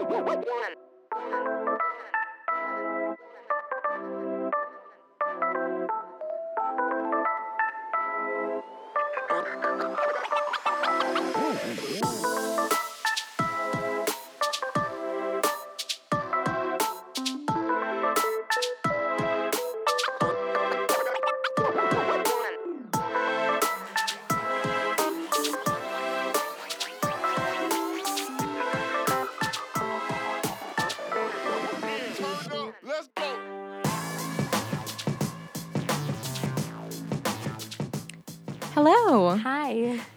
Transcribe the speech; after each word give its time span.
Let's 0.00 1.57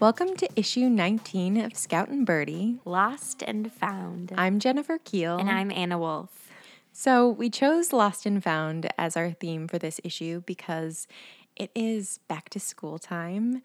Welcome 0.02 0.36
to 0.38 0.50
issue 0.56 0.90
19 0.90 1.58
of 1.58 1.78
Scout 1.78 2.10
and 2.10 2.26
Birdie. 2.26 2.80
Lost 2.86 3.44
and 3.44 3.72
Found. 3.74 4.34
I'm 4.36 4.58
Jennifer 4.58 4.98
Keel. 4.98 5.38
and 5.38 5.48
I'm 5.48 5.70
Anna 5.70 6.00
Wolf. 6.00 6.50
So, 6.92 7.30
we 7.30 7.52
chose 7.52 7.94
Lost 7.94 8.26
and 8.26 8.44
Found 8.44 8.90
as 8.98 9.16
our 9.16 9.30
theme 9.30 9.68
for 9.68 9.78
this 9.78 10.02
issue 10.04 10.42
because 10.48 11.08
it 11.56 11.70
is 11.76 12.18
back 12.28 12.50
to 12.50 12.60
school 12.60 12.98
time. 12.98 13.62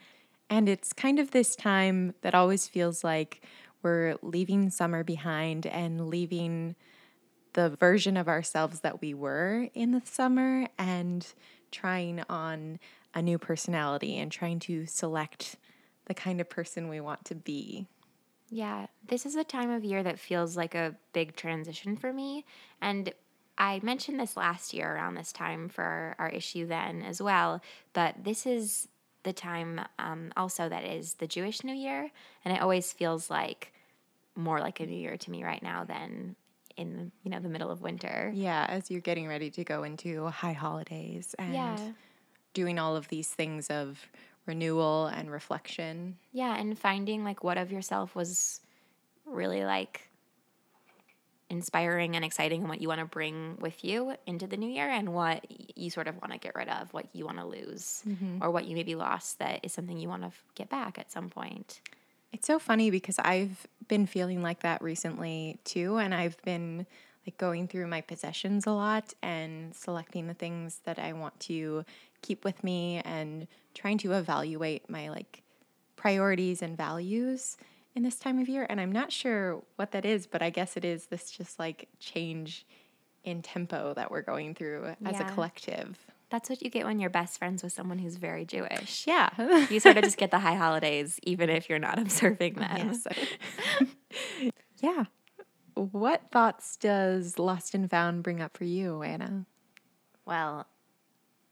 And 0.50 0.68
it's 0.68 0.92
kind 0.92 1.18
of 1.18 1.30
this 1.30 1.56
time 1.56 2.12
that 2.20 2.34
always 2.34 2.68
feels 2.68 3.02
like 3.02 3.40
we're 3.82 4.16
leaving 4.20 4.68
summer 4.68 5.02
behind 5.02 5.64
and 5.66 6.06
leaving 6.10 6.76
the 7.54 7.70
version 7.70 8.18
of 8.18 8.28
ourselves 8.28 8.80
that 8.80 9.00
we 9.00 9.14
were 9.14 9.70
in 9.72 9.92
the 9.92 10.02
summer 10.04 10.68
and 10.78 11.26
trying 11.72 12.22
on 12.28 12.78
a 13.14 13.22
new 13.22 13.38
personality 13.38 14.18
and 14.18 14.30
trying 14.30 14.58
to 14.58 14.84
select 14.84 15.56
the 16.06 16.14
kind 16.14 16.40
of 16.40 16.48
person 16.48 16.88
we 16.88 17.00
want 17.00 17.24
to 17.26 17.34
be. 17.34 17.86
Yeah, 18.48 18.86
this 19.06 19.26
is 19.26 19.34
a 19.34 19.44
time 19.44 19.70
of 19.70 19.84
year 19.84 20.02
that 20.02 20.18
feels 20.18 20.56
like 20.56 20.74
a 20.74 20.94
big 21.12 21.36
transition 21.36 21.96
for 21.96 22.12
me. 22.12 22.44
And 22.80 23.12
I 23.58 23.80
mentioned 23.82 24.20
this 24.20 24.36
last 24.36 24.72
year 24.72 24.94
around 24.94 25.14
this 25.14 25.32
time 25.32 25.68
for 25.68 25.82
our, 25.82 26.16
our 26.18 26.28
issue 26.28 26.66
then 26.66 27.02
as 27.02 27.20
well. 27.20 27.60
But 27.92 28.22
this 28.22 28.46
is 28.46 28.88
the 29.24 29.32
time 29.32 29.80
um, 29.98 30.32
also 30.36 30.68
that 30.68 30.84
is 30.84 31.14
the 31.14 31.26
Jewish 31.26 31.64
New 31.64 31.74
Year. 31.74 32.10
And 32.44 32.56
it 32.56 32.62
always 32.62 32.92
feels 32.92 33.28
like 33.30 33.72
more 34.36 34.60
like 34.60 34.78
a 34.80 34.86
new 34.86 34.96
year 34.96 35.16
to 35.16 35.30
me 35.30 35.42
right 35.42 35.62
now 35.62 35.84
than 35.84 36.36
in 36.76 37.10
you 37.22 37.30
know 37.30 37.40
the 37.40 37.48
middle 37.48 37.70
of 37.70 37.80
winter. 37.80 38.30
Yeah, 38.34 38.66
as 38.68 38.90
you're 38.90 39.00
getting 39.00 39.26
ready 39.26 39.50
to 39.52 39.64
go 39.64 39.82
into 39.82 40.26
high 40.26 40.52
holidays 40.52 41.34
and 41.38 41.54
Yeah. 41.54 41.76
doing 42.52 42.78
all 42.78 42.94
of 42.96 43.08
these 43.08 43.28
things 43.30 43.68
of 43.68 43.98
renewal 44.46 45.06
and 45.06 45.30
reflection. 45.30 46.16
Yeah, 46.32 46.56
and 46.56 46.78
finding 46.78 47.24
like 47.24 47.44
what 47.44 47.58
of 47.58 47.70
yourself 47.72 48.14
was 48.14 48.60
really 49.26 49.64
like 49.64 50.08
inspiring 51.48 52.16
and 52.16 52.24
exciting 52.24 52.60
and 52.60 52.68
what 52.68 52.80
you 52.80 52.88
want 52.88 53.00
to 53.00 53.06
bring 53.06 53.56
with 53.60 53.84
you 53.84 54.14
into 54.26 54.46
the 54.46 54.56
new 54.56 54.68
year 54.68 54.88
and 54.88 55.14
what 55.14 55.44
you 55.76 55.90
sort 55.90 56.08
of 56.08 56.16
want 56.16 56.32
to 56.32 56.38
get 56.38 56.54
rid 56.56 56.68
of, 56.68 56.92
what 56.92 57.06
you 57.12 57.24
want 57.24 57.38
to 57.38 57.44
lose 57.44 58.02
mm-hmm. 58.08 58.42
or 58.42 58.50
what 58.50 58.64
you 58.64 58.74
maybe 58.74 58.94
lost 58.94 59.38
that 59.38 59.60
is 59.62 59.72
something 59.72 59.98
you 59.98 60.08
want 60.08 60.22
to 60.22 60.32
get 60.54 60.68
back 60.68 60.98
at 60.98 61.12
some 61.12 61.28
point. 61.28 61.80
It's 62.32 62.46
so 62.46 62.58
funny 62.58 62.90
because 62.90 63.18
I've 63.20 63.66
been 63.86 64.06
feeling 64.06 64.42
like 64.42 64.60
that 64.60 64.82
recently 64.82 65.58
too. 65.64 65.96
And 65.98 66.12
I've 66.12 66.40
been 66.42 66.86
like 67.26 67.38
going 67.38 67.68
through 67.68 67.86
my 67.86 68.00
possessions 68.00 68.66
a 68.66 68.72
lot 68.72 69.14
and 69.22 69.74
selecting 69.74 70.26
the 70.26 70.34
things 70.34 70.80
that 70.84 70.98
I 70.98 71.12
want 71.12 71.38
to 71.40 71.84
keep 72.22 72.44
with 72.44 72.62
me 72.64 73.00
and 73.04 73.46
trying 73.76 73.98
to 73.98 74.12
evaluate 74.12 74.88
my 74.90 75.08
like 75.08 75.42
priorities 75.94 76.62
and 76.62 76.76
values 76.76 77.56
in 77.94 78.02
this 78.02 78.16
time 78.16 78.38
of 78.38 78.48
year. 78.48 78.66
And 78.68 78.80
I'm 78.80 78.92
not 78.92 79.12
sure 79.12 79.62
what 79.76 79.92
that 79.92 80.04
is, 80.04 80.26
but 80.26 80.42
I 80.42 80.50
guess 80.50 80.76
it 80.76 80.84
is 80.84 81.06
this 81.06 81.30
just 81.30 81.58
like 81.58 81.88
change 82.00 82.66
in 83.24 83.42
tempo 83.42 83.92
that 83.94 84.10
we're 84.10 84.22
going 84.22 84.54
through 84.54 84.94
as 85.04 85.20
a 85.20 85.24
collective. 85.24 85.98
That's 86.30 86.50
what 86.50 86.62
you 86.62 86.70
get 86.70 86.84
when 86.84 86.98
you're 86.98 87.10
best 87.10 87.38
friends 87.38 87.62
with 87.62 87.72
someone 87.72 87.98
who's 87.98 88.16
very 88.16 88.44
Jewish. 88.44 89.06
Yeah. 89.06 89.30
You 89.70 89.80
sort 89.80 89.96
of 89.96 90.04
just 90.04 90.16
get 90.16 90.30
the 90.30 90.38
high 90.38 90.54
holidays 90.54 91.18
even 91.22 91.50
if 91.50 91.68
you're 91.68 91.78
not 91.78 91.98
observing 92.06 92.54
them. 92.54 92.92
Yes. 92.92 93.06
yeah. 94.80 95.04
What 95.74 96.22
thoughts 96.32 96.76
does 96.76 97.38
Lost 97.38 97.74
and 97.74 97.90
Found 97.90 98.22
bring 98.22 98.40
up 98.40 98.56
for 98.56 98.64
you, 98.64 99.02
Anna? 99.02 99.44
Well, 100.24 100.66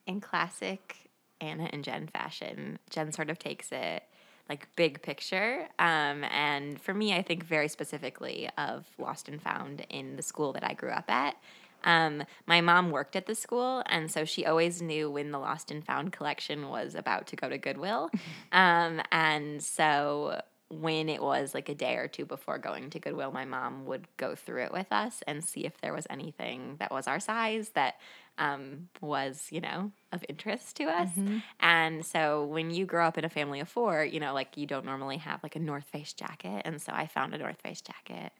in 0.06 0.20
classic 0.20 1.03
Anna 1.44 1.68
and 1.72 1.84
Jen 1.84 2.08
fashion, 2.08 2.78
Jen 2.90 3.12
sort 3.12 3.30
of 3.30 3.38
takes 3.38 3.70
it 3.72 4.04
like 4.48 4.68
big 4.76 5.02
picture. 5.02 5.68
Um, 5.78 6.24
and 6.24 6.80
for 6.80 6.92
me, 6.92 7.14
I 7.14 7.22
think 7.22 7.44
very 7.44 7.68
specifically 7.68 8.48
of 8.58 8.86
Lost 8.98 9.28
and 9.28 9.40
Found 9.42 9.86
in 9.88 10.16
the 10.16 10.22
school 10.22 10.52
that 10.52 10.64
I 10.64 10.74
grew 10.74 10.90
up 10.90 11.10
at. 11.10 11.36
Um, 11.84 12.24
my 12.46 12.60
mom 12.60 12.90
worked 12.90 13.14
at 13.14 13.26
the 13.26 13.34
school, 13.34 13.82
and 13.86 14.10
so 14.10 14.24
she 14.24 14.46
always 14.46 14.80
knew 14.80 15.10
when 15.10 15.30
the 15.30 15.38
Lost 15.38 15.70
and 15.70 15.84
Found 15.84 16.12
collection 16.12 16.68
was 16.68 16.94
about 16.94 17.26
to 17.28 17.36
go 17.36 17.48
to 17.48 17.58
Goodwill. 17.58 18.10
um, 18.52 19.02
and 19.12 19.62
so 19.62 20.40
when 20.70 21.08
it 21.08 21.22
was 21.22 21.54
like 21.54 21.68
a 21.68 21.74
day 21.74 21.96
or 21.96 22.08
two 22.08 22.24
before 22.24 22.58
going 22.58 22.90
to 22.90 22.98
Goodwill, 22.98 23.32
my 23.32 23.44
mom 23.44 23.84
would 23.84 24.08
go 24.16 24.34
through 24.34 24.64
it 24.64 24.72
with 24.72 24.90
us 24.90 25.22
and 25.26 25.44
see 25.44 25.64
if 25.64 25.78
there 25.80 25.92
was 25.92 26.06
anything 26.10 26.76
that 26.78 26.90
was 26.90 27.06
our 27.06 27.20
size 27.20 27.70
that 27.70 27.96
um, 28.38 28.88
was, 29.00 29.48
you 29.50 29.60
know, 29.60 29.92
of 30.12 30.24
interest 30.28 30.76
to 30.76 30.84
us. 30.84 31.10
Mm-hmm. 31.10 31.38
And 31.60 32.04
so 32.04 32.44
when 32.44 32.70
you 32.70 32.86
grow 32.86 33.06
up 33.06 33.16
in 33.18 33.24
a 33.24 33.28
family 33.28 33.60
of 33.60 33.68
four, 33.68 34.04
you 34.04 34.20
know, 34.20 34.34
like 34.34 34.56
you 34.56 34.66
don't 34.66 34.84
normally 34.84 35.18
have 35.18 35.42
like 35.42 35.56
a 35.56 35.60
North 35.60 35.84
Face 35.84 36.12
jacket. 36.12 36.62
And 36.64 36.80
so 36.80 36.92
I 36.92 37.06
found 37.06 37.34
a 37.34 37.38
North 37.38 37.60
Face 37.62 37.80
jacket 37.80 38.32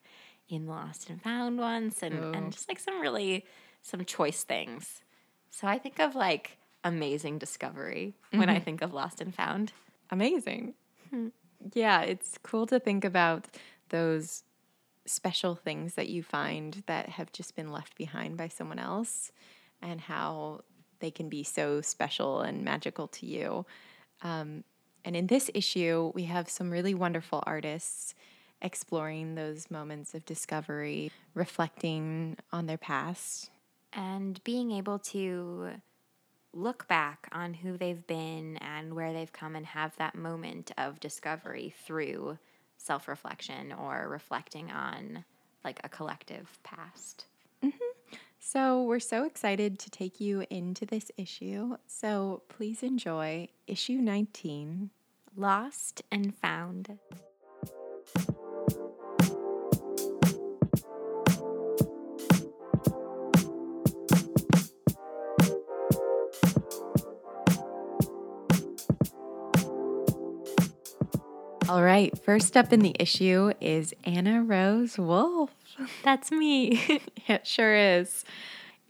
in 0.49 0.66
the 0.66 0.72
Lost 0.72 1.10
and 1.10 1.22
Found 1.22 1.59
once 1.59 2.03
and, 2.03 2.34
and 2.34 2.53
just 2.53 2.69
like 2.69 2.78
some 2.78 3.00
really, 3.00 3.44
some 3.82 4.05
choice 4.05 4.44
things. 4.44 5.03
So 5.50 5.66
I 5.69 5.78
think 5.78 6.00
of 6.00 6.15
like 6.15 6.59
amazing 6.82 7.38
discovery 7.38 8.15
when 8.32 8.49
I 8.49 8.56
mm-hmm. 8.56 8.65
think 8.65 8.82
of 8.82 8.93
Lost 8.93 9.21
and 9.21 9.34
Found. 9.34 9.72
Amazing. 10.11 10.75
Hmm. 11.11 11.28
Yeah, 11.72 12.03
it's 12.03 12.38
cool 12.43 12.66
to 12.66 12.78
think 12.78 13.05
about 13.05 13.47
those 13.88 14.43
special 15.06 15.55
things 15.55 15.94
that 15.94 16.09
you 16.09 16.22
find 16.22 16.82
that 16.87 17.11
have 17.11 17.32
just 17.32 17.55
been 17.55 17.71
left 17.71 17.97
behind 17.97 18.37
by 18.37 18.49
someone 18.49 18.78
else 18.78 19.32
and 19.84 20.00
how 20.00 20.62
they 21.00 21.11
can 21.11 21.28
be 21.28 21.45
so 21.45 21.81
special 21.81 22.41
and 22.41 22.65
magical 22.65 23.06
to 23.09 23.27
you. 23.27 23.67
Um, 24.22 24.65
and 25.05 25.15
in 25.15 25.27
this 25.27 25.50
issue, 25.55 26.11
we 26.15 26.25
have 26.25 26.49
some 26.49 26.71
really 26.71 26.95
wonderful 26.95 27.43
artists 27.47 28.15
exploring 28.62 29.34
those 29.34 29.71
moments 29.71 30.15
of 30.15 30.25
discovery, 30.25 31.11
reflecting 31.34 32.37
on 32.53 32.67
their 32.67 32.78
past. 32.78 33.50
and 33.93 34.43
being 34.43 34.73
able 34.73 34.99
to 34.99 35.69
look 36.53 36.89
back 36.89 37.28
on 37.33 37.55
who 37.55 37.77
they've 37.77 38.06
been 38.06 38.56
and 38.56 38.94
where 38.94 39.12
they've 39.12 39.33
come 39.33 39.55
and 39.55 39.67
have 39.67 39.94
that 39.97 40.15
moment 40.15 40.73
of 40.78 40.99
discovery 41.00 41.75
through 41.84 42.39
self 42.78 43.06
reflection 43.09 43.73
or 43.73 44.09
reflecting 44.09 44.71
on 44.71 45.25
like 45.65 45.81
a 45.84 45.89
collective 45.89 46.59
past. 46.62 47.27
So, 48.47 48.82
we're 48.82 49.00
so 49.00 49.25
excited 49.25 49.78
to 49.78 49.91
take 49.91 50.21
you 50.21 50.44
into 50.50 50.84
this 50.84 51.10
issue. 51.16 51.78
So, 51.87 52.43
please 52.50 52.82
enjoy 52.82 53.49
issue 53.67 53.94
19 53.94 54.91
Lost 55.35 56.02
and 56.12 56.37
found. 56.37 56.99
All 71.69 71.82
right, 71.82 72.16
first 72.19 72.56
up 72.56 72.72
in 72.72 72.81
the 72.81 72.94
issue 73.00 73.52
is 73.61 73.94
Anna 74.05 74.43
Rose 74.43 74.99
Wolf. 74.99 75.50
That's 76.02 76.31
me. 76.31 77.00
It 77.26 77.46
sure 77.46 77.75
is. 77.75 78.22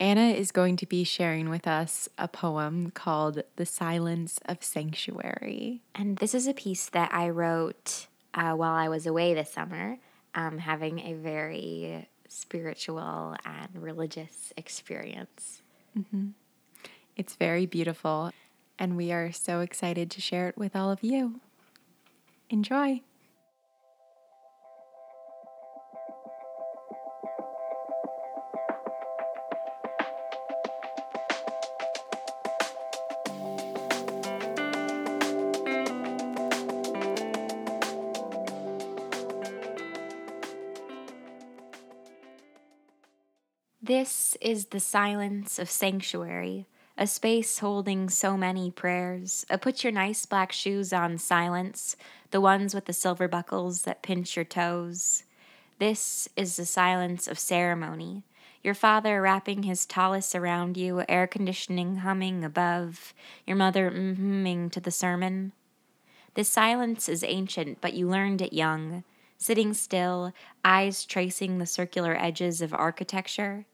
Anna 0.01 0.31
is 0.31 0.51
going 0.51 0.77
to 0.79 0.87
be 0.87 1.05
sharing 1.05 1.49
with 1.51 1.69
us 1.69 2.09
a 2.19 2.27
poem 2.27 2.91
called 2.91 3.45
The 3.55 3.65
Silence 3.65 4.41
of 4.47 4.65
Sanctuary. 4.65 5.83
and 5.95 6.17
this 6.17 6.35
is 6.35 6.49
a 6.49 6.53
piece 6.53 6.89
that 6.91 7.15
I 7.15 7.29
wrote 7.29 8.09
uh, 8.35 8.55
while 8.55 8.73
I 8.75 8.89
was 8.89 9.07
away 9.07 9.35
this 9.35 9.53
summer, 9.53 9.99
um, 10.35 10.59
having 10.59 10.99
a 10.99 11.13
very 11.15 12.09
spiritual 12.29 13.37
and 13.47 13.69
religious 13.75 14.53
experience. 14.57 15.63
It's 17.17 17.37
very 17.37 17.67
beautiful, 17.67 18.33
and 18.81 18.97
we 18.97 19.13
are 19.13 19.31
so 19.31 19.61
excited 19.61 20.11
to 20.11 20.21
share 20.21 20.49
it 20.49 20.59
with 20.59 20.75
all 20.75 20.91
of 20.91 21.05
you. 21.05 21.41
Enjoy! 22.51 23.01
This 43.85 44.35
is 44.41 44.67
the 44.67 44.81
silence 44.81 45.59
of 45.59 45.71
sanctuary, 45.71 46.67
a 46.97 47.07
space 47.07 47.59
holding 47.59 48.09
so 48.09 48.37
many 48.37 48.71
prayers. 48.71 49.45
A 49.51 49.59
put 49.59 49.83
your 49.83 49.93
nice 49.93 50.27
black 50.27 50.53
shoes 50.53 50.93
on 50.93 51.19
silence, 51.19 51.97
the 52.31 52.41
ones 52.41 52.75
with 52.75 52.85
the 52.85 52.93
silver 52.93 53.27
buckles 53.27 53.83
that 53.83 54.03
pinch 54.03 54.37
your 54.37 54.45
toes. 54.45 55.25
This 55.81 56.29
is 56.37 56.57
the 56.57 56.65
silence 56.65 57.27
of 57.27 57.39
ceremony. 57.39 58.23
Your 58.63 58.75
father 58.75 59.21
wrapping 59.21 59.65
his 59.65 59.85
tallis 59.85 60.35
around 60.35 60.77
you, 60.77 61.05
air 61.09 61.27
conditioning 61.27 61.97
humming 61.97 62.45
above, 62.45 63.13
your 63.45 63.57
mother 63.57 63.91
mmming 63.91 64.71
to 64.73 64.81
the 64.81 64.93
sermon. 64.93 65.53
This 66.35 66.49
silence 66.49 67.09
is 67.09 67.25
ancient, 67.25 67.81
but 67.81 67.95
you 67.95 68.09
learned 68.09 68.41
it 68.41 68.53
young, 68.53 69.03
sitting 69.37 69.75
still, 69.75 70.33
eyes 70.65 71.05
tracing 71.05 71.59
the 71.59 71.67
circular 71.67 72.17
edges 72.17 72.61
of 72.61 72.73
architecture 72.73 73.67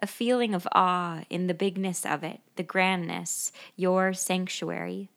a 0.00 0.06
feeling 0.06 0.54
of 0.54 0.68
awe 0.72 1.22
in 1.28 1.46
the 1.46 1.54
bigness 1.54 2.06
of 2.06 2.22
it, 2.22 2.40
the 2.56 2.62
grandness, 2.62 3.52
your 3.76 4.12
sanctuary, 4.12 5.08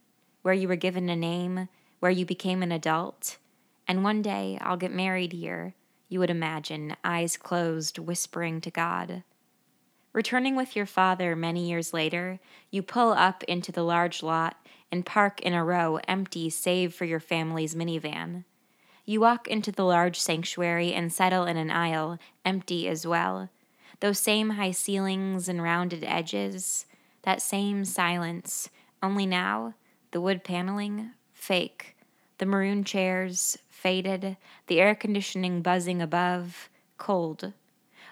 where 0.41 0.53
you 0.53 0.67
were 0.67 0.75
given 0.75 1.09
a 1.09 1.15
name, 1.15 1.67
where 1.99 2.11
you 2.11 2.25
became 2.25 2.63
an 2.63 2.71
adult. 2.71 3.37
And 3.87 4.03
one 4.03 4.21
day 4.21 4.57
I'll 4.61 4.77
get 4.77 4.91
married 4.91 5.33
here, 5.33 5.75
you 6.09 6.19
would 6.19 6.29
imagine, 6.29 6.95
eyes 7.03 7.37
closed, 7.37 7.99
whispering 7.99 8.59
to 8.61 8.71
God. 8.71 9.23
Returning 10.13 10.55
with 10.55 10.75
your 10.75 10.85
father 10.85 11.35
many 11.35 11.69
years 11.69 11.93
later, 11.93 12.39
you 12.69 12.81
pull 12.81 13.11
up 13.11 13.43
into 13.43 13.71
the 13.71 13.83
large 13.83 14.23
lot 14.23 14.57
and 14.91 15.05
park 15.05 15.39
in 15.41 15.53
a 15.53 15.63
row 15.63 15.99
empty 16.07 16.49
save 16.49 16.93
for 16.93 17.05
your 17.05 17.19
family's 17.19 17.75
minivan. 17.75 18.43
You 19.05 19.21
walk 19.21 19.47
into 19.47 19.71
the 19.71 19.85
large 19.85 20.19
sanctuary 20.19 20.93
and 20.93 21.13
settle 21.13 21.45
in 21.45 21.55
an 21.55 21.71
aisle, 21.71 22.17
empty 22.43 22.87
as 22.87 23.07
well 23.07 23.49
those 24.01 24.19
same 24.19 24.51
high 24.51 24.71
ceilings 24.71 25.47
and 25.47 25.61
rounded 25.61 26.03
edges, 26.03 26.85
that 27.21 27.41
same 27.41 27.85
silence, 27.85 28.69
only 29.01 29.25
now 29.25 29.75
the 30.11 30.19
wood 30.19 30.43
paneling, 30.43 31.11
fake, 31.33 31.95
the 32.39 32.45
maroon 32.45 32.83
chairs, 32.83 33.57
faded, 33.69 34.35
the 34.67 34.81
air 34.81 34.93
conditioning 34.93 35.61
buzzing 35.61 36.01
above, 36.01 36.69
cold. 36.97 37.53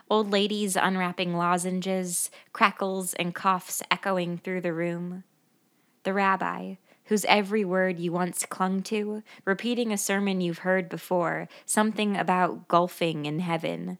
Old 0.10 0.32
ladies 0.32 0.76
unwrapping 0.76 1.36
lozenges, 1.36 2.32
crackles 2.54 3.14
and 3.16 3.36
coughs 3.36 3.84
echoing 3.92 4.38
through 4.38 4.62
the 4.62 4.74
room. 4.74 5.24
The 6.04 6.14
rabbi, 6.14 6.76
whose 7.06 7.26
every 7.26 7.66
word 7.66 8.00
you 8.00 8.12
once 8.12 8.46
clung 8.46 8.84
to, 8.84 9.24
repeating 9.44 9.92
a 9.92 9.98
sermon 9.98 10.40
you've 10.40 10.60
heard 10.60 10.88
before, 10.88 11.50
something 11.66 12.16
about 12.16 12.68
golfing 12.68 13.26
in 13.26 13.40
heaven 13.40 13.98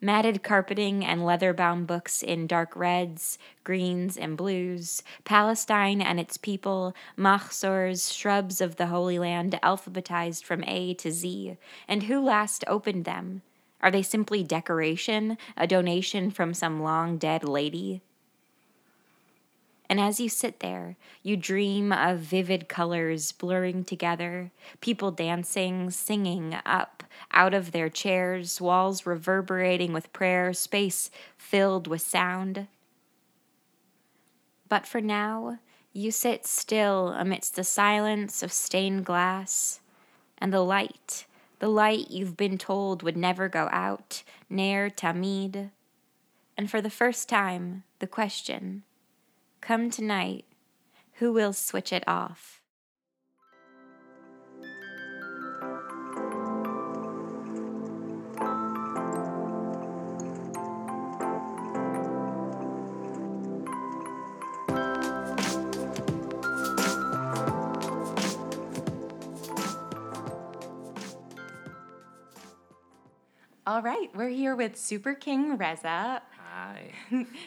matted 0.00 0.42
carpeting 0.42 1.04
and 1.04 1.24
leather 1.24 1.52
bound 1.52 1.86
books 1.86 2.22
in 2.22 2.46
dark 2.46 2.74
reds, 2.76 3.38
greens, 3.64 4.16
and 4.16 4.36
blues, 4.36 5.02
Palestine 5.24 6.00
and 6.00 6.20
its 6.20 6.36
people, 6.36 6.94
mahzors, 7.16 8.12
shrubs 8.12 8.60
of 8.60 8.76
the 8.76 8.86
Holy 8.86 9.18
Land, 9.18 9.58
alphabetized 9.62 10.44
from 10.44 10.64
A 10.64 10.94
to 10.94 11.10
Z. 11.10 11.56
And 11.86 12.04
who 12.04 12.20
last 12.20 12.64
opened 12.66 13.04
them? 13.04 13.42
Are 13.80 13.90
they 13.90 14.02
simply 14.02 14.42
decoration, 14.42 15.38
a 15.56 15.66
donation 15.66 16.30
from 16.30 16.54
some 16.54 16.82
long 16.82 17.16
dead 17.18 17.44
lady? 17.44 18.02
And 19.88 19.98
as 19.98 20.20
you 20.20 20.28
sit 20.28 20.60
there, 20.60 20.96
you 21.22 21.36
dream 21.36 21.92
of 21.92 22.18
vivid 22.18 22.68
colors 22.68 23.32
blurring 23.32 23.84
together, 23.84 24.50
people 24.80 25.10
dancing, 25.10 25.90
singing 25.90 26.56
up 26.66 27.04
out 27.32 27.54
of 27.54 27.72
their 27.72 27.88
chairs, 27.88 28.60
walls 28.60 29.06
reverberating 29.06 29.92
with 29.94 30.12
prayer, 30.12 30.52
space 30.52 31.10
filled 31.38 31.86
with 31.86 32.02
sound. 32.02 32.66
But 34.68 34.86
for 34.86 35.00
now, 35.00 35.58
you 35.94 36.10
sit 36.10 36.46
still 36.46 37.08
amidst 37.08 37.56
the 37.56 37.64
silence 37.64 38.42
of 38.42 38.52
stained 38.52 39.06
glass 39.06 39.80
and 40.36 40.52
the 40.52 40.60
light, 40.60 41.26
the 41.58 41.68
light 41.68 42.10
you've 42.10 42.36
been 42.36 42.58
told 42.58 43.02
would 43.02 43.16
never 43.16 43.48
go 43.48 43.68
out, 43.72 44.22
Ner 44.50 44.90
Tamid. 44.90 45.70
And 46.56 46.70
for 46.70 46.80
the 46.80 46.90
first 46.90 47.28
time, 47.28 47.84
the 47.98 48.06
question 48.06 48.84
Come 49.60 49.90
tonight, 49.90 50.46
who 51.14 51.32
will 51.32 51.52
switch 51.52 51.92
it 51.92 52.04
off? 52.06 52.62
All 73.66 73.82
right, 73.82 74.08
we're 74.14 74.30
here 74.30 74.56
with 74.56 74.78
Super 74.78 75.12
King 75.12 75.58
Reza. 75.58 76.22
Hi. 76.58 76.90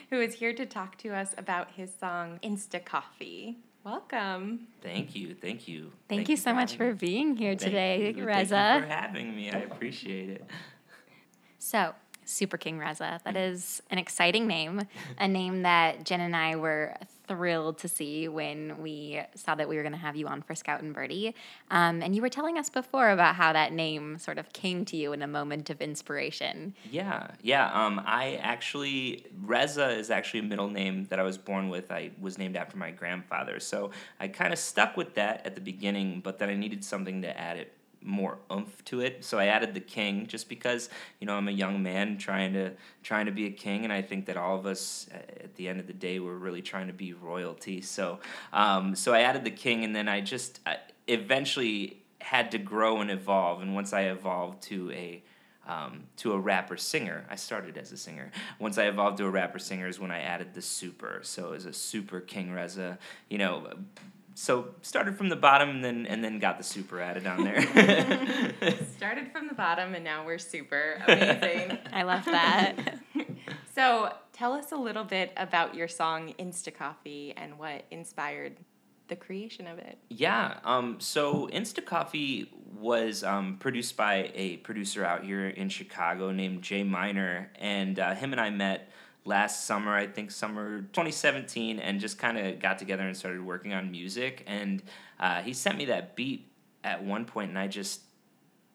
who 0.10 0.22
is 0.22 0.36
here 0.36 0.54
to 0.54 0.66
talk 0.66 0.98
to 1.00 1.10
us 1.10 1.36
about 1.38 1.72
his 1.72 1.94
song 1.94 2.40
Insta 2.42 2.84
Coffee. 2.84 3.58
Welcome. 3.84 4.68
Thank 4.82 5.18
you. 5.18 5.36
Thank 5.36 5.68
you. 5.68 5.92
Thank, 6.08 6.20
Thank 6.20 6.30
you 6.30 6.38
so 6.38 6.54
much 6.54 6.78
for 6.78 6.94
being 6.94 7.36
here 7.36 7.52
Thank 7.52 7.60
today, 7.60 8.14
you. 8.16 8.24
Reza. 8.24 8.56
Thank 8.56 8.84
you 8.84 8.88
for 8.88 8.94
having 8.94 9.36
me. 9.36 9.52
I 9.52 9.58
appreciate 9.58 10.30
it. 10.30 10.46
So, 11.60 11.94
Super 12.24 12.58
King 12.58 12.80
Reza. 12.80 13.20
That 13.26 13.36
mm-hmm. 13.36 13.54
is 13.54 13.82
an 13.90 13.98
exciting 13.98 14.48
name, 14.48 14.88
a 15.18 15.28
name 15.28 15.64
that 15.64 16.06
Jen 16.06 16.22
and 16.22 16.36
I 16.36 16.56
were 16.56 16.96
thrilled 17.32 17.78
to 17.78 17.88
see 17.88 18.28
when 18.28 18.78
we 18.82 19.22
saw 19.36 19.56
that 19.56 19.70
we 19.70 19.78
were 19.78 19.84
going 19.84 19.94
to 19.94 19.98
have 19.98 20.18
you 20.18 20.28
on 20.28 20.42
for 20.42 20.54
Scout 20.54 20.82
and 20.82 20.94
Birdie. 20.94 21.34
Um, 21.70 22.02
and 22.02 22.14
you 22.14 22.22
were 22.22 22.28
telling 22.28 22.58
us 22.58 22.70
before 22.70 23.10
about 23.10 23.36
how 23.36 23.54
that 23.54 23.72
name 23.72 24.18
sort 24.18 24.38
of 24.38 24.52
came 24.52 24.84
to 24.86 24.98
you 24.98 25.14
in 25.14 25.22
a 25.22 25.28
moment 25.28 25.70
of 25.70 25.82
inspiration. 25.82 26.76
Yeah, 26.92 27.28
yeah. 27.42 27.72
Um, 27.72 28.02
I 28.06 28.36
actually, 28.42 29.26
Reza 29.46 29.92
is 29.92 30.10
actually 30.10 30.42
a 30.42 30.44
middle 30.44 30.70
name 30.70 31.06
that 31.06 31.20
I 31.20 31.24
was 31.24 31.38
born 31.38 31.70
with. 31.70 31.90
I 31.90 32.12
was 32.20 32.38
named 32.38 32.58
after 32.58 32.76
my 32.76 32.92
grandfather. 32.92 33.62
So 33.62 33.92
I 34.20 34.28
kind 34.28 34.52
of 34.52 34.60
stuck 34.60 34.98
with 34.98 35.14
that 35.14 35.46
at 35.46 35.56
the 35.56 35.62
beginning, 35.62 36.20
but 36.20 36.38
then 36.38 36.50
I 36.50 36.56
needed 36.56 36.84
something 36.84 37.22
to 37.22 37.40
add 37.40 37.56
it 37.56 37.74
more 38.04 38.40
oomph 38.52 38.84
to 38.86 39.02
it. 39.02 39.24
So 39.24 39.38
I 39.38 39.46
added 39.48 39.74
the 39.74 39.80
king 39.80 40.28
just 40.28 40.50
because 40.50 40.90
you 41.20 41.28
know 41.28 41.36
I'm 41.36 41.48
a 41.48 41.52
young 41.52 41.82
man 41.84 42.18
trying 42.18 42.54
to 42.54 42.72
trying 43.04 43.26
to 43.28 43.32
be 43.32 43.46
a 43.46 43.52
king, 43.52 43.84
and 43.84 43.94
I 43.94 44.02
think 44.02 44.26
that 44.26 44.38
all 44.38 44.58
of 44.58 44.66
us 44.66 45.08
at 45.14 45.56
the 45.56 45.68
end 45.68 45.80
of 45.80 45.88
the 45.88 45.94
day 45.94 46.20
we're 46.20 46.36
really 46.36 46.62
trying 46.62 46.88
to 46.88 46.94
be 46.94 47.14
royalty. 47.14 47.82
So 47.82 48.20
um, 48.54 48.96
so 48.96 49.14
I 49.14 49.22
added 49.22 49.44
the 49.44 49.52
king, 49.52 49.84
and 49.84 49.96
then 49.96 50.08
I 50.08 50.22
just 50.22 50.60
I 50.66 50.78
eventually 51.08 52.04
had 52.20 52.52
to 52.52 52.58
grow 52.58 53.02
and 53.02 53.10
evolve. 53.10 53.62
And 53.62 53.74
once 53.74 53.94
I 53.94 54.04
evolved 54.04 54.64
to 54.64 54.92
a 54.92 55.24
um, 55.68 56.04
to 56.18 56.34
a 56.34 56.40
rapper 56.40 56.78
singer. 56.78 57.26
I 57.30 57.36
started 57.36 57.78
as 57.78 57.92
a 57.92 57.98
singer. 57.98 58.32
Once 58.60 58.78
I 58.78 58.86
evolved 58.86 59.18
to 59.18 59.26
a 59.26 59.30
rapper 59.30 59.60
singer 59.60 59.88
is 59.88 60.00
when 60.00 60.12
I 60.12 60.22
added 60.22 60.54
the 60.54 60.62
super. 60.62 61.20
So 61.24 61.52
was 61.52 61.66
a 61.66 61.74
super 61.74 62.20
King 62.20 62.52
Reza, 62.52 62.98
you 63.30 63.38
know, 63.38 63.68
so 64.34 64.76
started 64.82 65.18
from 65.18 65.30
the 65.30 65.36
bottom 65.36 65.70
and 65.70 65.84
then 65.84 66.06
and 66.06 66.24
then 66.24 66.40
got 66.40 66.58
the 66.58 66.64
super 66.64 67.00
added 67.00 67.28
on 67.28 67.44
there. 67.44 67.62
started 68.96 69.32
from 69.32 69.48
the 69.48 69.54
bottom 69.56 69.94
and 69.96 70.04
now 70.04 70.26
we're 70.26 70.38
super 70.38 71.02
amazing. 71.08 71.78
I 71.94 72.04
love 72.04 72.26
that. 72.26 73.00
so 73.76 74.14
tell 74.34 74.54
us 74.54 74.72
a 74.72 74.78
little 74.78 75.04
bit 75.04 75.34
about 75.38 75.76
your 75.76 75.88
song 75.88 76.34
Insta 76.40 76.74
Coffee 76.74 77.34
and 77.36 77.60
what 77.60 77.86
inspired 77.92 78.58
the 79.08 79.16
creation 79.16 79.68
of 79.68 79.78
it. 79.78 79.98
Yeah. 80.10 80.60
Um, 80.64 81.00
so 81.00 81.50
Insta 81.52 81.84
Coffee 81.86 82.50
was 82.80 83.24
um, 83.24 83.58
produced 83.58 83.98
by 83.98 84.32
a 84.34 84.58
producer 84.58 85.04
out 85.04 85.26
here 85.26 85.48
in 85.50 85.68
Chicago 85.68 86.32
named 86.32 86.62
Jay 86.62 86.84
Miner, 86.84 87.52
and 87.56 88.00
uh, 88.00 88.16
him 88.16 88.32
and 88.32 88.40
I 88.40 88.50
met 88.50 88.90
last 89.26 89.66
summer, 89.66 89.94
I 89.94 90.08
think 90.08 90.32
summer 90.32 90.82
2017, 90.82 91.80
and 91.80 92.00
just 92.00 92.18
kind 92.18 92.38
of 92.38 92.60
got 92.60 92.80
together 92.80 93.04
and 93.04 93.16
started 93.16 93.46
working 93.46 93.74
on 93.74 93.92
music. 93.92 94.44
And 94.48 94.82
uh, 95.20 95.42
he 95.42 95.54
sent 95.54 95.78
me 95.78 95.86
that 95.86 96.16
beat 96.16 96.52
at 96.84 97.04
one 97.04 97.26
point, 97.26 97.50
and 97.50 97.60
I 97.60 97.68
just, 97.68 98.02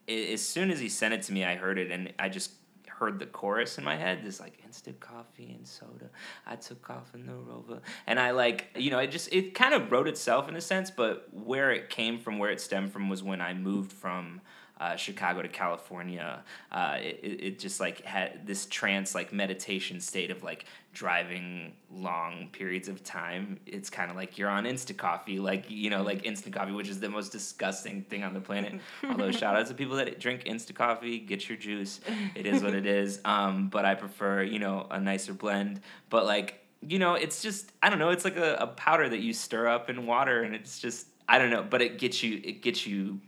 as 0.09 0.41
soon 0.43 0.71
as 0.71 0.79
he 0.79 0.89
sent 0.89 1.15
it 1.15 1.23
to 1.23 1.33
me, 1.33 1.45
I 1.45 1.57
heard 1.57 1.79
it, 1.79 1.91
and 1.91 2.13
I 2.19 2.29
just 2.29 2.53
heard 2.99 3.19
the 3.19 3.27
chorus 3.27 3.79
in 3.79 3.85
my 3.85 3.97
head. 3.97 4.23
This 4.23 4.41
like 4.41 4.59
instant 4.65 4.99
coffee 5.01 5.53
and 5.57 5.67
soda. 5.67 6.11
I 6.47 6.57
took 6.57 6.89
off 6.91 7.15
in 7.15 7.27
the 7.27 7.35
rover, 7.35 7.81
and 8.07 8.19
I 8.19 8.31
like 8.31 8.69
you 8.77 8.91
know 8.91 8.99
it 8.99 9.11
just 9.11 9.33
it 9.33 9.55
kind 9.55 9.75
of 9.75 9.91
wrote 9.93 10.09
itself 10.09 10.49
in 10.49 10.57
a 10.57 10.61
sense. 10.61 10.91
But 10.91 11.29
where 11.33 11.71
it 11.73 11.91
came 11.91 12.19
from, 12.19 12.39
where 12.39 12.51
it 12.51 12.61
stemmed 12.61 12.93
from, 12.93 13.09
was 13.09 13.23
when 13.23 13.41
I 13.41 13.55
moved 13.55 13.93
from 13.93 14.41
uh, 14.79 14.97
Chicago 14.97 15.43
to 15.43 15.49
California. 15.49 16.43
Uh, 16.71 16.99
it, 17.01 17.41
it 17.43 17.59
just 17.59 17.81
like 17.81 18.03
had 18.03 18.47
this 18.47 18.67
trance 18.67 19.15
like 19.15 19.33
meditation 19.33 20.01
state 20.01 20.31
of 20.31 20.43
like 20.43 20.67
driving 20.93 21.73
long 21.91 22.49
periods 22.53 22.89
of 22.89 23.03
time. 23.03 23.59
It's 23.67 23.89
kind 23.89 24.11
of 24.11 24.17
like 24.17 24.39
you're 24.39 24.51
on 24.51 24.67
instant 24.67 24.99
coffee, 24.99 25.39
like 25.39 25.71
you 25.71 25.91
know, 25.91 26.03
like 26.03 26.25
instant 26.27 26.55
coffee, 26.55 26.73
which 26.73 26.89
is 26.89 27.01
the 27.01 27.09
most 27.09 27.33
disgusting 27.33 28.03
thing 28.03 28.23
on 28.23 28.35
the 28.35 28.41
planet. 28.41 28.81
Although 29.09 29.31
shout 29.31 29.57
out 29.57 29.67
to 29.67 29.75
people 29.75 29.97
that 29.97 30.21
drink 30.21 30.43
instant 30.45 30.79
coffee, 30.79 31.19
get 31.19 31.49
your 31.49 31.57
juice. 31.57 32.01
It 32.35 32.47
is 32.47 32.63
what 32.63 32.75
it 32.75 32.87
is. 32.87 33.21
Um, 33.37 33.69
but 33.69 33.85
I 33.85 33.95
prefer 33.95 34.43
you 34.43 34.59
know 34.59 34.87
a 34.91 35.01
nicer 35.01 35.35
blend. 35.35 35.81
But 36.11 36.27
like 36.27 36.61
you 36.81 36.99
know, 36.99 37.15
it's 37.15 37.43
just 37.43 37.73
I 37.83 37.91
don't 37.91 37.99
know. 37.99 38.11
It's 38.11 38.25
like 38.25 38.37
a, 38.37 38.57
a 38.61 38.67
powder 38.67 39.09
that 39.09 39.19
you 39.19 39.33
stir 39.33 39.67
up 39.67 39.91
in 39.91 40.07
water, 40.07 40.43
and 40.43 40.55
it's 40.55 40.79
just 40.79 41.07
I 41.29 41.39
don't 41.39 41.51
know. 41.51 41.63
But 41.69 41.83
it 41.83 41.99
gets 41.99 42.23
you 42.23 42.41
it 42.45 42.63
gets 42.63 42.87
you 42.87 43.21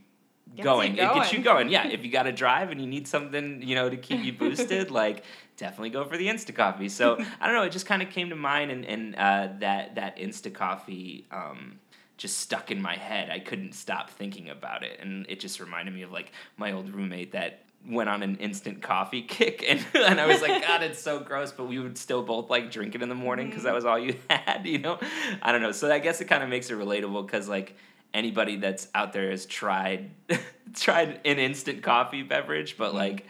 Going. 0.61 0.97
you 0.97 1.03
It 1.03 1.15
gets 1.15 1.33
you 1.33 1.43
going. 1.43 1.69
going. 1.69 1.69
Yeah, 1.71 1.89
if 1.89 2.05
you 2.05 2.11
got 2.11 2.25
to 2.25 2.33
drive 2.33 2.71
and 2.71 2.81
you 2.81 2.87
need 2.87 3.07
something, 3.07 3.63
you 3.63 3.75
know, 3.75 3.89
to 3.89 3.97
keep 3.97 4.25
you 4.25 4.33
boosted, 4.33 4.91
like 5.03 5.25
definitely 5.57 5.91
go 5.91 6.05
for 6.05 6.17
the 6.17 6.27
Insta 6.29 6.55
Coffee. 6.55 6.89
So 6.89 7.19
I 7.41 7.47
don't 7.47 7.55
know. 7.55 7.63
It 7.63 7.73
just 7.73 7.87
kind 7.87 8.03
of 8.03 8.11
came 8.11 8.31
to 8.31 8.37
mind, 8.37 8.71
and 8.71 8.85
and 8.85 9.15
uh, 9.15 9.49
that 9.61 9.95
that 9.97 10.17
Insta 10.19 10.53
Coffee. 10.53 11.27
Um, 11.31 11.79
just 12.17 12.39
stuck 12.39 12.73
in 12.73 12.83
my 12.83 12.97
head. 12.97 13.31
I 13.31 13.39
couldn't 13.39 13.75
stop 13.75 14.11
thinking 14.11 14.51
about 14.51 14.83
it, 14.83 14.99
and 15.01 15.25
it 15.29 15.39
just 15.39 15.61
reminded 15.61 15.95
me 15.95 16.03
of 16.03 16.11
like 16.11 16.33
my 16.57 16.73
old 16.73 16.91
roommate 16.91 17.31
that 17.31 17.61
went 17.87 18.09
on 18.09 18.23
an 18.23 18.37
instant 18.37 18.83
coffee 18.83 19.23
kick, 19.29 19.65
and 19.67 19.85
and 19.95 20.21
I 20.21 20.27
was 20.27 20.43
like, 20.43 20.63
God, 20.67 20.83
it's 20.83 21.01
so 21.01 21.21
gross, 21.21 21.53
but 21.53 21.69
we 21.69 21.79
would 21.79 21.97
still 21.97 22.23
both 22.23 22.51
like 22.51 22.71
drink 22.71 22.95
it 22.95 23.03
in 23.03 23.09
the 23.09 23.15
morning 23.15 23.49
because 23.49 23.63
that 23.63 23.75
was 23.75 23.85
all 23.85 23.99
you 23.99 24.17
had, 24.29 24.67
you 24.67 24.79
know. 24.79 24.99
I 25.41 25.53
don't 25.53 25.63
know. 25.63 25.73
So 25.73 25.91
I 25.91 26.01
guess 26.01 26.21
it 26.21 26.27
kind 26.27 26.43
of 26.43 26.49
makes 26.49 26.71
it 26.71 26.75
relatable 26.75 27.25
because 27.25 27.49
like 27.49 27.77
anybody 28.15 28.57
that's 28.57 28.89
out 28.95 29.13
there 29.13 29.31
has 29.31 29.47
tried 29.47 30.11
tried 30.75 31.21
an 31.25 31.39
instant 31.39 31.83
coffee 31.83 32.23
beverage, 32.23 32.77
but 32.77 32.89
mm-hmm. 32.89 32.97
like 32.99 33.27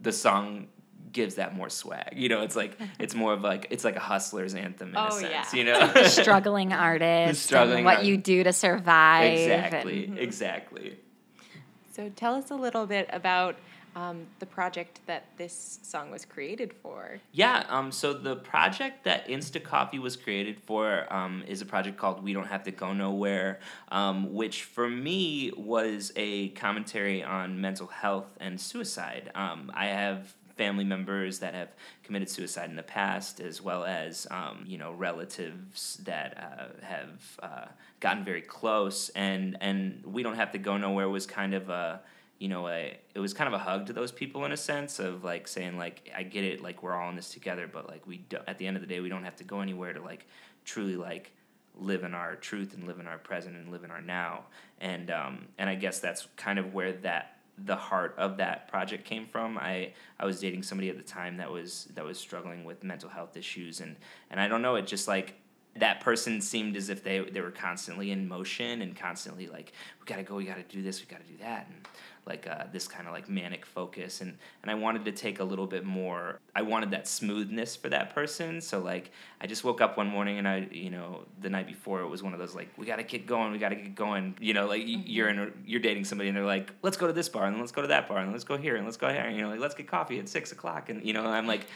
the 0.00 0.12
song 0.12 0.68
gives 1.12 1.36
that 1.36 1.54
more 1.54 1.70
swag. 1.70 2.12
You 2.14 2.28
know, 2.28 2.42
it's 2.42 2.56
like 2.56 2.78
it's 2.98 3.14
more 3.14 3.32
of 3.32 3.42
like 3.42 3.68
it's 3.70 3.84
like 3.84 3.96
a 3.96 4.00
hustler's 4.00 4.54
anthem 4.54 4.90
in 4.90 4.96
a 4.96 5.06
Oh, 5.06 5.10
sense. 5.10 5.54
yeah. 5.54 5.58
You 5.58 5.64
know, 5.64 6.02
struggling 6.08 6.72
artist 6.72 7.42
struggling 7.42 7.78
and 7.78 7.84
what 7.86 7.98
art- 7.98 8.04
you 8.06 8.16
do 8.18 8.44
to 8.44 8.52
survive. 8.52 9.32
exactly, 9.38 10.04
and- 10.04 10.14
mm-hmm. 10.14 10.22
exactly. 10.22 10.98
So 11.92 12.10
tell 12.16 12.34
us 12.34 12.50
a 12.50 12.56
little 12.56 12.86
bit 12.86 13.08
about 13.12 13.56
um, 13.96 14.26
the 14.38 14.46
project 14.46 15.00
that 15.06 15.24
this 15.36 15.78
song 15.82 16.10
was 16.10 16.24
created 16.24 16.72
for. 16.72 17.20
Yeah, 17.32 17.64
um, 17.68 17.92
so 17.92 18.12
the 18.12 18.36
project 18.36 19.04
that 19.04 19.28
Insta 19.28 19.62
Coffee 19.62 19.98
was 19.98 20.16
created 20.16 20.60
for 20.60 21.12
um, 21.12 21.44
is 21.46 21.60
a 21.60 21.66
project 21.66 21.96
called 21.96 22.22
We 22.22 22.32
Don't 22.32 22.46
Have 22.46 22.64
to 22.64 22.70
Go 22.70 22.92
Nowhere, 22.92 23.60
um, 23.88 24.34
which 24.34 24.64
for 24.64 24.88
me 24.88 25.52
was 25.56 26.12
a 26.16 26.48
commentary 26.50 27.22
on 27.22 27.60
mental 27.60 27.86
health 27.86 28.36
and 28.40 28.60
suicide. 28.60 29.30
Um, 29.34 29.70
I 29.74 29.86
have 29.86 30.34
family 30.56 30.84
members 30.84 31.40
that 31.40 31.54
have 31.54 31.68
committed 32.02 32.28
suicide 32.28 32.70
in 32.70 32.76
the 32.76 32.82
past, 32.82 33.40
as 33.40 33.60
well 33.60 33.84
as 33.84 34.26
um, 34.30 34.64
you 34.66 34.78
know 34.78 34.92
relatives 34.92 35.98
that 36.04 36.36
uh, 36.38 36.84
have 36.84 37.38
uh, 37.42 37.66
gotten 38.00 38.24
very 38.24 38.42
close, 38.42 39.08
and 39.10 39.56
and 39.60 40.04
We 40.04 40.22
Don't 40.22 40.36
Have 40.36 40.52
to 40.52 40.58
Go 40.58 40.76
Nowhere 40.76 41.08
was 41.08 41.26
kind 41.26 41.54
of 41.54 41.68
a 41.68 42.00
you 42.44 42.50
know, 42.50 42.68
a, 42.68 42.94
it 43.14 43.20
was 43.20 43.32
kind 43.32 43.48
of 43.48 43.54
a 43.54 43.58
hug 43.58 43.86
to 43.86 43.94
those 43.94 44.12
people 44.12 44.44
in 44.44 44.52
a 44.52 44.56
sense 44.58 44.98
of 44.98 45.24
like 45.24 45.48
saying 45.48 45.78
like 45.78 46.12
I 46.14 46.24
get 46.24 46.44
it, 46.44 46.62
like 46.62 46.82
we're 46.82 46.92
all 46.92 47.08
in 47.08 47.16
this 47.16 47.30
together, 47.30 47.66
but 47.66 47.88
like 47.88 48.06
we 48.06 48.18
do, 48.18 48.36
at 48.46 48.58
the 48.58 48.66
end 48.66 48.76
of 48.76 48.82
the 48.82 48.86
day 48.86 49.00
we 49.00 49.08
don't 49.08 49.24
have 49.24 49.36
to 49.36 49.44
go 49.44 49.62
anywhere 49.62 49.94
to 49.94 50.02
like 50.02 50.26
truly 50.66 50.94
like 50.94 51.32
live 51.74 52.04
in 52.04 52.12
our 52.12 52.36
truth 52.36 52.74
and 52.74 52.86
live 52.86 53.00
in 53.00 53.06
our 53.06 53.16
present 53.16 53.56
and 53.56 53.72
live 53.72 53.82
in 53.82 53.90
our 53.90 54.02
now. 54.02 54.42
And 54.78 55.10
um, 55.10 55.46
and 55.56 55.70
I 55.70 55.74
guess 55.74 56.00
that's 56.00 56.28
kind 56.36 56.58
of 56.58 56.74
where 56.74 56.92
that 56.92 57.38
the 57.56 57.76
heart 57.76 58.14
of 58.18 58.36
that 58.36 58.68
project 58.68 59.06
came 59.06 59.24
from. 59.24 59.56
I 59.56 59.94
I 60.20 60.26
was 60.26 60.38
dating 60.38 60.64
somebody 60.64 60.90
at 60.90 60.98
the 60.98 61.02
time 61.02 61.38
that 61.38 61.50
was 61.50 61.88
that 61.94 62.04
was 62.04 62.18
struggling 62.18 62.66
with 62.66 62.84
mental 62.84 63.08
health 63.08 63.38
issues 63.38 63.80
and 63.80 63.96
and 64.30 64.38
I 64.38 64.48
don't 64.48 64.60
know, 64.60 64.74
it 64.74 64.86
just 64.86 65.08
like 65.08 65.36
that 65.76 66.00
person 66.00 66.40
seemed 66.40 66.76
as 66.76 66.88
if 66.88 67.02
they 67.02 67.20
they 67.20 67.40
were 67.40 67.50
constantly 67.50 68.10
in 68.10 68.28
motion 68.28 68.82
and 68.82 68.96
constantly 68.96 69.46
like 69.46 69.72
we 70.00 70.06
gotta 70.06 70.22
go, 70.22 70.36
we 70.36 70.44
gotta 70.44 70.62
do 70.62 70.82
this, 70.82 71.00
we 71.00 71.06
gotta 71.06 71.24
do 71.24 71.36
that, 71.38 71.66
and 71.68 71.88
like 72.26 72.46
uh, 72.46 72.64
this 72.72 72.88
kind 72.88 73.06
of 73.06 73.12
like 73.12 73.28
manic 73.28 73.66
focus 73.66 74.20
and 74.20 74.36
and 74.62 74.70
I 74.70 74.74
wanted 74.74 75.04
to 75.04 75.12
take 75.12 75.40
a 75.40 75.44
little 75.44 75.66
bit 75.66 75.84
more 75.84 76.40
I 76.54 76.62
wanted 76.62 76.90
that 76.92 77.06
smoothness 77.06 77.76
for 77.76 77.88
that 77.90 78.14
person. 78.14 78.60
So 78.60 78.80
like 78.80 79.10
I 79.40 79.46
just 79.46 79.64
woke 79.64 79.80
up 79.80 79.96
one 79.96 80.06
morning 80.06 80.38
and 80.38 80.48
I 80.48 80.68
you 80.70 80.90
know 80.90 81.24
the 81.40 81.50
night 81.50 81.66
before 81.66 82.00
it 82.00 82.08
was 82.08 82.22
one 82.22 82.32
of 82.32 82.38
those 82.38 82.54
like 82.54 82.68
we 82.78 82.86
got 82.86 82.96
to 82.96 83.02
get 83.02 83.26
going 83.26 83.52
we 83.52 83.58
got 83.58 83.70
to 83.70 83.76
get 83.76 83.94
going 83.94 84.36
you 84.40 84.54
know 84.54 84.66
like 84.66 84.82
y 84.82 85.02
you're 85.04 85.28
in 85.28 85.38
a, 85.38 85.50
you're 85.66 85.80
dating 85.80 86.04
somebody 86.04 86.28
and 86.28 86.36
they're 86.36 86.44
like 86.44 86.72
let's 86.82 86.96
go 86.96 87.06
to 87.06 87.12
this 87.12 87.28
bar 87.28 87.44
and 87.44 87.54
then 87.54 87.60
let's 87.60 87.72
go 87.72 87.82
to 87.82 87.88
that 87.88 88.08
bar 88.08 88.18
and 88.18 88.32
let's 88.32 88.44
go 88.44 88.56
here 88.56 88.76
and 88.76 88.84
let's 88.84 88.96
go 88.96 89.08
here 89.08 89.22
and 89.22 89.36
you 89.36 89.42
know 89.42 89.50
like 89.50 89.60
let's 89.60 89.74
get 89.74 89.86
coffee 89.86 90.18
at 90.18 90.28
six 90.28 90.52
o'clock 90.52 90.88
and 90.88 91.04
you 91.04 91.12
know 91.12 91.24
I'm 91.26 91.46
like 91.46 91.66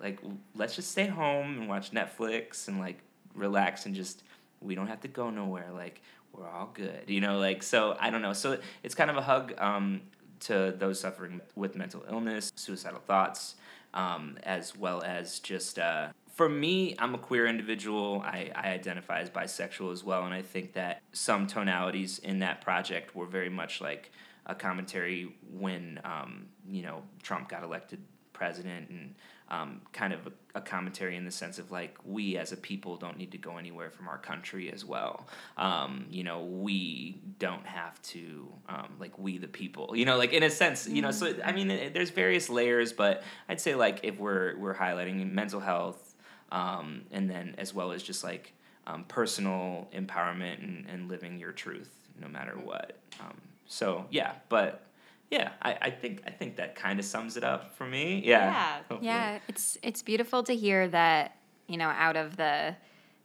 like 0.00 0.20
let's 0.54 0.76
just 0.76 0.90
stay 0.92 1.06
home 1.06 1.58
and 1.58 1.68
watch 1.68 1.90
Netflix 1.90 2.68
and 2.68 2.78
like 2.78 2.98
relax 3.34 3.86
and 3.86 3.94
just 3.94 4.22
we 4.60 4.74
don't 4.74 4.88
have 4.88 5.00
to 5.00 5.08
go 5.08 5.30
nowhere 5.30 5.70
like 5.72 6.00
we're 6.38 6.48
all 6.48 6.70
good 6.74 7.04
you 7.06 7.20
know 7.20 7.38
like 7.38 7.62
so 7.62 7.96
i 8.00 8.10
don't 8.10 8.22
know. 8.22 8.32
So 8.32 8.58
it's 8.82 8.94
kind 8.94 9.10
of 9.10 9.16
a 9.16 9.22
hug 9.22 9.54
um, 9.58 10.02
to 10.40 10.74
those 10.78 11.00
suffering 11.00 11.40
with 11.56 11.74
mental 11.74 12.04
illness 12.10 12.52
suicidal 12.54 13.00
thoughts 13.00 13.56
um, 13.94 14.38
as 14.42 14.76
well 14.76 15.02
as 15.02 15.40
just 15.40 15.78
uh, 15.78 16.08
for 16.32 16.48
me 16.48 16.94
i'm 16.98 17.14
a 17.14 17.18
queer 17.18 17.46
individual. 17.46 18.22
I, 18.24 18.50
I 18.54 18.68
identify 18.70 19.20
as 19.20 19.30
bisexual 19.30 19.92
as 19.92 20.04
well 20.04 20.24
and 20.24 20.34
i 20.34 20.42
think 20.42 20.74
that 20.74 21.02
some 21.12 21.46
tonalities 21.46 22.18
in 22.20 22.38
that 22.40 22.60
project 22.60 23.14
were 23.14 23.26
very 23.26 23.50
much 23.50 23.80
like 23.80 24.12
a 24.46 24.54
commentary 24.54 25.34
when 25.52 26.00
um, 26.04 26.46
you 26.68 26.82
know 26.82 27.02
trump 27.22 27.48
got 27.48 27.62
elected 27.62 28.00
president 28.32 28.88
and 28.90 29.14
um, 29.50 29.80
kind 29.92 30.12
of 30.12 30.26
a, 30.26 30.32
a 30.56 30.60
commentary 30.60 31.16
in 31.16 31.24
the 31.24 31.30
sense 31.30 31.58
of 31.58 31.70
like 31.70 31.96
we 32.04 32.36
as 32.36 32.52
a 32.52 32.56
people 32.56 32.96
don't 32.96 33.16
need 33.16 33.32
to 33.32 33.38
go 33.38 33.56
anywhere 33.56 33.90
from 33.90 34.08
our 34.08 34.18
country 34.18 34.70
as 34.72 34.84
well. 34.84 35.26
Um, 35.56 36.06
you 36.10 36.24
know, 36.24 36.44
we 36.44 37.20
don't 37.38 37.66
have 37.66 38.00
to 38.02 38.48
um, 38.68 38.96
like 39.00 39.18
we 39.18 39.38
the 39.38 39.48
people. 39.48 39.96
You 39.96 40.04
know, 40.04 40.16
like 40.16 40.32
in 40.32 40.42
a 40.42 40.50
sense, 40.50 40.86
you 40.86 41.02
know. 41.02 41.10
So 41.10 41.34
I 41.44 41.52
mean, 41.52 41.70
it, 41.70 41.94
there's 41.94 42.10
various 42.10 42.50
layers, 42.50 42.92
but 42.92 43.22
I'd 43.48 43.60
say 43.60 43.74
like 43.74 44.00
if 44.02 44.18
we're 44.18 44.56
we're 44.58 44.74
highlighting 44.74 45.32
mental 45.32 45.60
health, 45.60 46.14
um, 46.52 47.02
and 47.10 47.30
then 47.30 47.54
as 47.58 47.72
well 47.72 47.92
as 47.92 48.02
just 48.02 48.22
like 48.22 48.52
um, 48.86 49.04
personal 49.04 49.88
empowerment 49.94 50.62
and, 50.62 50.86
and 50.88 51.08
living 51.08 51.38
your 51.38 51.52
truth 51.52 51.90
no 52.20 52.28
matter 52.28 52.52
what. 52.52 52.96
Um, 53.20 53.36
so 53.66 54.06
yeah, 54.10 54.32
but 54.48 54.82
yeah, 55.30 55.50
I, 55.60 55.76
I 55.82 55.90
think 55.90 56.22
I 56.26 56.30
think 56.30 56.56
that 56.56 56.74
kind 56.74 56.98
of 56.98 57.04
sums 57.04 57.36
it 57.36 57.44
up 57.44 57.76
for 57.76 57.86
me. 57.86 58.22
Yeah. 58.24 58.50
Yeah. 58.50 58.76
hopefully. 58.88 59.00
Yeah, 59.02 59.38
it's 59.48 59.78
it's 59.82 60.02
beautiful 60.02 60.42
to 60.44 60.54
hear 60.54 60.88
that 60.88 61.36
you 61.66 61.76
know 61.76 61.88
out 61.88 62.16
of 62.16 62.36
the 62.36 62.74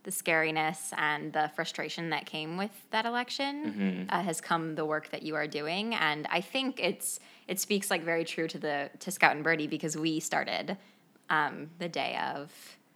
the 0.03 0.12
scariness 0.12 0.91
and 0.98 1.31
the 1.31 1.50
frustration 1.55 2.10
that 2.10 2.25
came 2.25 2.57
with 2.57 2.72
that 2.91 3.05
election 3.05 4.07
uh, 4.10 4.22
has 4.22 4.41
come 4.41 4.75
the 4.75 4.83
work 4.83 5.10
that 5.12 5.24
you 5.24 5.36
are 5.36 5.48
doing, 5.48 5.95
and 5.95 6.27
I 6.29 6.41
think 6.41 6.79
it's 6.81 7.19
it 7.48 7.60
speaks 7.60 7.89
like 7.89 8.03
very 8.03 8.25
true 8.25 8.50
to 8.50 8.60
the 8.60 8.89
to 9.00 9.12
Scout 9.12 9.36
and 9.36 9.43
Birdie 9.43 9.67
because 9.67 9.95
we 9.95 10.19
started 10.19 10.77
um, 11.29 11.69
the 11.79 11.88
day 11.88 12.17
of 12.36 12.51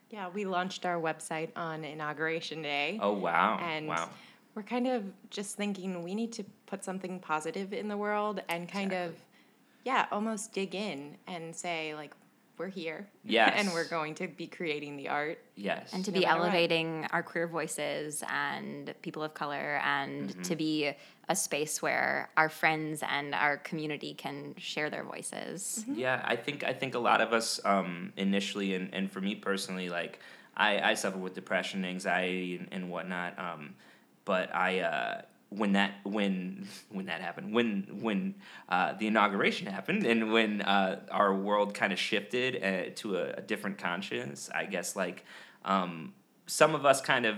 Yeah, 0.10 0.28
we 0.28 0.44
launched 0.44 0.86
our 0.86 1.00
website 1.00 1.50
on 1.56 1.86
Inauguration 1.86 2.62
Day. 2.62 3.00
Oh 3.02 3.14
wow. 3.14 3.58
and 3.62 3.88
wow. 3.88 4.10
we're 4.54 4.64
kind 4.64 4.88
of 4.88 5.06
just 5.30 5.56
thinking 5.56 6.04
we 6.04 6.14
need 6.14 6.34
to 6.34 6.44
put 6.68 6.84
something 6.84 7.20
positive 7.20 7.74
in 7.74 7.88
the 7.88 7.98
world 7.98 8.42
and 8.50 8.70
kind 8.70 8.94
of 8.94 9.16
yeah 9.86 10.06
almost 10.12 10.54
dig 10.54 10.76
in 10.76 11.16
and 11.28 11.56
say 11.56 11.96
like 11.96 12.12
we're 12.58 12.68
here 12.68 13.08
Yes. 13.24 13.54
and 13.58 13.72
we're 13.72 13.88
going 13.88 14.16
to 14.16 14.28
be 14.28 14.48
creating 14.48 14.98
the 14.98 15.10
art 15.10 15.38
Yes. 15.56 15.94
and 15.94 16.04
to 16.06 16.12
No 16.12 16.20
be 16.20 16.26
matter 16.26 16.40
what. 16.40 16.48
elevating 16.50 17.06
our 17.12 17.22
queer 17.24 17.48
voices 17.48 18.24
and 18.32 18.94
people 19.02 19.24
of 19.24 19.34
color 19.34 19.80
and 19.84 20.30
Mm-hmm. 20.30 20.42
to 20.44 20.56
be 20.56 20.92
a 21.30 21.36
space 21.36 21.82
where 21.82 22.30
our 22.38 22.50
friends 22.50 23.04
and 23.08 23.36
our 23.36 23.58
community 23.58 24.14
can 24.14 24.56
share 24.58 24.90
their 24.90 25.04
voices. 25.04 25.84
Yeah, 25.94 26.22
I 26.24 26.36
think 26.38 26.64
I 26.64 26.72
think 26.74 26.96
a 26.96 27.00
lot 27.00 27.20
of 27.22 27.34
us 27.34 27.60
um, 27.66 28.14
initially, 28.16 28.74
and, 28.76 28.94
and 28.94 29.12
for 29.12 29.20
me 29.20 29.36
personally, 29.36 29.90
like 29.90 30.20
I, 30.56 30.80
I 30.92 30.94
suffer 30.94 31.18
with 31.18 31.34
depression, 31.36 31.84
anxiety, 31.84 32.56
and, 32.56 32.68
and 32.72 32.90
whatnot. 32.90 33.38
Um, 33.38 33.76
but 34.24 34.56
I 34.56 34.80
uh, 34.80 35.22
when 35.50 35.74
that 35.74 35.96
when 36.04 36.68
when 36.90 37.06
that 37.06 37.22
happened, 37.22 37.54
when 37.54 37.88
when 38.02 38.36
uh, 38.70 38.94
the 38.94 39.08
inauguration 39.08 39.68
happened, 39.68 40.06
and 40.06 40.32
when 40.32 40.62
uh, 40.62 41.02
our 41.10 41.34
world 41.34 41.74
kind 41.74 41.94
of 41.94 42.00
shifted 42.00 42.64
uh, 42.64 42.92
to 42.96 43.18
a, 43.18 43.32
a 43.34 43.42
different 43.42 43.78
conscience, 43.78 44.50
I 44.54 44.66
guess 44.66 44.96
like 44.96 45.24
um, 45.64 46.14
some 46.48 46.76
of 46.76 46.86
us 46.86 47.02
kind 47.02 47.26
of 47.26 47.38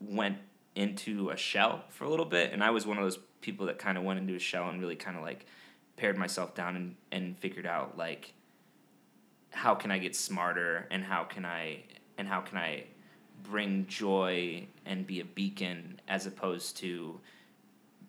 went 0.00 0.38
into 0.74 1.30
a 1.30 1.36
shell 1.36 1.84
for 1.88 2.04
a 2.04 2.10
little 2.10 2.26
bit, 2.26 2.52
and 2.52 2.62
I 2.64 2.70
was 2.70 2.86
one 2.86 2.98
of 2.98 3.04
those 3.04 3.18
people 3.40 3.66
that 3.66 3.78
kind 3.78 3.96
of 3.96 4.04
went 4.04 4.18
into 4.18 4.34
a 4.34 4.40
shell 4.40 4.68
and 4.68 4.80
really 4.80 4.96
kind 4.96 5.16
of 5.16 5.22
like 5.22 5.46
pared 5.96 6.18
myself 6.18 6.54
down 6.54 6.76
and, 6.76 6.96
and 7.12 7.38
figured 7.38 7.66
out 7.66 7.96
like 7.96 8.34
how 9.50 9.74
can 9.74 9.90
I 9.90 9.98
get 9.98 10.14
smarter 10.14 10.86
and 10.90 11.02
how 11.02 11.24
can 11.24 11.44
I 11.44 11.84
and 12.18 12.28
how 12.28 12.40
can 12.40 12.58
I 12.58 12.84
bring 13.42 13.86
joy 13.86 14.66
and 14.84 15.06
be 15.06 15.20
a 15.20 15.24
beacon 15.24 16.00
as 16.08 16.26
opposed 16.26 16.76
to 16.78 17.20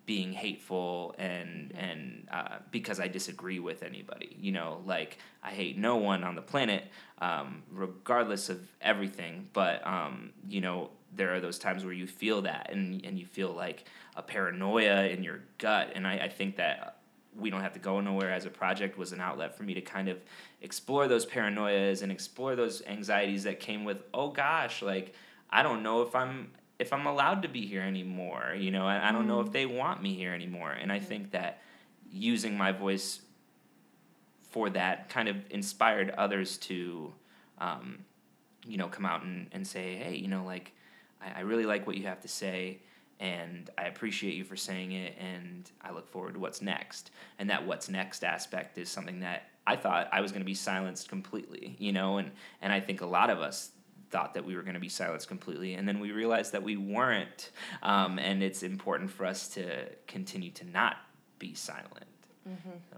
being 0.08 0.32
hateful 0.32 1.14
and 1.20 1.74
and 1.76 2.28
uh, 2.32 2.56
because 2.72 3.00
I 3.00 3.08
disagree 3.10 3.60
with 3.60 3.84
anybody. 3.84 4.36
You 4.40 4.54
know, 4.54 4.82
like 4.86 5.20
I 5.44 5.52
hate 5.52 5.78
no 5.78 5.98
one 5.98 6.24
on 6.24 6.34
the 6.34 6.42
planet, 6.42 6.86
um, 7.20 7.62
regardless 7.72 8.50
of 8.50 8.60
everything. 8.82 9.50
But 9.54 9.86
um, 9.86 10.32
you 10.48 10.62
know, 10.62 10.90
there 11.14 11.36
are 11.36 11.42
those 11.42 11.60
times 11.60 11.84
where 11.84 11.94
you 11.94 12.08
feel 12.08 12.42
that 12.44 12.70
and 12.72 13.06
and 13.06 13.20
you 13.20 13.26
feel 13.28 13.52
like 13.52 13.84
a 14.16 14.24
paranoia 14.24 15.08
in 15.08 15.24
your 15.24 15.42
gut. 15.60 15.92
And 15.94 16.08
I, 16.08 16.14
I 16.20 16.30
think 16.30 16.56
that 16.56 16.98
we 17.38 17.50
don't 17.50 17.62
have 17.62 17.74
to 17.74 17.80
go 17.80 18.00
nowhere 18.00 18.32
as 18.32 18.46
a 18.46 18.50
project 18.50 18.98
was 18.98 19.12
an 19.12 19.20
outlet 19.20 19.56
for 19.56 19.64
me 19.64 19.74
to 19.74 19.82
kind 19.82 20.08
of 20.08 20.18
explore 20.62 21.10
those 21.10 21.26
paranoias 21.26 22.02
and 22.02 22.12
explore 22.14 22.56
those 22.56 22.82
anxieties 22.88 23.44
that 23.44 23.60
came 23.60 23.84
with 23.84 24.02
oh 24.12 24.30
gosh 24.30 24.82
like 24.82 25.14
i 25.52 25.62
don't 25.62 25.84
know 25.84 26.02
if 26.02 26.16
i'm 26.16 26.50
if 26.80 26.94
I'm 26.94 27.06
allowed 27.06 27.42
to 27.44 27.48
be 27.48 27.66
here 27.66 27.82
anymore. 27.82 28.56
You 28.58 28.72
know, 28.72 28.86
I, 28.86 29.10
I 29.10 29.12
don't 29.12 29.26
mm. 29.26 29.28
know 29.28 29.40
if 29.42 29.48
mm. 29.48 29.54
they 29.54 29.66
want 29.66 30.02
me 30.02 30.14
here 30.14 30.34
anymore. 30.34 30.72
And 30.72 30.92
I 30.92 31.00
think 31.00 31.32
that 31.32 31.62
using 32.12 32.58
my 32.58 32.72
voice 32.72 33.22
for 34.50 34.70
that 34.72 35.10
kind 35.10 35.28
of 35.28 35.38
inspired 35.50 36.12
others 36.12 36.58
to, 36.58 37.14
um, 37.60 38.00
you 38.66 38.78
know, 38.78 38.88
come 38.88 39.06
out 39.06 39.24
and, 39.24 39.48
and 39.52 39.66
say, 39.66 39.96
hey, 39.96 40.16
you 40.16 40.28
know, 40.28 40.44
like, 40.46 40.74
I, 41.22 41.40
I 41.40 41.42
really 41.42 41.66
like 41.66 41.86
what 41.86 41.98
you 41.98 42.08
have 42.08 42.22
to 42.22 42.28
say 42.28 42.80
and 43.20 43.70
I 43.78 43.86
appreciate 43.86 44.36
you 44.36 44.44
for 44.44 44.56
saying 44.56 44.92
it, 44.92 45.16
and 45.20 45.70
I 45.82 45.92
look 45.92 46.08
forward 46.08 46.34
to 46.36 46.40
what's 46.40 46.62
next. 46.62 47.12
And 47.40 47.50
that 47.50 47.66
what's 47.66 47.90
next 47.90 48.24
aspect 48.24 48.78
is 48.78 48.90
something 48.90 49.22
that 49.22 49.50
I 49.66 49.76
thought 49.76 50.08
I 50.12 50.22
was 50.22 50.32
going 50.32 50.42
to 50.42 50.46
be 50.46 50.54
silenced 50.54 51.10
completely, 51.10 51.76
you 51.80 51.92
know, 51.92 52.18
and 52.18 52.32
and 52.62 52.72
I 52.72 52.80
think 52.80 53.02
a 53.02 53.06
lot 53.06 53.30
of 53.30 53.40
us 53.40 53.72
thought 54.10 54.34
that 54.34 54.46
we 54.46 54.56
were 54.56 54.62
going 54.62 54.76
to 54.76 54.80
be 54.80 54.90
silenced 54.90 55.28
completely, 55.28 55.74
and 55.74 55.88
then 55.88 56.00
we 56.00 56.12
realized 56.12 56.52
that 56.54 56.64
we 56.64 56.78
weren't. 56.78 57.52
Um, 57.84 58.20
and 58.20 58.42
it's 58.42 58.64
important 58.64 59.12
for 59.12 59.26
us 59.26 59.48
to 59.50 59.86
continue 60.08 60.52
to 60.52 60.70
not 60.70 60.98
be 61.40 61.54
silent. 61.54 62.06
Mm-hmm. 62.48 62.70
So. 62.92 62.98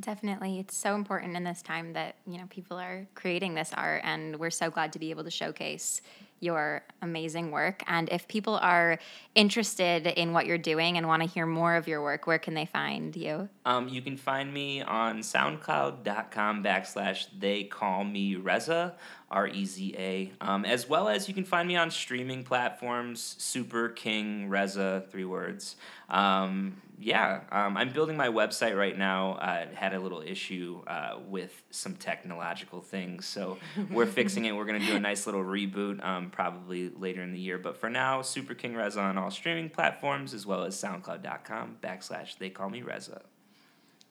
Definitely. 0.00 0.58
It's 0.58 0.76
so 0.76 0.94
important 0.94 1.36
in 1.36 1.44
this 1.44 1.62
time 1.62 1.92
that, 1.92 2.16
you 2.26 2.38
know, 2.38 2.46
people 2.50 2.78
are 2.78 3.06
creating 3.14 3.54
this 3.54 3.72
art 3.74 4.02
and 4.04 4.36
we're 4.36 4.50
so 4.50 4.70
glad 4.70 4.92
to 4.94 4.98
be 4.98 5.10
able 5.10 5.24
to 5.24 5.30
showcase 5.30 6.00
your 6.42 6.82
amazing 7.02 7.52
work. 7.52 7.84
And 7.86 8.08
if 8.10 8.26
people 8.26 8.56
are 8.56 8.98
interested 9.36 10.08
in 10.08 10.32
what 10.32 10.44
you're 10.44 10.58
doing 10.58 10.98
and 10.98 11.06
want 11.06 11.22
to 11.22 11.28
hear 11.28 11.46
more 11.46 11.76
of 11.76 11.86
your 11.86 12.02
work, 12.02 12.26
where 12.26 12.40
can 12.40 12.54
they 12.54 12.66
find 12.66 13.14
you? 13.14 13.48
Um, 13.64 13.88
you 13.88 14.02
can 14.02 14.16
find 14.16 14.52
me 14.52 14.82
on 14.82 15.20
soundcloud.com 15.20 16.64
backslash 16.64 17.26
they 17.38 17.62
call 17.62 18.02
me 18.02 18.34
Reza, 18.34 18.96
R 19.32 19.48
E 19.48 19.64
Z 19.64 19.94
A, 19.98 20.32
um, 20.40 20.64
as 20.64 20.88
well 20.88 21.08
as 21.08 21.26
you 21.26 21.34
can 21.34 21.44
find 21.44 21.66
me 21.66 21.76
on 21.76 21.90
streaming 21.90 22.44
platforms, 22.44 23.34
Super 23.38 23.88
King 23.88 24.48
Reza, 24.48 25.04
three 25.10 25.24
words. 25.24 25.76
Um, 26.10 26.76
yeah, 27.00 27.40
um, 27.50 27.76
I'm 27.76 27.90
building 27.90 28.16
my 28.16 28.28
website 28.28 28.76
right 28.76 28.96
now. 28.96 29.32
Uh, 29.32 29.66
had 29.74 29.94
a 29.94 29.98
little 29.98 30.20
issue 30.20 30.82
uh, 30.86 31.18
with 31.28 31.62
some 31.70 31.96
technological 31.96 32.80
things, 32.80 33.26
so 33.26 33.58
we're 33.90 34.06
fixing 34.20 34.44
it. 34.44 34.54
We're 34.54 34.66
gonna 34.66 34.78
do 34.78 34.94
a 34.94 35.00
nice 35.00 35.26
little 35.26 35.42
reboot 35.42 36.04
um, 36.04 36.30
probably 36.30 36.90
later 36.90 37.22
in 37.22 37.32
the 37.32 37.40
year. 37.40 37.58
But 37.58 37.76
for 37.76 37.90
now, 37.90 38.22
Super 38.22 38.54
King 38.54 38.76
Reza 38.76 39.00
on 39.00 39.18
all 39.18 39.30
streaming 39.30 39.70
platforms 39.70 40.34
as 40.34 40.46
well 40.46 40.62
as 40.62 40.76
SoundCloud.com 40.76 41.78
backslash 41.82 42.38
They 42.38 42.50
Call 42.50 42.70
Me 42.70 42.82
Reza. 42.82 43.22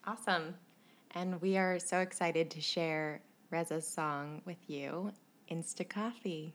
Awesome, 0.04 0.56
and 1.12 1.40
we 1.40 1.56
are 1.56 1.78
so 1.78 2.00
excited 2.00 2.50
to 2.50 2.60
share 2.60 3.22
Reza's 3.52 3.86
song 3.86 4.40
with 4.46 4.56
you, 4.66 5.12
Insta 5.50 5.86
Coffee. 5.86 6.54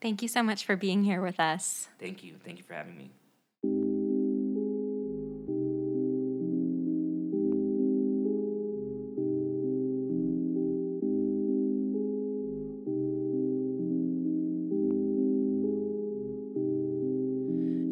Thank 0.00 0.22
you 0.22 0.28
so 0.28 0.42
much 0.42 0.64
for 0.64 0.74
being 0.74 1.04
here 1.04 1.20
with 1.20 1.38
us. 1.38 1.88
Thank 1.98 2.24
you. 2.24 2.36
Thank 2.42 2.56
you 2.56 2.64
for 2.64 2.72
having 2.72 2.96
me. 2.96 3.10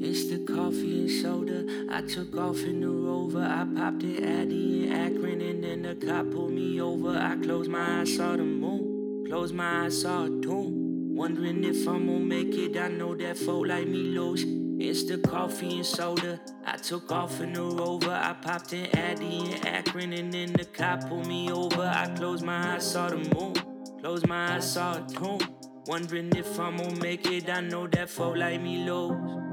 It's 0.00 0.30
the 0.30 0.38
coffee 0.38 1.00
and 1.00 1.11
soda 1.11 1.66
I 1.90 2.00
took 2.00 2.34
off 2.34 2.61
in 2.61 2.80
the 2.80 2.97
rover. 3.28 3.46
I 3.46 3.66
popped 3.78 4.02
it 4.02 4.22
Addy 4.22 4.86
in 4.86 4.92
Akron, 4.92 5.40
and 5.40 5.64
then 5.64 5.82
the 5.82 5.94
cop 5.94 6.30
pulled 6.30 6.52
me 6.52 6.80
over. 6.80 7.16
I 7.16 7.36
closed 7.36 7.70
my 7.70 8.00
eyes, 8.00 8.16
saw 8.16 8.36
the 8.36 8.44
moon. 8.44 9.26
Closed 9.26 9.54
my 9.54 9.84
eyes, 9.84 10.02
saw 10.02 10.24
a 10.24 10.28
tomb. 10.40 11.14
Wondering 11.14 11.64
if 11.64 11.86
I'm 11.86 12.06
gonna 12.06 12.20
make 12.20 12.54
it. 12.54 12.76
I 12.76 12.88
know 12.88 13.14
that 13.16 13.36
folk 13.36 13.66
like 13.66 13.86
me 13.86 13.98
lose. 14.18 14.44
It's 14.80 15.04
the 15.04 15.18
coffee 15.18 15.76
and 15.76 15.86
soda. 15.86 16.40
I 16.64 16.76
took 16.76 17.10
off 17.10 17.40
in 17.40 17.52
the 17.52 17.62
rover. 17.62 18.12
I 18.12 18.34
popped 18.34 18.72
in 18.72 18.86
Addy 18.96 19.52
in 19.52 19.66
Akron, 19.66 20.12
and 20.12 20.32
then 20.32 20.52
the 20.52 20.64
cop 20.64 21.08
pulled 21.08 21.26
me 21.26 21.50
over. 21.50 21.82
I 21.82 22.06
closed 22.14 22.44
my 22.44 22.74
eyes, 22.74 22.90
saw 22.90 23.08
the 23.08 23.16
moon. 23.16 23.54
Closed 24.00 24.28
my 24.28 24.54
eyes, 24.54 24.72
saw 24.72 24.98
a 24.98 25.06
tomb. 25.08 25.40
Wondering 25.86 26.30
if 26.36 26.58
I'm 26.60 26.76
gonna 26.76 27.00
make 27.00 27.26
it. 27.26 27.48
I 27.48 27.60
know 27.60 27.86
that 27.88 28.08
folk 28.08 28.36
like 28.36 28.60
me 28.60 28.84
lose. 28.84 29.47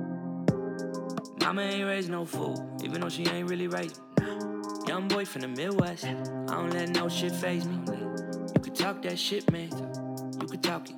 Mama 1.45 1.61
ain't 1.61 1.85
raised 1.85 2.09
no 2.09 2.25
fool, 2.25 2.67
even 2.83 3.01
though 3.01 3.07
she 3.07 3.23
ain't 3.27 3.47
really 3.47 3.67
raised 3.67 4.01
me. 4.19 4.25
Young 4.87 5.07
boy 5.07 5.25
from 5.25 5.41
the 5.41 5.47
Midwest, 5.47 6.05
I 6.05 6.13
don't 6.55 6.71
let 6.71 6.89
no 6.89 7.07
shit 7.07 7.33
phase 7.33 7.67
me. 7.67 7.79
You 8.55 8.61
could 8.61 8.73
talk 8.73 9.03
that 9.03 9.19
shit, 9.19 9.51
man. 9.51 9.69
You 10.41 10.47
could 10.47 10.63
talk 10.63 10.89
it. 10.89 10.95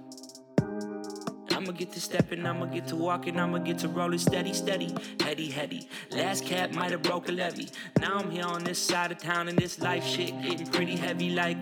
I'ma 1.51 1.73
get 1.73 1.91
to 1.91 1.99
stepping, 1.99 2.45
I'ma 2.45 2.67
get 2.67 2.88
to 2.88 2.95
walking, 2.95 3.38
I'ma 3.38 3.57
get 3.57 3.79
to 3.79 3.89
rolling 3.89 4.19
steady, 4.19 4.53
steady, 4.53 4.95
heady, 5.19 5.51
heady. 5.51 5.89
Last 6.12 6.45
cap 6.45 6.71
might 6.71 6.91
have 6.91 7.01
broke 7.01 7.27
a 7.27 7.33
levee. 7.33 7.67
Now 7.99 8.15
I'm 8.15 8.31
here 8.31 8.45
on 8.45 8.63
this 8.63 8.81
side 8.81 9.12
of 9.12 9.17
town, 9.17 9.49
and 9.49 9.60
this 9.60 9.81
life 9.81 10.05
shit 10.05 10.41
getting 10.41 10.67
pretty 10.67 10.95
heavy, 10.95 11.31
like. 11.31 11.57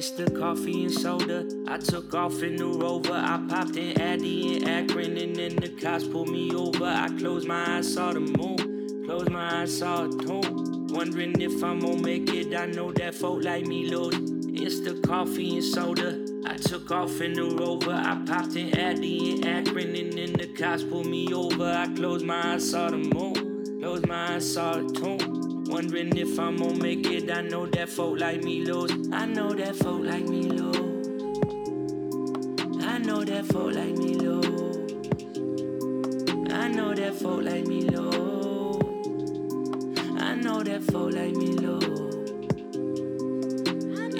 It's 0.00 0.12
the 0.12 0.30
coffee 0.30 0.84
and 0.84 0.94
soda. 0.94 1.46
I 1.68 1.76
took 1.76 2.14
off 2.14 2.42
in 2.42 2.56
the 2.56 2.64
rover. 2.64 3.12
I 3.12 3.38
popped 3.50 3.76
in 3.76 4.00
Addy 4.00 4.56
in 4.56 4.66
Akron, 4.66 5.18
and 5.18 5.36
then 5.36 5.56
the 5.56 5.68
cops 5.68 6.06
pulled 6.06 6.30
me 6.30 6.54
over. 6.54 6.86
I 6.86 7.08
closed 7.18 7.46
my 7.46 7.76
eyes, 7.76 7.92
saw 7.92 8.10
the 8.10 8.20
moon. 8.20 9.04
Closed 9.04 9.28
my 9.28 9.60
eyes, 9.60 9.76
saw 9.76 10.06
a 10.06 10.08
tomb. 10.08 10.86
Wondering 10.88 11.38
if 11.38 11.62
I'm 11.62 11.80
gonna 11.80 12.00
make 12.00 12.32
it. 12.32 12.56
I 12.56 12.64
know 12.64 12.92
that 12.92 13.14
folk 13.14 13.44
like 13.44 13.66
me 13.66 13.90
lose. 13.90 14.14
It's 14.46 14.80
the 14.80 14.98
coffee 15.06 15.56
and 15.56 15.64
soda. 15.64 16.18
I 16.46 16.56
took 16.56 16.90
off 16.90 17.20
in 17.20 17.34
the 17.34 17.54
rover. 17.60 17.92
I 17.92 18.22
popped 18.24 18.56
in 18.56 18.74
Addy 18.78 19.32
in 19.32 19.46
Akron, 19.46 19.94
and 19.94 20.14
then 20.14 20.32
the 20.32 20.46
cops 20.46 20.82
pulled 20.82 21.08
me 21.08 21.30
over. 21.34 21.70
I 21.70 21.88
closed 21.88 22.24
my 22.24 22.54
eyes, 22.54 22.70
saw 22.70 22.88
the 22.88 22.96
moon. 22.96 23.78
Closed 23.82 24.08
my 24.08 24.36
eyes, 24.36 24.50
saw 24.50 24.78
a 24.78 24.90
tomb. 24.94 25.39
Wondering 25.70 26.16
if 26.16 26.38
I'm 26.38 26.56
gonna 26.56 26.74
make 26.82 27.06
it. 27.06 27.30
I 27.30 27.42
know 27.42 27.64
that 27.66 27.88
folk 27.88 28.18
like 28.18 28.42
me 28.42 28.64
lose. 28.64 28.90
I 29.12 29.26
know 29.26 29.52
that 29.52 29.76
folk 29.76 30.04
like 30.04 30.26
me 30.28 30.42
lose. 30.42 30.76
I 32.84 32.98
know 32.98 33.24
that 33.24 33.46
folk 33.46 33.72
like 33.74 33.96
me 33.96 34.14
lose. 34.14 34.46
I 36.52 36.68
know 36.68 36.92
that 36.92 37.14
folk 37.14 37.44
like 37.44 37.66
me 37.68 37.82
lose. 37.82 38.82
I 40.20 40.34
know 40.34 40.62
that 40.64 40.82
folk 40.82 41.12
like 41.14 41.36
me 41.36 41.52
lose. 41.52 41.86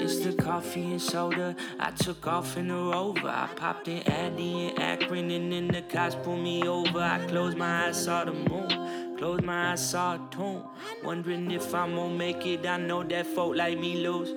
It's 0.03 0.19
the 0.25 0.33
coffee 0.41 0.83
and 0.83 1.01
soda. 1.01 1.55
I 1.79 1.91
took 1.91 2.27
off 2.27 2.55
in 2.55 2.69
the 2.69 2.75
rover. 2.75 3.27
I 3.27 3.49
popped 3.55 3.89
in 3.89 4.01
Addy 4.07 4.69
and 4.69 4.79
Akron, 4.79 5.29
and 5.29 5.51
then 5.51 5.67
the 5.67 5.81
cops 5.81 6.15
pulled 6.15 6.39
me 6.39 6.63
over. 6.67 6.99
I 6.99 7.19
closed 7.27 7.57
my 7.57 7.87
eyes, 7.87 8.03
saw 8.05 8.23
the 8.23 8.31
moon. 8.31 9.00
Close 9.21 9.43
my 9.43 9.73
eyes, 9.73 9.87
saw 9.91 10.15
a 10.15 10.21
tomb. 10.31 10.63
Wondering 11.03 11.51
if 11.51 11.75
I'm 11.75 11.93
gonna 11.93 12.11
make 12.11 12.43
it. 12.43 12.65
I 12.65 12.77
know 12.77 13.03
that 13.03 13.27
folk 13.27 13.55
like 13.55 13.77
me 13.77 13.97
lose. 13.97 14.33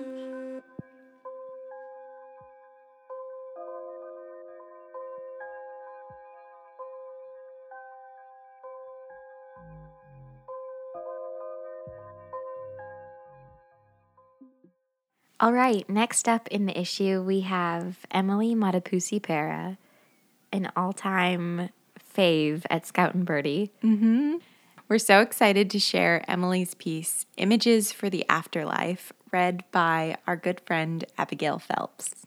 All 15.40 15.54
right, 15.54 15.88
next 15.88 16.28
up 16.28 16.46
in 16.48 16.66
the 16.66 16.78
issue, 16.78 17.22
we 17.22 17.40
have 17.40 18.04
Emily 18.10 18.54
Matapusi 18.54 19.22
Pera, 19.22 19.78
an 20.52 20.70
all 20.76 20.92
time 20.92 21.70
fave 22.14 22.64
at 22.68 22.86
Scout 22.86 23.14
and 23.14 23.24
Birdie. 23.24 23.72
Mm-hmm. 23.82 24.36
We're 24.86 24.98
so 24.98 25.20
excited 25.20 25.70
to 25.70 25.78
share 25.78 26.22
Emily's 26.28 26.74
piece, 26.74 27.24
Images 27.38 27.90
for 27.90 28.10
the 28.10 28.28
Afterlife, 28.28 29.14
read 29.32 29.64
by 29.72 30.18
our 30.26 30.36
good 30.36 30.60
friend 30.60 31.02
Abigail 31.16 31.58
Phelps. 31.58 32.26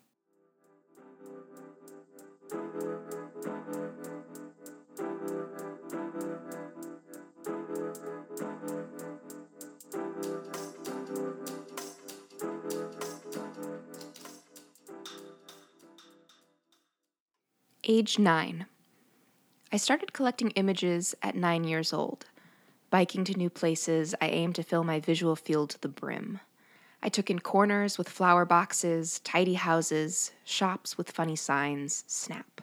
Age 17.84 18.17
9. 18.17 18.65
I 19.72 19.78
started 19.78 20.12
collecting 20.12 20.50
images 20.52 21.13
at 21.22 21.36
9 21.36 21.63
years 21.63 21.93
old. 21.93 22.26
Biking 22.89 23.26
to 23.26 23.38
new 23.38 23.50
places, 23.50 24.15
I 24.21 24.28
aimed 24.30 24.56
to 24.56 24.63
fill 24.63 24.84
my 24.86 25.00
visual 25.02 25.36
field 25.36 25.71
to 25.71 25.82
the 25.82 25.89
brim. 25.89 26.39
I 27.04 27.10
took 27.10 27.30
in 27.30 27.39
corners 27.39 27.97
with 27.97 28.08
flower 28.08 28.45
boxes, 28.45 29.19
tidy 29.19 29.56
houses, 29.56 30.32
shops 30.45 30.97
with 30.97 31.12
funny 31.12 31.36
signs, 31.36 32.06
snap. 32.08 32.62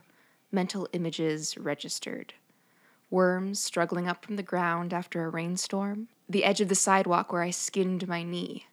Mental 0.50 0.88
images 0.92 1.58
registered. 1.58 2.32
Worms 3.10 3.60
struggling 3.60 4.08
up 4.08 4.24
from 4.24 4.36
the 4.36 4.42
ground 4.42 4.94
after 4.94 5.24
a 5.24 5.28
rainstorm. 5.28 6.08
The 6.28 6.44
edge 6.44 6.62
of 6.62 6.68
the 6.68 6.74
sidewalk 6.74 7.30
where 7.30 7.42
I 7.42 7.50
skinned 7.50 8.08
my 8.08 8.22
knee. 8.22 8.66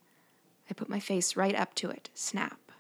I 0.70 0.74
put 0.74 0.90
my 0.90 1.02
face 1.02 1.36
right 1.36 1.54
up 1.54 1.76
to 1.76 1.90
it, 1.90 2.10
snap. 2.14 2.72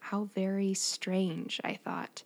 How 0.00 0.24
very 0.34 0.72
strange, 0.72 1.60
I 1.62 1.74
thought. 1.74 2.22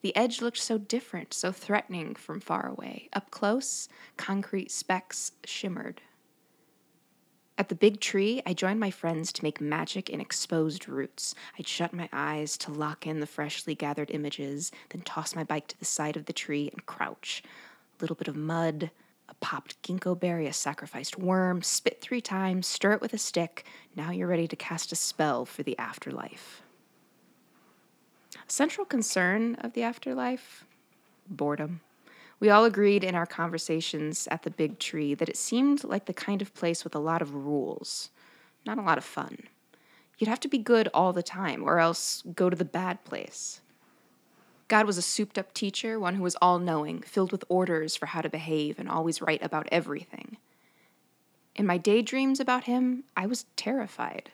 The 0.00 0.14
edge 0.14 0.40
looked 0.40 0.58
so 0.58 0.78
different, 0.78 1.34
so 1.34 1.50
threatening 1.50 2.14
from 2.14 2.40
far 2.40 2.68
away. 2.68 3.08
Up 3.12 3.30
close, 3.30 3.88
concrete 4.16 4.70
specks 4.70 5.32
shimmered. 5.44 6.00
At 7.58 7.68
the 7.68 7.74
big 7.74 7.98
tree, 7.98 8.40
I 8.46 8.54
joined 8.54 8.78
my 8.78 8.92
friends 8.92 9.32
to 9.32 9.42
make 9.42 9.60
magic 9.60 10.08
in 10.08 10.20
exposed 10.20 10.88
roots. 10.88 11.34
I'd 11.58 11.66
shut 11.66 11.92
my 11.92 12.08
eyes 12.12 12.56
to 12.58 12.70
lock 12.70 13.04
in 13.04 13.18
the 13.18 13.26
freshly 13.26 13.74
gathered 13.74 14.12
images, 14.12 14.70
then 14.90 15.02
toss 15.02 15.34
my 15.34 15.42
bike 15.42 15.66
to 15.66 15.78
the 15.78 15.84
side 15.84 16.16
of 16.16 16.26
the 16.26 16.32
tree 16.32 16.70
and 16.72 16.86
crouch. 16.86 17.42
A 17.98 18.00
little 18.00 18.14
bit 18.14 18.28
of 18.28 18.36
mud, 18.36 18.92
a 19.28 19.34
popped 19.34 19.82
ginkgo 19.82 20.18
berry, 20.18 20.46
a 20.46 20.52
sacrificed 20.52 21.18
worm, 21.18 21.60
spit 21.60 22.00
three 22.00 22.20
times, 22.20 22.68
stir 22.68 22.92
it 22.92 23.00
with 23.00 23.12
a 23.12 23.18
stick. 23.18 23.66
Now 23.96 24.12
you're 24.12 24.28
ready 24.28 24.46
to 24.46 24.54
cast 24.54 24.92
a 24.92 24.96
spell 24.96 25.44
for 25.44 25.64
the 25.64 25.76
afterlife. 25.76 26.62
Central 28.50 28.86
concern 28.86 29.56
of 29.56 29.74
the 29.74 29.82
afterlife? 29.82 30.64
Boredom. 31.28 31.82
We 32.40 32.48
all 32.48 32.64
agreed 32.64 33.04
in 33.04 33.14
our 33.14 33.26
conversations 33.26 34.26
at 34.30 34.42
the 34.42 34.50
big 34.50 34.78
tree 34.78 35.12
that 35.14 35.28
it 35.28 35.36
seemed 35.36 35.84
like 35.84 36.06
the 36.06 36.14
kind 36.14 36.40
of 36.40 36.54
place 36.54 36.82
with 36.82 36.94
a 36.94 37.00
lot 37.00 37.20
of 37.20 37.34
rules, 37.34 38.10
not 38.64 38.78
a 38.78 38.82
lot 38.82 38.96
of 38.96 39.04
fun. 39.04 39.36
You'd 40.18 40.28
have 40.28 40.40
to 40.40 40.48
be 40.48 40.58
good 40.58 40.88
all 40.94 41.12
the 41.12 41.22
time, 41.22 41.62
or 41.62 41.78
else 41.78 42.22
go 42.34 42.48
to 42.48 42.56
the 42.56 42.64
bad 42.64 43.04
place. 43.04 43.60
God 44.66 44.86
was 44.86 44.96
a 44.96 45.02
souped 45.02 45.38
up 45.38 45.52
teacher, 45.52 46.00
one 46.00 46.14
who 46.14 46.22
was 46.22 46.36
all 46.40 46.58
knowing, 46.58 47.02
filled 47.02 47.32
with 47.32 47.44
orders 47.48 47.96
for 47.96 48.06
how 48.06 48.22
to 48.22 48.30
behave, 48.30 48.78
and 48.78 48.88
always 48.88 49.20
right 49.20 49.42
about 49.42 49.68
everything. 49.70 50.38
In 51.54 51.66
my 51.66 51.76
daydreams 51.76 52.40
about 52.40 52.64
him, 52.64 53.04
I 53.14 53.26
was 53.26 53.44
terrified. 53.56 54.30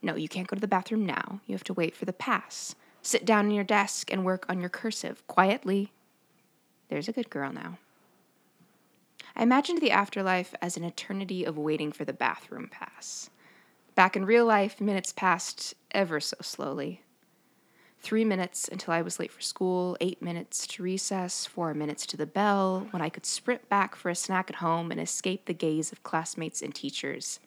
No, 0.00 0.14
you 0.14 0.28
can't 0.28 0.46
go 0.46 0.54
to 0.54 0.60
the 0.60 0.68
bathroom 0.68 1.04
now. 1.04 1.40
You 1.46 1.54
have 1.54 1.64
to 1.64 1.74
wait 1.74 1.96
for 1.96 2.04
the 2.04 2.12
pass. 2.12 2.74
Sit 3.02 3.24
down 3.24 3.46
in 3.46 3.52
your 3.52 3.64
desk 3.64 4.12
and 4.12 4.24
work 4.24 4.44
on 4.48 4.60
your 4.60 4.68
cursive 4.68 5.26
quietly. 5.26 5.92
There's 6.88 7.08
a 7.08 7.12
good 7.12 7.30
girl 7.30 7.52
now. 7.52 7.78
I 9.36 9.42
imagined 9.42 9.80
the 9.80 9.90
afterlife 9.90 10.54
as 10.60 10.76
an 10.76 10.84
eternity 10.84 11.44
of 11.44 11.56
waiting 11.56 11.92
for 11.92 12.04
the 12.04 12.12
bathroom 12.12 12.68
pass. 12.70 13.30
Back 13.94 14.16
in 14.16 14.24
real 14.24 14.44
life, 14.44 14.80
minutes 14.80 15.12
passed 15.12 15.74
ever 15.92 16.20
so 16.20 16.36
slowly. 16.42 17.02
Three 18.02 18.24
minutes 18.24 18.66
until 18.66 18.94
I 18.94 19.02
was 19.02 19.20
late 19.20 19.30
for 19.30 19.42
school, 19.42 19.96
eight 20.00 20.22
minutes 20.22 20.66
to 20.68 20.82
recess, 20.82 21.44
four 21.44 21.74
minutes 21.74 22.06
to 22.06 22.16
the 22.16 22.26
bell, 22.26 22.86
when 22.90 23.02
I 23.02 23.10
could 23.10 23.26
sprint 23.26 23.68
back 23.68 23.94
for 23.94 24.08
a 24.08 24.14
snack 24.14 24.48
at 24.48 24.56
home 24.56 24.90
and 24.90 25.00
escape 25.00 25.44
the 25.44 25.54
gaze 25.54 25.92
of 25.92 26.02
classmates 26.02 26.62
and 26.62 26.74
teachers. 26.74 27.40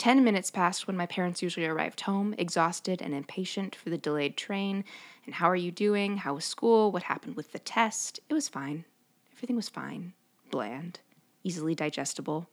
Ten 0.00 0.24
minutes 0.24 0.50
passed 0.50 0.86
when 0.86 0.96
my 0.96 1.04
parents 1.04 1.42
usually 1.42 1.66
arrived 1.66 2.00
home, 2.00 2.34
exhausted 2.38 3.02
and 3.02 3.12
impatient 3.12 3.74
for 3.74 3.90
the 3.90 3.98
delayed 3.98 4.34
train. 4.34 4.82
And 5.26 5.34
how 5.34 5.50
are 5.50 5.54
you 5.54 5.70
doing? 5.70 6.16
How 6.16 6.32
was 6.32 6.46
school? 6.46 6.90
What 6.90 7.02
happened 7.02 7.36
with 7.36 7.52
the 7.52 7.58
test? 7.58 8.18
It 8.30 8.32
was 8.32 8.48
fine. 8.48 8.86
Everything 9.34 9.56
was 9.56 9.68
fine. 9.68 10.14
Bland. 10.50 11.00
Easily 11.44 11.74
digestible. 11.74 12.48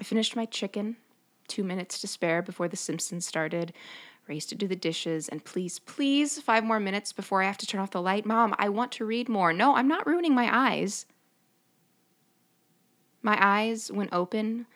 I 0.00 0.02
finished 0.02 0.34
my 0.34 0.44
chicken. 0.44 0.96
Two 1.46 1.62
minutes 1.62 2.00
to 2.00 2.08
spare 2.08 2.42
before 2.42 2.66
The 2.66 2.76
Simpsons 2.76 3.24
started. 3.24 3.72
Raced 4.26 4.48
to 4.48 4.56
do 4.56 4.66
the 4.66 4.74
dishes. 4.74 5.28
And 5.28 5.44
please, 5.44 5.78
please, 5.78 6.40
five 6.40 6.64
more 6.64 6.80
minutes 6.80 7.12
before 7.12 7.40
I 7.40 7.46
have 7.46 7.58
to 7.58 7.68
turn 7.68 7.80
off 7.80 7.92
the 7.92 8.02
light. 8.02 8.26
Mom, 8.26 8.52
I 8.58 8.68
want 8.68 8.90
to 8.92 9.04
read 9.04 9.28
more. 9.28 9.52
No, 9.52 9.76
I'm 9.76 9.86
not 9.86 10.08
ruining 10.08 10.34
my 10.34 10.50
eyes. 10.52 11.06
My 13.22 13.38
eyes, 13.40 13.92
when 13.92 14.08
open, 14.10 14.66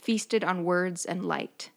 feasted 0.00 0.42
on 0.42 0.64
words 0.64 1.04
and 1.04 1.24
light. 1.24 1.70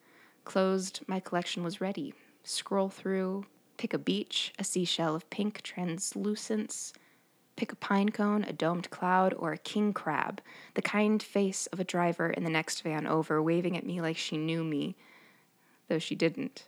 Closed, 0.46 1.02
my 1.08 1.20
collection 1.20 1.64
was 1.64 1.82
ready. 1.82 2.14
Scroll 2.44 2.90
through, 2.90 3.46
pick 3.78 3.94
a 3.94 3.98
beach, 3.98 4.54
a 4.60 4.64
seashell 4.64 5.16
of 5.16 5.30
pink 5.30 5.62
translucence, 5.62 6.94
pick 7.56 7.72
a 7.72 7.76
pine 7.76 8.10
cone, 8.10 8.44
a 8.44 8.54
domed 8.54 8.90
cloud, 8.90 9.34
or 9.34 9.54
a 9.54 9.58
king 9.58 9.94
crab, 9.94 10.42
the 10.74 10.82
kind 10.82 11.22
face 11.22 11.68
of 11.68 11.80
a 11.80 11.86
driver 11.86 12.30
in 12.30 12.44
the 12.44 12.50
next 12.50 12.82
van 12.82 13.08
over, 13.08 13.42
waving 13.42 13.78
at 13.78 13.86
me 13.86 14.02
like 14.02 14.18
she 14.18 14.38
knew 14.38 14.64
me, 14.64 14.96
though 15.88 16.00
she 16.00 16.16
didn't. 16.16 16.68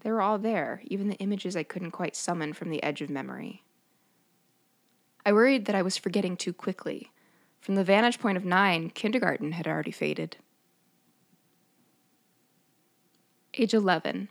They 0.00 0.10
were 0.10 0.22
all 0.22 0.38
there, 0.38 0.82
even 0.84 1.08
the 1.08 1.16
images 1.16 1.56
I 1.56 1.62
couldn't 1.62 1.90
quite 1.90 2.16
summon 2.16 2.52
from 2.52 2.70
the 2.70 2.82
edge 2.82 3.02
of 3.02 3.10
memory. 3.10 3.62
I 5.24 5.32
worried 5.32 5.64
that 5.64 5.74
I 5.74 5.82
was 5.82 5.96
forgetting 5.96 6.36
too 6.36 6.52
quickly. 6.52 7.10
From 7.60 7.74
the 7.74 7.82
vantage 7.82 8.20
point 8.20 8.36
of 8.36 8.44
nine, 8.44 8.90
kindergarten 8.90 9.52
had 9.52 9.66
already 9.66 9.90
faded. 9.90 10.36
Age 13.58 13.72
11. 13.72 14.28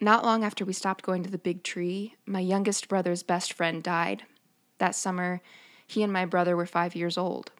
Not 0.00 0.24
long 0.24 0.44
after 0.44 0.64
we 0.64 0.72
stopped 0.72 1.04
going 1.04 1.22
to 1.24 1.30
the 1.30 1.36
big 1.36 1.62
tree, 1.62 2.14
my 2.24 2.40
youngest 2.40 2.88
brother's 2.88 3.22
best 3.22 3.52
friend 3.52 3.82
died. 3.82 4.22
That 4.78 4.94
summer, 4.94 5.42
he 5.86 6.02
and 6.02 6.10
my 6.10 6.24
brother 6.24 6.56
were 6.56 6.64
five 6.64 6.96
years 6.96 7.18
old. 7.18 7.50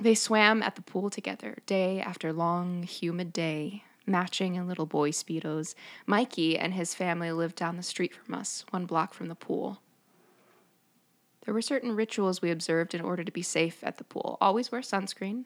They 0.00 0.14
swam 0.14 0.62
at 0.62 0.74
the 0.74 0.80
pool 0.80 1.10
together, 1.10 1.58
day 1.66 2.00
after 2.00 2.32
long, 2.32 2.84
humid 2.84 3.30
day, 3.34 3.84
matching 4.06 4.54
in 4.54 4.66
little 4.66 4.86
boy 4.86 5.10
Speedos. 5.10 5.74
Mikey 6.06 6.58
and 6.58 6.72
his 6.72 6.94
family 6.94 7.32
lived 7.32 7.56
down 7.56 7.76
the 7.76 7.82
street 7.82 8.14
from 8.14 8.34
us, 8.34 8.64
one 8.70 8.86
block 8.86 9.12
from 9.12 9.28
the 9.28 9.34
pool. 9.34 9.82
There 11.44 11.52
were 11.52 11.60
certain 11.60 11.94
rituals 11.94 12.40
we 12.40 12.50
observed 12.50 12.94
in 12.94 13.02
order 13.02 13.22
to 13.22 13.32
be 13.32 13.42
safe 13.42 13.84
at 13.84 13.98
the 13.98 14.04
pool. 14.04 14.38
Always 14.40 14.72
wear 14.72 14.80
sunscreen, 14.80 15.44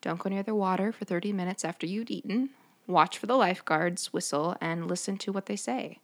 don't 0.00 0.18
go 0.18 0.30
near 0.30 0.42
the 0.42 0.54
water 0.54 0.92
for 0.92 1.04
30 1.04 1.32
minutes 1.32 1.64
after 1.64 1.86
you'd 1.86 2.10
eaten. 2.10 2.50
Watch 2.86 3.18
for 3.18 3.26
the 3.26 3.36
lifeguards 3.36 4.12
whistle 4.12 4.56
and 4.60 4.88
listen 4.88 5.16
to 5.18 5.32
what 5.32 5.46
they 5.46 5.56
say. 5.56 5.98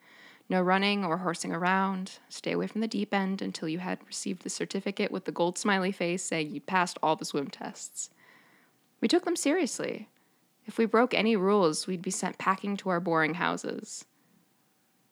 No 0.49 0.63
running 0.63 1.05
or 1.05 1.19
horsing 1.19 1.53
around. 1.53 2.19
Stay 2.29 2.53
away 2.53 2.67
from 2.69 2.81
the 2.81 2.87
deep 2.87 3.13
end 3.13 3.43
until 3.43 3.69
you 3.69 3.79
had 3.79 3.99
received 4.07 4.43
the 4.43 4.51
certificate 4.51 5.11
with 5.11 5.25
the 5.25 5.33
gold 5.33 5.59
smiley 5.59 5.91
face 5.91 6.23
saying 6.23 6.51
you'd 6.51 6.67
passed 6.67 6.99
all 7.03 7.17
the 7.17 7.25
swim 7.25 7.49
tests. 7.49 8.11
We 9.01 9.09
took 9.09 9.25
them 9.25 9.37
seriously. 9.37 10.09
If 10.67 10.79
we 10.79 10.85
broke 10.85 11.15
any 11.15 11.37
rules, 11.37 11.87
we'd 11.87 12.03
be 12.03 12.11
sent 12.11 12.39
packing 12.39 12.77
to 12.79 12.91
our 12.91 13.01
boring 13.01 13.35
houses. 13.35 14.05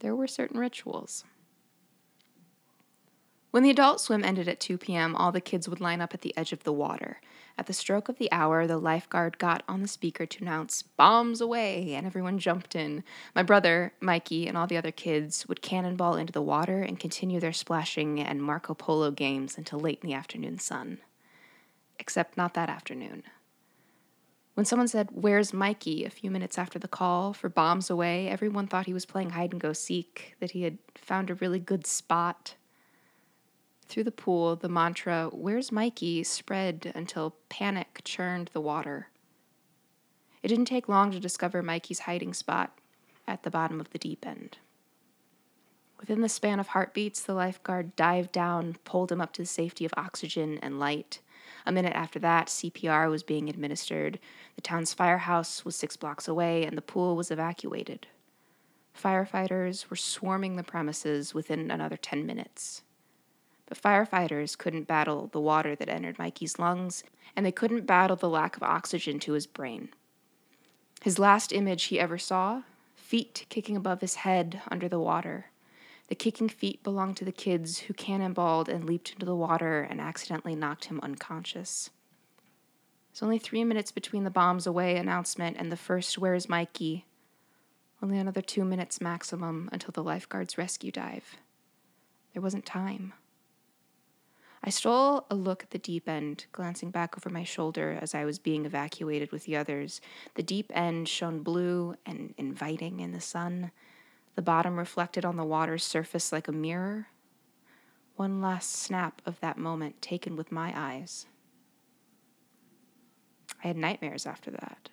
There 0.01 0.14
were 0.14 0.27
certain 0.27 0.59
rituals. 0.59 1.25
When 3.54 3.62
the 3.62 3.70
adult 3.70 4.00
swim 4.00 4.24
ended 4.24 4.48
at 4.48 4.58
2 4.58 4.78
p.m., 4.78 5.14
all 5.14 5.30
the 5.30 5.40
kids 5.40 5.68
would 5.68 5.80
line 5.80 6.00
up 6.00 6.12
at 6.12 6.22
the 6.22 6.36
edge 6.36 6.52
of 6.52 6.64
the 6.64 6.72
water. 6.72 7.20
At 7.56 7.66
the 7.66 7.72
stroke 7.72 8.08
of 8.08 8.18
the 8.18 8.28
hour, 8.32 8.66
the 8.66 8.78
lifeguard 8.78 9.38
got 9.38 9.62
on 9.68 9.80
the 9.80 9.86
speaker 9.86 10.26
to 10.26 10.42
announce, 10.42 10.82
Bombs 10.82 11.40
away! 11.40 11.94
and 11.94 12.04
everyone 12.04 12.40
jumped 12.40 12.74
in. 12.74 13.04
My 13.32 13.44
brother, 13.44 13.92
Mikey, 14.00 14.48
and 14.48 14.58
all 14.58 14.66
the 14.66 14.76
other 14.76 14.90
kids 14.90 15.46
would 15.46 15.62
cannonball 15.62 16.16
into 16.16 16.32
the 16.32 16.42
water 16.42 16.82
and 16.82 16.98
continue 16.98 17.38
their 17.38 17.52
splashing 17.52 18.18
and 18.18 18.42
Marco 18.42 18.74
Polo 18.74 19.12
games 19.12 19.56
until 19.56 19.78
late 19.78 20.00
in 20.02 20.08
the 20.08 20.16
afternoon 20.16 20.58
sun. 20.58 20.98
Except 22.00 22.36
not 22.36 22.54
that 22.54 22.68
afternoon. 22.68 23.22
When 24.54 24.66
someone 24.66 24.88
said, 24.88 25.10
Where's 25.12 25.52
Mikey? 25.52 26.04
a 26.04 26.10
few 26.10 26.28
minutes 26.28 26.58
after 26.58 26.80
the 26.80 26.88
call 26.88 27.32
for 27.32 27.48
bombs 27.48 27.88
away, 27.88 28.26
everyone 28.26 28.66
thought 28.66 28.86
he 28.86 28.92
was 28.92 29.06
playing 29.06 29.30
hide 29.30 29.52
and 29.52 29.60
go 29.60 29.72
seek, 29.72 30.34
that 30.40 30.50
he 30.50 30.62
had 30.62 30.78
found 30.96 31.30
a 31.30 31.36
really 31.36 31.60
good 31.60 31.86
spot 31.86 32.56
through 33.88 34.05
the 34.05 34.11
pool, 34.11 34.57
the 34.57 34.68
mantra, 34.68 35.29
Where's 35.33 35.73
Mikey? 35.73 36.25
spread 36.25 36.92
until 36.94 37.37
panic 37.49 38.01
churned 38.05 38.51
the 38.53 38.61
water. 38.61 39.09
It 40.42 40.49
didn't 40.49 40.66
take 40.66 40.88
long 40.88 41.11
to 41.11 41.20
discover 41.20 41.62
Mikey's 41.62 42.01
hiding 42.01 42.35
spot 42.35 42.79
at 43.27 43.42
the 43.42 43.51
bottom 43.51 43.81
of 43.81 43.90
the 43.90 43.99
deep 43.99 44.27
end. 44.27 44.59
Within 45.99 46.20
the 46.20 46.29
span 46.29 46.61
of 46.61 46.68
heartbeats, 46.68 47.23
the 47.23 47.35
lifeguard 47.35 47.97
dived 47.97 48.33
down, 48.33 48.77
pulled 48.85 49.11
him 49.11 49.20
up 49.20 49.33
to 49.33 49.42
the 49.42 49.47
safety 49.47 49.87
of 49.87 49.94
oxygen 49.97 50.59
and 50.61 50.79
light. 50.79 51.20
A 51.64 51.73
minute 51.73 51.94
after 51.94 52.18
that, 52.18 52.49
CPR 52.49 53.09
was 53.09 53.23
being 53.23 53.49
administered. 53.49 54.18
The 54.57 54.61
town's 54.61 54.92
firehouse 54.92 55.64
was 55.64 55.77
six 55.77 55.97
blocks 55.97 56.29
away, 56.29 56.66
and 56.66 56.77
the 56.77 56.83
pool 56.83 57.16
was 57.16 57.31
evacuated. 57.31 58.07
Firefighters 58.94 59.88
were 59.88 59.97
swarming 59.97 60.57
the 60.57 60.62
premises 60.62 61.33
within 61.33 61.70
another 61.70 61.97
10 61.97 62.27
minutes. 62.27 62.83
Firefighters 63.74 64.56
couldn't 64.56 64.88
battle 64.88 65.28
the 65.32 65.40
water 65.40 65.74
that 65.74 65.88
entered 65.88 66.18
Mikey's 66.18 66.58
lungs, 66.58 67.04
and 67.37 67.44
they 67.44 67.52
couldn't 67.52 67.87
battle 67.87 68.16
the 68.16 68.28
lack 68.28 68.56
of 68.56 68.62
oxygen 68.62 69.18
to 69.20 69.32
his 69.32 69.46
brain. 69.46 69.88
His 71.02 71.18
last 71.18 71.52
image 71.52 71.84
he 71.84 72.00
ever 72.00 72.18
saw 72.18 72.62
feet 72.94 73.46
kicking 73.48 73.76
above 73.76 74.00
his 74.00 74.16
head 74.16 74.62
under 74.70 74.88
the 74.88 74.98
water. 74.98 75.46
The 76.08 76.14
kicking 76.14 76.48
feet 76.48 76.82
belonged 76.82 77.16
to 77.18 77.24
the 77.24 77.32
kids 77.32 77.78
who 77.80 77.94
cannonballed 77.94 78.68
and 78.68 78.84
leaped 78.84 79.12
into 79.12 79.26
the 79.26 79.37
water 79.37 79.82
and 79.82 80.00
accidentally 80.00 80.54
knocked 80.54 80.87
him 80.87 81.00
unconscious. 81.02 81.90
It's 83.10 83.22
only 83.22 83.38
three 83.38 83.64
minutes 83.64 83.92
between 83.92 84.24
the 84.24 84.30
bombs 84.30 84.66
away 84.66 84.96
announcement 84.96 85.56
and 85.58 85.70
the 85.70 85.76
first 85.76 86.18
Where's 86.18 86.48
Mikey? 86.48 87.06
Only 88.02 88.18
another 88.18 88.42
two 88.42 88.64
minutes 88.64 89.00
maximum 89.00 89.68
until 89.72 89.92
the 89.92 90.02
lifeguard's 90.02 90.58
rescue 90.58 90.90
dive. 90.90 91.37
There 92.32 92.42
wasn't 92.42 92.66
time. 92.66 93.14
I 94.66 94.70
stole 94.70 95.27
a 95.31 95.35
look 95.35 95.62
at 95.62 95.72
the 95.72 95.79
deep 95.79 96.09
end, 96.09 96.46
glancing 96.53 96.90
back 96.90 97.18
over 97.18 97.29
my 97.29 97.44
shoulder 97.44 97.98
as 98.00 98.14
I 98.14 98.24
was 98.24 98.38
being 98.38 98.64
evacuated 98.64 99.31
with 99.31 99.44
the 99.44 99.57
others. 99.57 100.00
The 100.37 100.42
deep 100.42 100.72
end 100.74 101.07
shone 101.07 101.42
blue 101.42 101.96
and 102.07 102.33
inviting 102.38 103.00
in 103.00 103.12
the 103.12 103.20
sun, 103.20 103.72
the 104.37 104.42
bottom 104.42 104.79
reflected 104.79 105.22
on 105.22 105.37
the 105.37 105.44
water's 105.44 105.85
surface 105.85 106.33
like 106.33 106.48
a 106.48 106.53
mirror. 106.53 107.09
One 108.16 108.40
last 108.40 108.72
snap 108.72 109.20
of 109.27 109.38
that 109.40 109.59
moment 109.59 110.00
taken 110.00 110.35
with 110.35 110.50
my 110.50 110.72
eyes. 110.74 111.27
I 113.62 113.66
had 113.66 113.77
nightmares 113.77 114.24
after 114.24 114.50
that. 114.50 114.88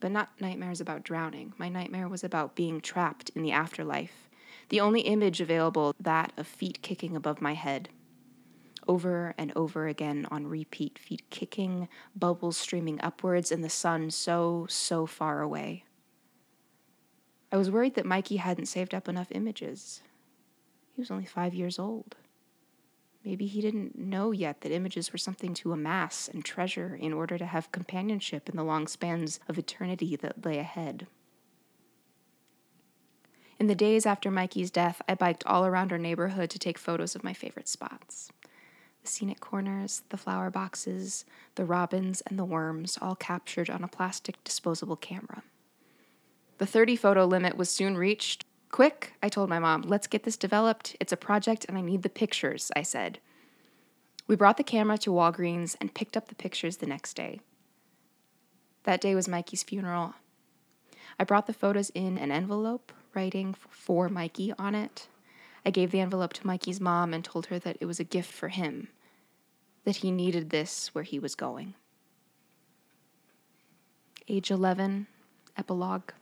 But 0.00 0.12
not 0.12 0.38
nightmares 0.38 0.82
about 0.82 1.02
drowning. 1.02 1.54
My 1.56 1.70
nightmare 1.70 2.08
was 2.08 2.24
about 2.24 2.56
being 2.56 2.82
trapped 2.82 3.30
in 3.30 3.42
the 3.42 3.52
afterlife. 3.52 4.28
The 4.68 4.80
only 4.80 5.00
image 5.00 5.40
available, 5.40 5.94
that 5.98 6.34
of 6.36 6.46
feet 6.46 6.82
kicking 6.82 7.16
above 7.16 7.40
my 7.40 7.54
head. 7.54 7.88
Over 8.88 9.34
and 9.38 9.52
over 9.54 9.86
again 9.86 10.26
on 10.30 10.46
repeat, 10.46 10.98
feet 10.98 11.22
kicking, 11.30 11.88
bubbles 12.14 12.56
streaming 12.56 13.00
upwards, 13.00 13.52
and 13.52 13.62
the 13.62 13.70
sun 13.70 14.10
so, 14.10 14.66
so 14.68 15.06
far 15.06 15.42
away. 15.42 15.84
I 17.52 17.56
was 17.56 17.70
worried 17.70 17.94
that 17.96 18.06
Mikey 18.06 18.36
hadn't 18.36 18.66
saved 18.66 18.94
up 18.94 19.08
enough 19.08 19.32
images. 19.32 20.02
He 20.94 21.00
was 21.00 21.10
only 21.10 21.24
five 21.26 21.54
years 21.54 21.78
old. 21.78 22.16
Maybe 23.24 23.46
he 23.46 23.60
didn't 23.60 23.98
know 23.98 24.30
yet 24.30 24.62
that 24.62 24.72
images 24.72 25.12
were 25.12 25.18
something 25.18 25.52
to 25.54 25.72
amass 25.72 26.28
and 26.28 26.44
treasure 26.44 26.96
in 26.98 27.12
order 27.12 27.36
to 27.36 27.46
have 27.46 27.72
companionship 27.72 28.48
in 28.48 28.56
the 28.56 28.64
long 28.64 28.86
spans 28.86 29.40
of 29.46 29.58
eternity 29.58 30.16
that 30.16 30.44
lay 30.44 30.58
ahead. 30.58 31.06
In 33.58 33.66
the 33.66 33.74
days 33.74 34.06
after 34.06 34.30
Mikey's 34.30 34.70
death, 34.70 35.02
I 35.06 35.14
biked 35.14 35.44
all 35.44 35.66
around 35.66 35.92
our 35.92 35.98
neighborhood 35.98 36.48
to 36.50 36.58
take 36.58 36.78
photos 36.78 37.14
of 37.14 37.22
my 37.22 37.34
favorite 37.34 37.68
spots. 37.68 38.30
The 39.02 39.08
scenic 39.08 39.40
corners, 39.40 40.02
the 40.10 40.16
flower 40.16 40.50
boxes, 40.50 41.24
the 41.54 41.64
robins, 41.64 42.20
and 42.22 42.38
the 42.38 42.44
worms, 42.44 42.98
all 43.00 43.14
captured 43.14 43.70
on 43.70 43.82
a 43.82 43.88
plastic 43.88 44.42
disposable 44.44 44.96
camera. 44.96 45.42
The 46.58 46.66
30 46.66 46.96
photo 46.96 47.24
limit 47.24 47.56
was 47.56 47.70
soon 47.70 47.96
reached. 47.96 48.44
Quick, 48.70 49.14
I 49.22 49.28
told 49.28 49.48
my 49.48 49.58
mom, 49.58 49.82
let's 49.82 50.06
get 50.06 50.24
this 50.24 50.36
developed. 50.36 50.96
It's 51.00 51.12
a 51.12 51.16
project 51.16 51.64
and 51.68 51.78
I 51.78 51.80
need 51.80 52.02
the 52.02 52.08
pictures, 52.10 52.70
I 52.76 52.82
said. 52.82 53.18
We 54.26 54.36
brought 54.36 54.58
the 54.58 54.62
camera 54.62 54.98
to 54.98 55.10
Walgreens 55.10 55.74
and 55.80 55.94
picked 55.94 56.16
up 56.16 56.28
the 56.28 56.34
pictures 56.34 56.76
the 56.76 56.86
next 56.86 57.14
day. 57.14 57.40
That 58.84 59.00
day 59.00 59.14
was 59.14 59.26
Mikey's 59.26 59.62
funeral. 59.62 60.14
I 61.18 61.24
brought 61.24 61.46
the 61.46 61.52
photos 61.52 61.90
in 61.90 62.16
an 62.16 62.30
envelope, 62.30 62.92
writing 63.14 63.54
for 63.68 64.08
Mikey 64.08 64.52
on 64.58 64.74
it. 64.74 65.08
I 65.64 65.70
gave 65.70 65.90
the 65.90 66.00
envelope 66.00 66.32
to 66.34 66.46
Mikey's 66.46 66.80
mom 66.80 67.12
and 67.12 67.24
told 67.24 67.46
her 67.46 67.58
that 67.58 67.76
it 67.80 67.86
was 67.86 68.00
a 68.00 68.04
gift 68.04 68.32
for 68.32 68.48
him, 68.48 68.88
that 69.84 69.96
he 69.96 70.10
needed 70.10 70.50
this 70.50 70.94
where 70.94 71.04
he 71.04 71.18
was 71.18 71.34
going. 71.34 71.74
Age 74.28 74.50
11, 74.50 75.06
epilogue. 75.56 76.12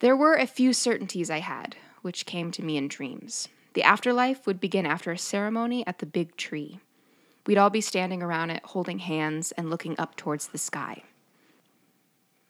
There 0.00 0.16
were 0.16 0.34
a 0.34 0.46
few 0.46 0.72
certainties 0.72 1.30
I 1.30 1.40
had, 1.40 1.76
which 2.02 2.26
came 2.26 2.50
to 2.52 2.62
me 2.62 2.76
in 2.76 2.88
dreams. 2.88 3.48
The 3.74 3.82
afterlife 3.82 4.46
would 4.46 4.60
begin 4.60 4.86
after 4.86 5.12
a 5.12 5.18
ceremony 5.18 5.86
at 5.86 5.98
the 5.98 6.06
big 6.06 6.36
tree. 6.36 6.80
We'd 7.46 7.58
all 7.58 7.70
be 7.70 7.80
standing 7.80 8.22
around 8.22 8.50
it, 8.50 8.64
holding 8.64 9.00
hands 9.00 9.52
and 9.52 9.70
looking 9.70 9.94
up 9.98 10.16
towards 10.16 10.48
the 10.48 10.58
sky. 10.58 11.04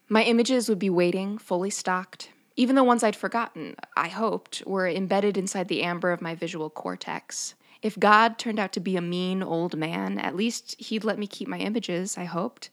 My 0.09 0.23
images 0.23 0.69
would 0.69 0.79
be 0.79 0.89
waiting, 0.89 1.37
fully 1.37 1.69
stocked. 1.69 2.29
Even 2.59 2.75
the 2.75 2.83
ones 2.83 3.03
I'd 3.03 3.15
forgotten, 3.15 3.75
I 3.95 4.07
hoped, 4.07 4.63
were 4.65 4.87
embedded 4.87 5.37
inside 5.37 5.67
the 5.67 5.83
amber 5.83 6.11
of 6.11 6.21
my 6.21 6.33
visual 6.33 6.71
cortex. 6.71 7.53
If 7.83 7.99
God 7.99 8.39
turned 8.39 8.57
out 8.57 8.73
to 8.73 8.79
be 8.79 8.97
a 8.97 9.01
mean 9.01 9.43
old 9.43 9.77
man, 9.77 10.17
at 10.17 10.35
least 10.35 10.75
he'd 10.81 11.03
let 11.03 11.19
me 11.19 11.27
keep 11.27 11.47
my 11.47 11.59
images, 11.59 12.17
I 12.17 12.23
hoped. 12.23 12.71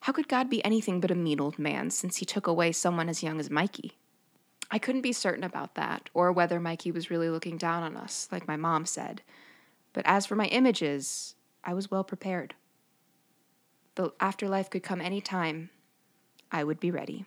How 0.00 0.12
could 0.12 0.28
God 0.28 0.50
be 0.50 0.62
anything 0.62 1.00
but 1.00 1.10
a 1.10 1.14
mean 1.14 1.40
old 1.40 1.58
man 1.58 1.88
since 1.88 2.18
he 2.18 2.26
took 2.26 2.46
away 2.46 2.72
someone 2.72 3.08
as 3.08 3.22
young 3.22 3.40
as 3.40 3.48
Mikey? 3.48 3.92
I 4.70 4.78
couldn't 4.78 5.00
be 5.00 5.14
certain 5.14 5.44
about 5.44 5.76
that, 5.76 6.10
or 6.12 6.30
whether 6.30 6.60
Mikey 6.60 6.92
was 6.92 7.10
really 7.10 7.30
looking 7.30 7.56
down 7.56 7.82
on 7.82 7.96
us, 7.96 8.28
like 8.30 8.46
my 8.46 8.56
mom 8.56 8.84
said. 8.84 9.22
But 9.94 10.04
as 10.06 10.26
for 10.26 10.36
my 10.36 10.46
images, 10.46 11.36
I 11.64 11.72
was 11.72 11.90
well 11.90 12.04
prepared. 12.04 12.54
The 13.94 14.12
afterlife 14.20 14.68
could 14.68 14.82
come 14.82 15.00
any 15.00 15.22
time. 15.22 15.70
I 16.50 16.64
would 16.64 16.80
be 16.80 16.90
ready. 16.90 17.24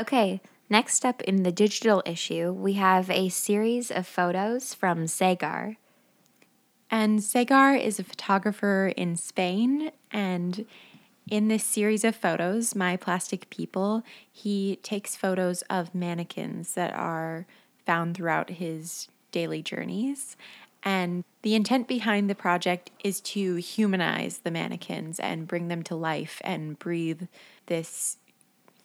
Okay, 0.00 0.40
next 0.70 1.04
up 1.04 1.20
in 1.22 1.42
the 1.42 1.52
digital 1.52 2.02
issue, 2.06 2.52
we 2.52 2.72
have 2.72 3.10
a 3.10 3.28
series 3.28 3.90
of 3.90 4.06
photos 4.06 4.72
from 4.72 5.06
Segar. 5.06 5.76
And 6.90 7.22
Segar 7.22 7.74
is 7.74 8.00
a 8.00 8.04
photographer 8.04 8.94
in 8.96 9.16
Spain. 9.16 9.92
And 10.10 10.64
in 11.30 11.48
this 11.48 11.64
series 11.64 12.02
of 12.02 12.16
photos, 12.16 12.74
My 12.74 12.96
Plastic 12.96 13.50
People, 13.50 14.02
he 14.32 14.76
takes 14.76 15.16
photos 15.16 15.60
of 15.68 15.94
mannequins 15.94 16.72
that 16.72 16.94
are 16.94 17.46
found 17.84 18.16
throughout 18.16 18.48
his 18.48 19.08
daily 19.32 19.60
journeys. 19.60 20.34
And 20.82 21.24
the 21.42 21.54
intent 21.54 21.88
behind 21.88 22.30
the 22.30 22.34
project 22.34 22.90
is 23.04 23.20
to 23.20 23.56
humanize 23.56 24.38
the 24.38 24.50
mannequins 24.50 25.20
and 25.20 25.46
bring 25.46 25.68
them 25.68 25.82
to 25.84 25.94
life 25.94 26.40
and 26.42 26.78
breathe 26.78 27.24
this 27.66 28.16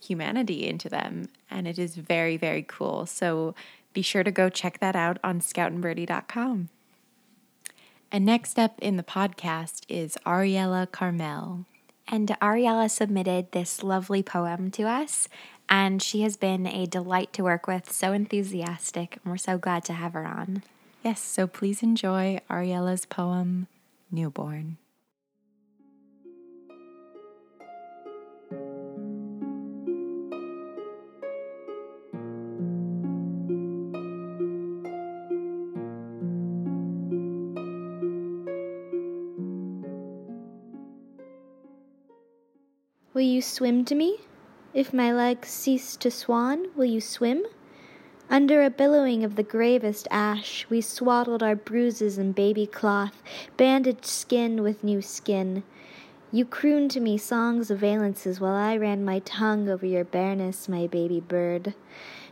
humanity 0.05 0.67
into 0.67 0.89
them. 0.89 1.29
And 1.49 1.67
it 1.67 1.77
is 1.79 1.95
very, 1.95 2.37
very 2.37 2.63
cool. 2.63 3.05
So 3.05 3.55
be 3.93 4.01
sure 4.01 4.23
to 4.23 4.31
go 4.31 4.49
check 4.49 4.79
that 4.79 4.95
out 4.95 5.17
on 5.23 5.39
scoutandbirdie.com. 5.39 6.69
And 8.11 8.25
next 8.25 8.59
up 8.59 8.79
in 8.81 8.97
the 8.97 9.03
podcast 9.03 9.83
is 9.89 10.17
Ariella 10.25 10.91
Carmel. 10.91 11.65
And 12.07 12.29
Ariella 12.41 12.89
submitted 12.89 13.51
this 13.51 13.81
lovely 13.81 14.21
poem 14.21 14.69
to 14.71 14.83
us, 14.83 15.27
and 15.67 16.03
she 16.03 16.21
has 16.21 16.37
been 16.37 16.67
a 16.67 16.85
delight 16.85 17.33
to 17.33 17.43
work 17.43 17.65
with, 17.65 17.91
so 17.91 18.13
enthusiastic, 18.13 19.17
and 19.23 19.31
we're 19.31 19.37
so 19.37 19.57
glad 19.57 19.83
to 19.85 19.93
have 19.93 20.13
her 20.13 20.25
on. 20.25 20.61
Yes, 21.03 21.19
so 21.19 21.47
please 21.47 21.81
enjoy 21.81 22.39
Ariella's 22.47 23.07
poem, 23.07 23.67
Newborn. 24.11 24.77
You 43.25 43.41
swim 43.41 43.85
to 43.85 43.95
me? 43.95 44.19
If 44.73 44.93
my 44.93 45.13
legs 45.13 45.49
cease 45.49 45.95
to 45.97 46.11
swan, 46.11 46.67
will 46.75 46.85
you 46.85 47.01
swim? 47.01 47.45
Under 48.29 48.63
a 48.63 48.69
billowing 48.69 49.23
of 49.23 49.35
the 49.35 49.43
gravest 49.43 50.07
ash, 50.09 50.65
we 50.69 50.81
swaddled 50.81 51.43
our 51.43 51.55
bruises 51.55 52.17
in 52.17 52.31
baby 52.31 52.65
cloth, 52.65 53.21
bandaged 53.55 54.05
skin 54.05 54.63
with 54.63 54.83
new 54.83 55.01
skin. 55.01 55.63
You 56.31 56.43
crooned 56.43 56.91
to 56.91 56.99
me 56.99 57.17
songs 57.17 57.71
of 57.71 57.79
valences 57.79 58.39
while 58.39 58.55
I 58.55 58.75
ran 58.75 59.05
my 59.05 59.19
tongue 59.19 59.69
over 59.69 59.85
your 59.85 60.03
bareness, 60.03 60.67
my 60.67 60.87
baby 60.87 61.19
bird. 61.19 61.75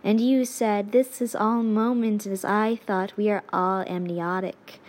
And 0.04 0.20
you 0.20 0.44
said, 0.46 0.92
This 0.92 1.22
is 1.22 1.36
all 1.36 1.64
moment 1.64 2.26
as 2.28 2.44
I 2.44 2.76
thought 2.76 3.16
we 3.16 3.30
are 3.30 3.44
all 3.54 3.82
amniotic. 3.88 4.82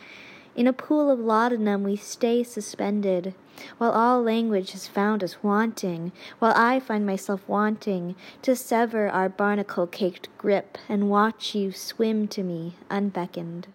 In 0.57 0.67
a 0.67 0.73
pool 0.73 1.11
of 1.11 1.21
laudanum 1.21 1.85
we 1.85 1.97
stay 1.97 2.43
suspended, 2.43 3.35
while 3.79 3.93
all 3.93 4.23
language 4.23 4.73
has 4.73 4.89
found 4.89 5.23
us 5.23 5.43
wanting, 5.43 6.13
while 6.39 6.53
I 6.57 6.81
find 6.81 7.07
myself 7.07 7.49
wanting 7.49 8.17
to 8.43 8.57
sever 8.57 9.09
our 9.09 9.29
barnacle 9.29 9.87
caked 9.87 10.29
grip 10.39 10.79
and 10.89 11.11
watch 11.11 11.55
you 11.55 11.73
swim 11.73 12.29
to 12.29 12.43
me 12.43 12.75
unbeckoned. 12.91 13.69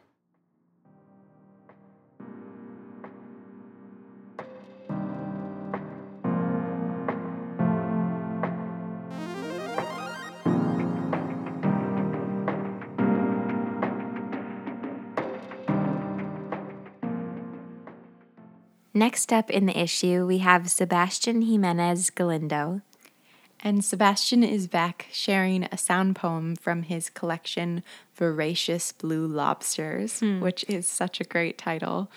Next 18.99 19.31
up 19.31 19.49
in 19.49 19.65
the 19.65 19.79
issue, 19.79 20.25
we 20.25 20.39
have 20.39 20.69
Sebastian 20.69 21.43
Jimenez 21.43 22.09
Galindo. 22.09 22.81
And 23.61 23.85
Sebastian 23.85 24.43
is 24.43 24.67
back 24.67 25.07
sharing 25.13 25.63
a 25.63 25.77
sound 25.77 26.17
poem 26.17 26.57
from 26.57 26.83
his 26.83 27.09
collection 27.09 27.81
Voracious 28.17 28.91
Blue 28.91 29.25
Lobsters, 29.25 30.19
hmm. 30.19 30.41
which 30.41 30.65
is 30.67 30.85
such 30.85 31.21
a 31.21 31.23
great 31.23 31.57
title. 31.57 32.11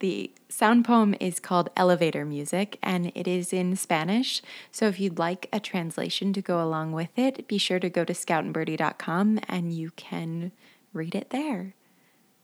The 0.00 0.32
sound 0.48 0.84
poem 0.84 1.14
is 1.20 1.38
called 1.38 1.70
Elevator 1.76 2.24
Music 2.24 2.76
and 2.82 3.12
it 3.14 3.28
is 3.28 3.52
in 3.52 3.76
Spanish. 3.76 4.42
So 4.72 4.88
if 4.88 4.98
you'd 4.98 5.20
like 5.20 5.48
a 5.52 5.60
translation 5.60 6.32
to 6.32 6.42
go 6.42 6.60
along 6.60 6.90
with 6.90 7.16
it, 7.16 7.46
be 7.46 7.56
sure 7.56 7.78
to 7.78 7.88
go 7.88 8.04
to 8.04 8.12
scoutandbirdie.com 8.12 9.38
and 9.48 9.72
you 9.72 9.92
can 9.92 10.50
read 10.92 11.14
it 11.14 11.30
there. 11.30 11.74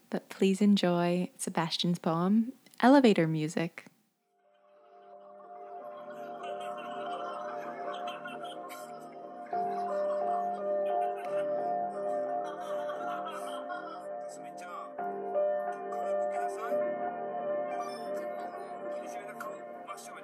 But 0.09 0.29
please 0.29 0.61
enjoy 0.61 1.31
Sebastian's 1.37 1.99
poem, 1.99 2.53
Elevator 2.83 3.29
Music. 3.29 3.85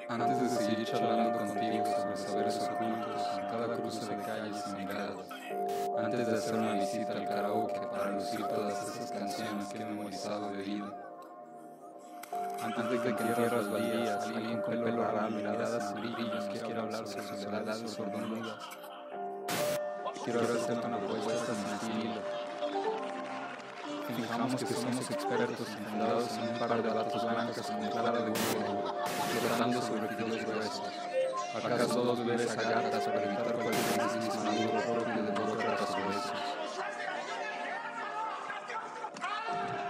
Antes 0.09 0.43
de 0.43 0.49
seguir 0.49 0.85
charlando 0.85 1.39
contigo 1.39 1.85
sobre 1.87 2.17
saberes 2.17 2.59
ocultos 2.59 3.23
en 3.39 3.47
cada 3.47 3.77
cruce 3.77 4.17
de 4.17 4.23
calles 4.25 4.65
y 4.69 4.73
miradas, 4.73 5.29
antes 5.97 6.27
de 6.27 6.35
hacer 6.35 6.55
una 6.57 6.73
visita 6.73 7.13
al 7.13 7.25
karaoke 7.25 7.87
para 7.89 8.11
lucir 8.11 8.45
todas 8.49 8.97
esas 8.97 9.13
canciones 9.13 9.69
que 9.69 9.81
he 9.81 9.85
memorizado 9.85 10.51
de 10.51 10.63
vida, 10.63 11.08
antes 12.63 12.91
de 12.91 13.01
que 13.01 13.09
en 13.09 13.17
tierras 13.17 13.71
baldías 13.71 14.25
alguien 14.25 14.61
con 14.63 14.85
pelo 14.85 15.05
raro, 15.05 15.31
miradas 15.31 15.95
y 15.97 16.01
brillos 16.01 16.45
quiera 16.47 16.83
hablar 16.83 17.07
sobre 17.07 17.43
soledades 17.43 17.91
sordomudas, 17.91 18.57
quiero 20.25 20.41
hacerte 20.41 20.87
una 20.87 20.97
apuesta 20.97 21.55
sin 21.55 21.75
estilo. 21.75 22.23
Fijamos 24.17 24.65
que 24.65 24.75
somos 24.75 25.11
expertos 25.11 25.69
fundados 25.69 26.39
en 26.39 26.49
un 26.49 26.59
par 26.59 26.83
de 26.83 26.89
datos 26.89 27.23
blancos 27.23 27.67
con 27.67 27.89
clara 27.89 28.19
de 28.19 28.31
huevo, 28.31 28.95
flotando 29.41 29.83
sobre 29.83 30.09
filos 30.09 30.45
gruesos. 30.47 30.83
¿Acaso 31.55 32.03
dos 32.03 32.25
bebés 32.25 32.59
a 32.59 32.63
gatas 32.63 33.05
para 33.05 33.23
evitar 33.23 33.55
cualquier 33.55 34.09
crisis 34.11 34.45
maduro 34.45 34.81
propio 34.81 35.23
de 35.23 35.33
dos 35.33 35.65
ratas 35.65 35.95
gruesos? 35.95 36.33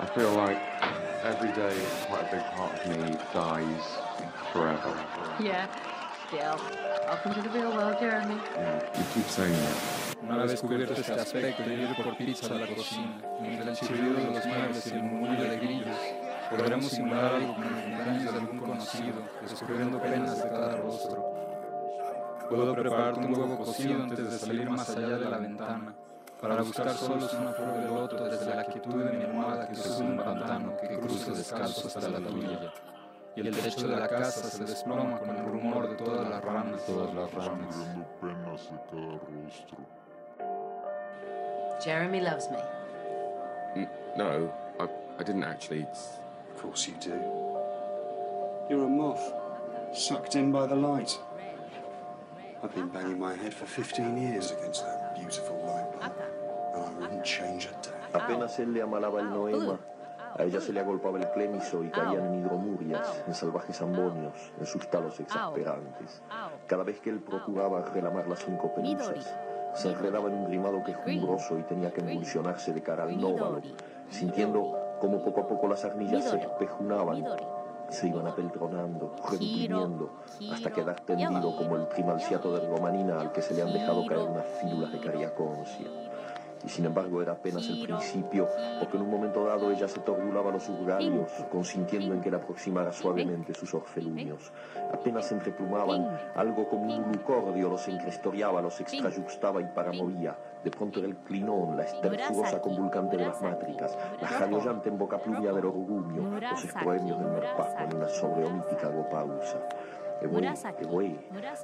I 0.00 0.06
feel 0.14 0.32
like 0.32 0.77
every 1.22 1.52
day 1.52 1.76
quite 2.08 2.22
a 2.22 2.36
big 2.36 2.44
part 2.54 2.72
of 2.74 2.86
me 2.86 3.16
dies 3.32 3.98
forever. 4.52 4.94
Yeah, 5.40 5.66
still. 6.28 6.60
Welcome 7.06 7.34
to 7.34 7.42
the 7.42 7.48
real 7.50 7.72
world, 7.72 7.96
Jeremy. 7.98 8.36
Yeah, 8.54 8.98
you 8.98 9.04
keep 9.14 9.26
saying 9.26 9.52
that. 9.52 10.08
Una 10.22 10.44
vez 10.44 10.60
cubierto 10.60 10.92
este 10.92 11.12
aspecto 11.12 11.62
y 11.70 11.72
ir 11.72 11.96
por 11.96 12.16
pizza 12.16 12.54
a 12.54 12.58
la 12.58 12.66
cocina, 12.66 13.22
entre 13.42 13.70
el 13.70 13.76
chirrido 13.76 14.14
de 14.14 14.24
los 14.34 14.46
muebles 14.46 14.86
y 14.86 14.90
el 14.90 15.02
murmullo 15.02 15.42
de 15.42 15.56
grillos, 15.56 15.96
podremos 16.50 16.90
simular 16.90 17.34
algo 17.34 17.54
como 17.54 17.66
el 17.66 17.84
cumpleaños 17.84 18.32
de 18.32 18.38
algún 18.38 18.58
conocido, 18.58 19.22
descubriendo 19.40 20.02
penas 20.02 20.42
de 20.42 20.50
cada 20.50 20.76
rostro. 20.76 21.34
Puedo 22.50 22.74
prepararte 22.74 23.20
un 23.20 23.38
huevo 23.38 23.58
cocido 23.58 24.02
antes 24.02 24.30
de 24.30 24.38
salir 24.38 24.68
más 24.68 24.90
allá 24.90 25.18
de 25.18 25.30
la 25.30 25.38
ventana, 25.38 25.94
para 26.40 26.62
buscar 26.62 26.90
solos 26.94 27.32
una 27.34 27.52
flor 27.52 27.72
de 27.74 27.88
loto 27.88 28.28
desde 28.28 28.54
la 28.54 28.64
quietud 28.64 29.04
de 29.04 29.12
mi 29.12 29.24
almohada 29.24 29.68
que 29.68 29.74
sube 29.74 30.04
un 30.06 30.16
pantano 30.16 30.76
que 30.76 30.98
cruza 30.98 31.32
descalzo 31.32 31.88
hasta 31.88 32.08
la 32.08 32.20
tuya. 32.20 32.72
Y 33.36 33.46
el 33.46 33.56
techo 33.56 33.86
de 33.86 33.96
la 33.96 34.08
casa 34.08 34.48
se 34.48 34.64
desploma 34.64 35.18
con 35.18 35.30
el 35.30 35.44
rumor 35.44 35.88
de 35.88 35.94
todas 35.96 36.28
las 36.28 36.42
ranas, 36.44 36.84
todas 36.86 37.14
las 37.14 37.32
ranas. 37.32 37.76
penas 38.20 38.68
de 38.70 38.78
cada 38.90 39.18
rostro. 39.32 39.78
Jeremy 41.80 42.20
loves 42.20 42.50
me. 42.50 42.58
No, 44.16 44.52
I, 44.80 44.88
I 45.20 45.22
didn't 45.22 45.44
actually. 45.44 45.82
Of 45.82 46.62
course 46.62 46.88
you 46.88 46.94
do. 47.00 47.14
You're 48.68 48.84
a 48.84 48.88
moth, 48.88 49.32
sucked 49.94 50.34
in 50.34 50.50
by 50.50 50.66
the 50.66 50.74
light. 50.74 51.16
I've 52.60 52.74
been 52.74 52.88
banging 52.88 53.20
my 53.20 53.36
head 53.36 53.54
for 53.54 53.66
15 53.66 54.20
years 54.20 54.50
against 54.50 54.84
that 54.84 55.14
beautiful 55.14 55.57
Apenas 58.12 58.58
él 58.58 58.72
le 58.72 58.82
amalaba 58.82 59.20
el 59.20 59.30
noema, 59.30 59.78
a 60.36 60.44
ella 60.44 60.60
se 60.60 60.72
le 60.72 60.80
agolpaba 60.80 61.18
el 61.18 61.30
clemiso 61.30 61.82
y 61.82 61.90
caían 61.90 62.26
en 62.26 62.40
hidromurias, 62.40 63.22
en 63.26 63.34
salvajes 63.34 63.80
ambonios, 63.82 64.52
en 64.58 64.66
sus 64.66 64.88
talos 64.88 65.18
exasperantes. 65.20 66.22
Cada 66.66 66.84
vez 66.84 67.00
que 67.00 67.10
él 67.10 67.20
procuraba 67.20 67.82
relamar 67.82 68.28
las 68.28 68.40
cinco 68.40 68.72
pelusas, 68.74 69.34
se 69.74 69.90
enredaba 69.90 70.28
en 70.28 70.34
un 70.34 70.48
grimado 70.48 70.82
quejumbroso 70.84 71.58
y 71.58 71.62
tenía 71.62 71.92
que 71.92 72.00
emulsionarse 72.00 72.72
de 72.72 72.82
cara 72.82 73.04
al 73.04 73.20
nóvalo, 73.20 73.60
sintiendo 74.10 74.96
como 75.00 75.22
poco 75.22 75.42
a 75.42 75.48
poco 75.48 75.68
las 75.68 75.84
arnillas 75.84 76.24
se 76.24 76.36
espejunaban, 76.36 77.24
se 77.88 78.08
iban 78.08 78.26
apeltronando, 78.26 79.14
reduprimiendo, 79.24 80.10
hasta 80.52 80.70
quedar 80.70 81.00
tendido 81.00 81.56
como 81.56 81.76
el 81.76 81.88
trimalciato 81.88 82.52
de 82.52 82.68
romanina 82.68 83.20
al 83.20 83.32
que 83.32 83.42
se 83.42 83.54
le 83.54 83.62
han 83.62 83.72
dejado 83.72 84.06
caer 84.06 84.28
unas 84.28 84.46
fílulas 84.60 84.92
de 84.92 85.00
cariaconcia. 85.00 85.86
Y 86.64 86.68
sin 86.68 86.86
embargo 86.86 87.22
era 87.22 87.32
apenas 87.32 87.66
el 87.68 87.82
principio, 87.82 88.48
porque 88.80 88.96
en 88.96 89.02
un 89.04 89.10
momento 89.10 89.44
dado 89.44 89.70
ella 89.70 89.88
se 89.88 90.00
torbulaba 90.00 90.50
los 90.50 90.68
urgarios, 90.68 91.30
consintiendo 91.50 92.14
en 92.14 92.20
que 92.20 92.30
le 92.30 92.36
aproximara 92.36 92.92
suavemente 92.92 93.54
sus 93.54 93.72
orfelunios. 93.74 94.52
Apenas 94.92 95.28
se 95.28 95.34
entreplumaban, 95.34 96.18
algo 96.34 96.68
como 96.68 96.96
un 96.96 97.12
lucordio 97.12 97.68
los 97.68 97.86
encrestoriaba, 97.88 98.60
los 98.60 98.80
extrayuxtaba 98.80 99.60
y 99.60 99.66
paramovía. 99.66 100.36
De 100.62 100.70
pronto 100.70 100.98
era 100.98 101.08
el 101.08 101.16
clinón, 101.18 101.76
la 101.76 101.84
estertuosa 101.84 102.60
convulcante 102.60 103.16
de 103.16 103.26
las 103.26 103.40
mátricas, 103.40 103.96
la 104.20 104.26
jadeante 104.26 104.88
en 104.88 104.98
boca 104.98 105.18
pluvia 105.18 105.52
del 105.52 105.66
orgullo, 105.66 106.40
los 106.40 106.64
esproemios 106.64 107.18
del 107.18 107.28
merpaco 107.28 107.78
en 107.78 107.96
una 107.96 108.08
sobreomítica 108.08 108.88
gopausa. 108.88 109.58
Ebuey, 110.20 110.48
Ebuey, 110.80 111.18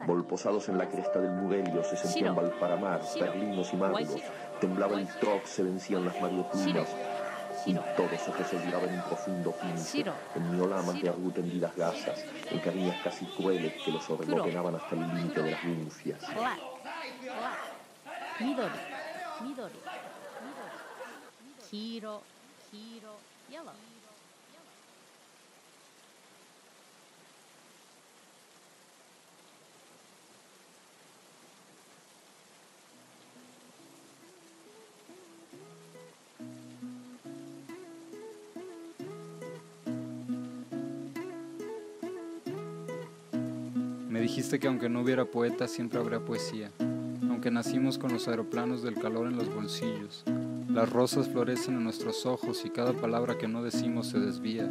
volposados 0.06 0.68
en 0.68 0.78
la 0.78 0.88
cresta 0.88 1.20
del 1.20 1.32
Murelio, 1.32 1.82
se 1.82 1.96
sentían 1.96 2.34
Valparamar, 2.34 3.00
perlinos 3.18 3.72
y 3.72 3.76
maglos, 3.76 4.20
temblaba 4.60 4.94
el 4.94 5.08
troc, 5.18 5.44
se 5.44 5.62
vencían 5.62 6.04
las 6.04 6.20
mariotunas, 6.20 6.88
y 7.66 7.74
todo 7.74 8.08
se 8.16 8.32
resolvía 8.32 8.78
en 8.80 8.94
un 8.94 9.02
profundo 9.02 9.52
pinche, 9.52 10.04
en 10.36 10.56
miolamas 10.56 11.00
de 11.00 11.08
argu 11.08 11.30
tendidas 11.30 11.74
gasas, 11.76 12.24
en 12.50 12.58
cariñas 12.60 13.00
casi 13.02 13.24
crueles 13.26 13.72
que 13.82 13.90
los 13.90 14.04
sobremotenaban 14.04 14.76
hasta 14.76 14.94
el 14.94 15.00
límite 15.00 15.42
de 15.42 15.50
las. 15.50 16.20
Black. 16.34 16.60
Midori. 18.40 18.80
Midori. 19.42 19.80
Midori. 21.72 22.20
Yellow. 23.50 23.72
Dijiste 44.24 44.58
que 44.58 44.68
aunque 44.68 44.88
no 44.88 45.02
hubiera 45.02 45.26
poeta, 45.26 45.68
siempre 45.68 45.98
habría 45.98 46.18
poesía. 46.18 46.70
Aunque 47.28 47.50
nacimos 47.50 47.98
con 47.98 48.10
los 48.10 48.26
aeroplanos 48.26 48.82
del 48.82 48.94
calor 48.94 49.26
en 49.26 49.36
los 49.36 49.54
bolsillos, 49.54 50.24
las 50.70 50.88
rosas 50.88 51.28
florecen 51.28 51.74
en 51.74 51.84
nuestros 51.84 52.24
ojos 52.24 52.64
y 52.64 52.70
cada 52.70 52.94
palabra 52.94 53.36
que 53.36 53.48
no 53.48 53.62
decimos 53.62 54.06
se 54.06 54.18
desvía. 54.18 54.66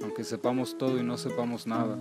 Aunque 0.00 0.22
sepamos 0.22 0.78
todo 0.78 0.96
y 0.96 1.02
no 1.02 1.18
sepamos 1.18 1.66
nada, 1.66 1.98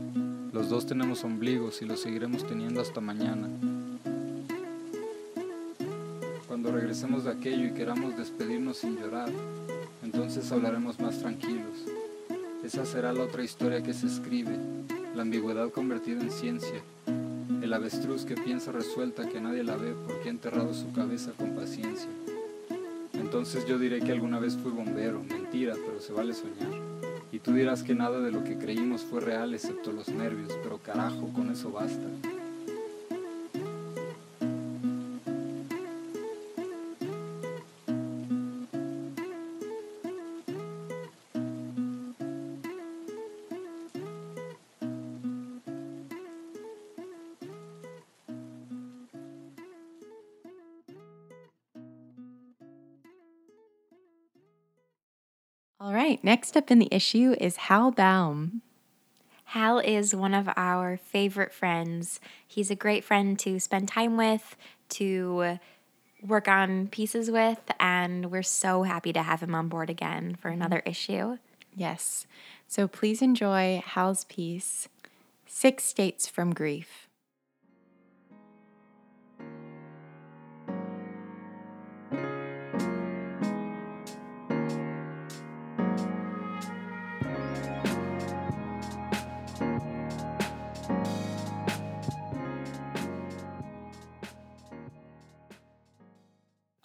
los 0.53 0.69
dos 0.69 0.85
tenemos 0.85 1.23
ombligos 1.23 1.81
y 1.81 1.85
los 1.85 1.99
seguiremos 1.99 2.45
teniendo 2.45 2.79
hasta 2.79 3.01
mañana. 3.01 3.49
Cuando 6.47 6.71
regresemos 6.71 7.23
de 7.23 7.31
aquello 7.31 7.65
y 7.65 7.73
queramos 7.73 8.15
despedirnos 8.15 8.77
sin 8.77 8.97
llorar, 8.97 9.31
entonces 10.03 10.51
hablaremos 10.51 10.99
más 10.99 11.17
tranquilos. 11.17 11.73
Esa 12.63 12.85
será 12.85 13.13
la 13.13 13.23
otra 13.23 13.43
historia 13.43 13.81
que 13.81 13.95
se 13.95 14.05
escribe, 14.05 14.59
la 15.17 15.23
ambigüedad 15.23 15.71
convertida 15.71 16.21
en 16.21 16.29
ciencia, 16.29 16.83
el 17.63 17.73
avestruz 17.73 18.23
que 18.23 18.35
piensa 18.35 18.71
resuelta 18.71 19.27
que 19.27 19.41
nadie 19.41 19.63
la 19.63 19.75
ve 19.75 19.95
porque 20.05 20.27
ha 20.27 20.31
enterrado 20.31 20.75
su 20.75 20.91
cabeza 20.93 21.31
con 21.31 21.55
paciencia. 21.55 22.07
Entonces 23.13 23.65
yo 23.65 23.79
diré 23.79 23.99
que 23.99 24.11
alguna 24.11 24.37
vez 24.37 24.55
fui 24.57 24.71
bombero, 24.71 25.23
mentira, 25.23 25.73
pero 25.73 25.99
se 25.99 26.13
vale 26.13 26.35
soñar. 26.35 26.69
Y 27.31 27.39
tú 27.39 27.51
dirás 27.53 27.81
que 27.81 27.95
nada 27.95 28.19
de 28.19 28.31
lo 28.31 28.43
que 28.43 28.59
creímos 28.59 29.01
fue 29.01 29.19
real 29.19 29.55
excepto 29.55 29.91
los 29.91 30.07
nervios, 30.09 30.53
pero 30.61 30.77
carajo, 30.77 31.33
con 31.33 31.49
eso 31.49 31.71
basta. 31.71 32.05
All 55.79 55.93
right, 55.93 56.23
next 56.23 56.57
up 56.57 56.71
in 56.71 56.79
the 56.79 56.87
issue 56.91 57.35
is 57.39 57.55
Hal 57.55 57.91
Baum. 57.91 58.63
Hal 59.45 59.77
is 59.77 60.15
one 60.15 60.33
of 60.33 60.49
our 60.57 60.97
favorite 60.97 61.53
friends. 61.53 62.19
He's 62.47 62.71
a 62.71 62.75
great 62.75 63.03
friend 63.03 63.37
to 63.39 63.59
spend 63.59 63.87
time 63.87 64.17
with, 64.17 64.55
to 64.89 65.59
work 66.25 66.47
on 66.47 66.87
pieces 66.87 67.29
with, 67.29 67.59
and 67.79 68.31
we're 68.31 68.41
so 68.41 68.83
happy 68.83 69.13
to 69.13 69.21
have 69.21 69.43
him 69.43 69.53
on 69.53 69.67
board 69.67 69.91
again 69.91 70.35
for 70.35 70.49
mm-hmm. 70.49 70.61
another 70.61 70.81
issue. 70.83 71.37
Yes. 71.75 72.25
So 72.67 72.87
please 72.87 73.21
enjoy 73.21 73.83
Hal's 73.85 74.25
piece, 74.25 74.89
Six 75.45 75.83
States 75.83 76.27
from 76.27 76.55
Grief. 76.55 77.06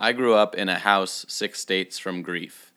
I 0.04 0.10
grew 0.10 0.34
up 0.34 0.56
in 0.56 0.68
a 0.68 0.80
house 0.80 1.24
six 1.28 1.60
states 1.60 1.96
from 1.96 2.22
grief. 2.22 2.72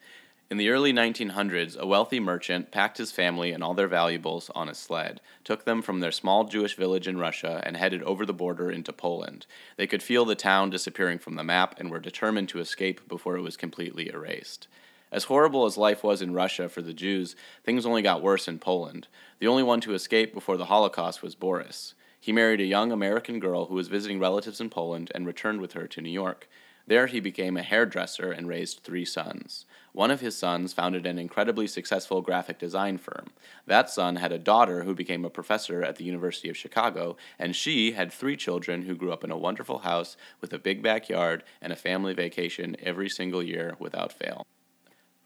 In 0.51 0.57
the 0.57 0.69
early 0.69 0.93
1900s, 0.93 1.76
a 1.76 1.88
wealthy 1.88 2.19
merchant 2.19 2.69
packed 2.69 2.99
his 2.99 3.11
family 3.11 3.51
and 3.51 3.63
all 3.63 3.73
their 3.73 3.88
valuables 3.88 4.51
on 4.53 4.69
a 4.69 4.76
sled, 4.76 5.21
took 5.43 5.65
them 5.65 5.82
from 5.82 6.01
their 6.01 6.11
small 6.11 6.43
Jewish 6.43 6.76
village 6.76 7.07
in 7.07 7.17
Russia, 7.17 7.63
and 7.65 7.78
headed 7.78 8.03
over 8.03 8.28
the 8.28 8.32
border 8.32 8.69
into 8.69 8.93
Poland. 8.93 9.47
They 9.76 9.88
could 9.88 10.03
feel 10.03 10.23
the 10.23 10.36
town 10.36 10.69
disappearing 10.69 11.17
from 11.17 11.34
the 11.34 11.43
map 11.43 11.80
and 11.80 11.89
were 11.89 11.99
determined 11.99 12.47
to 12.49 12.59
escape 12.59 13.09
before 13.09 13.36
it 13.38 13.41
was 13.41 13.57
completely 13.57 14.07
erased. 14.09 14.67
As 15.11 15.23
horrible 15.23 15.65
as 15.65 15.78
life 15.78 16.03
was 16.03 16.21
in 16.21 16.32
Russia 16.32 16.69
for 16.69 16.84
the 16.84 16.93
Jews, 16.93 17.36
things 17.63 17.88
only 17.88 18.03
got 18.03 18.21
worse 18.21 18.47
in 18.47 18.59
Poland. 18.59 19.07
The 19.39 19.47
only 19.47 19.63
one 19.63 19.82
to 19.82 19.95
escape 19.95 20.32
before 20.32 20.57
the 20.57 20.65
Holocaust 20.65 21.23
was 21.23 21.34
Boris. 21.34 21.95
He 22.21 22.32
married 22.32 22.61
a 22.61 22.65
young 22.65 22.91
American 22.91 23.39
girl 23.39 23.65
who 23.65 23.73
was 23.73 23.88
visiting 23.88 24.19
relatives 24.19 24.61
in 24.61 24.69
Poland 24.69 25.11
and 25.15 25.26
returned 25.26 25.59
with 25.59 25.73
her 25.73 25.88
to 25.88 26.01
New 26.01 26.11
York. 26.11 26.47
There 26.88 27.07
he 27.07 27.19
became 27.19 27.57
a 27.57 27.63
hairdresser 27.63 28.31
and 28.31 28.47
raised 28.47 28.81
three 28.81 29.05
sons. 29.05 29.65
One 29.91 30.11
of 30.11 30.21
his 30.21 30.38
sons 30.38 30.73
founded 30.73 31.05
an 31.05 31.17
incredibly 31.17 31.65
successful 31.65 32.21
graphic 32.21 32.59
design 32.59 32.99
firm. 32.99 33.27
That 33.65 33.89
son 33.89 34.17
had 34.17 34.31
a 34.31 34.38
daughter 34.38 34.83
who 34.83 34.93
became 34.93 35.25
a 35.25 35.29
professor 35.29 35.83
at 35.83 35.95
the 35.95 36.03
University 36.03 36.49
of 36.49 36.57
Chicago, 36.57 37.17
and 37.39 37.55
she 37.55 37.93
had 37.93 38.11
three 38.11 38.38
children 38.38 38.83
who 38.83 38.95
grew 38.95 39.11
up 39.11 39.23
in 39.23 39.31
a 39.31 39.38
wonderful 39.38 39.79
house 39.79 40.15
with 40.41 40.53
a 40.53 40.59
big 40.59 40.83
backyard 40.83 41.43
and 41.59 41.73
a 41.73 41.77
family 41.77 42.13
vacation 42.13 42.75
every 42.79 43.09
single 43.09 43.41
year 43.41 43.75
without 43.79 44.13
fail. 44.13 44.45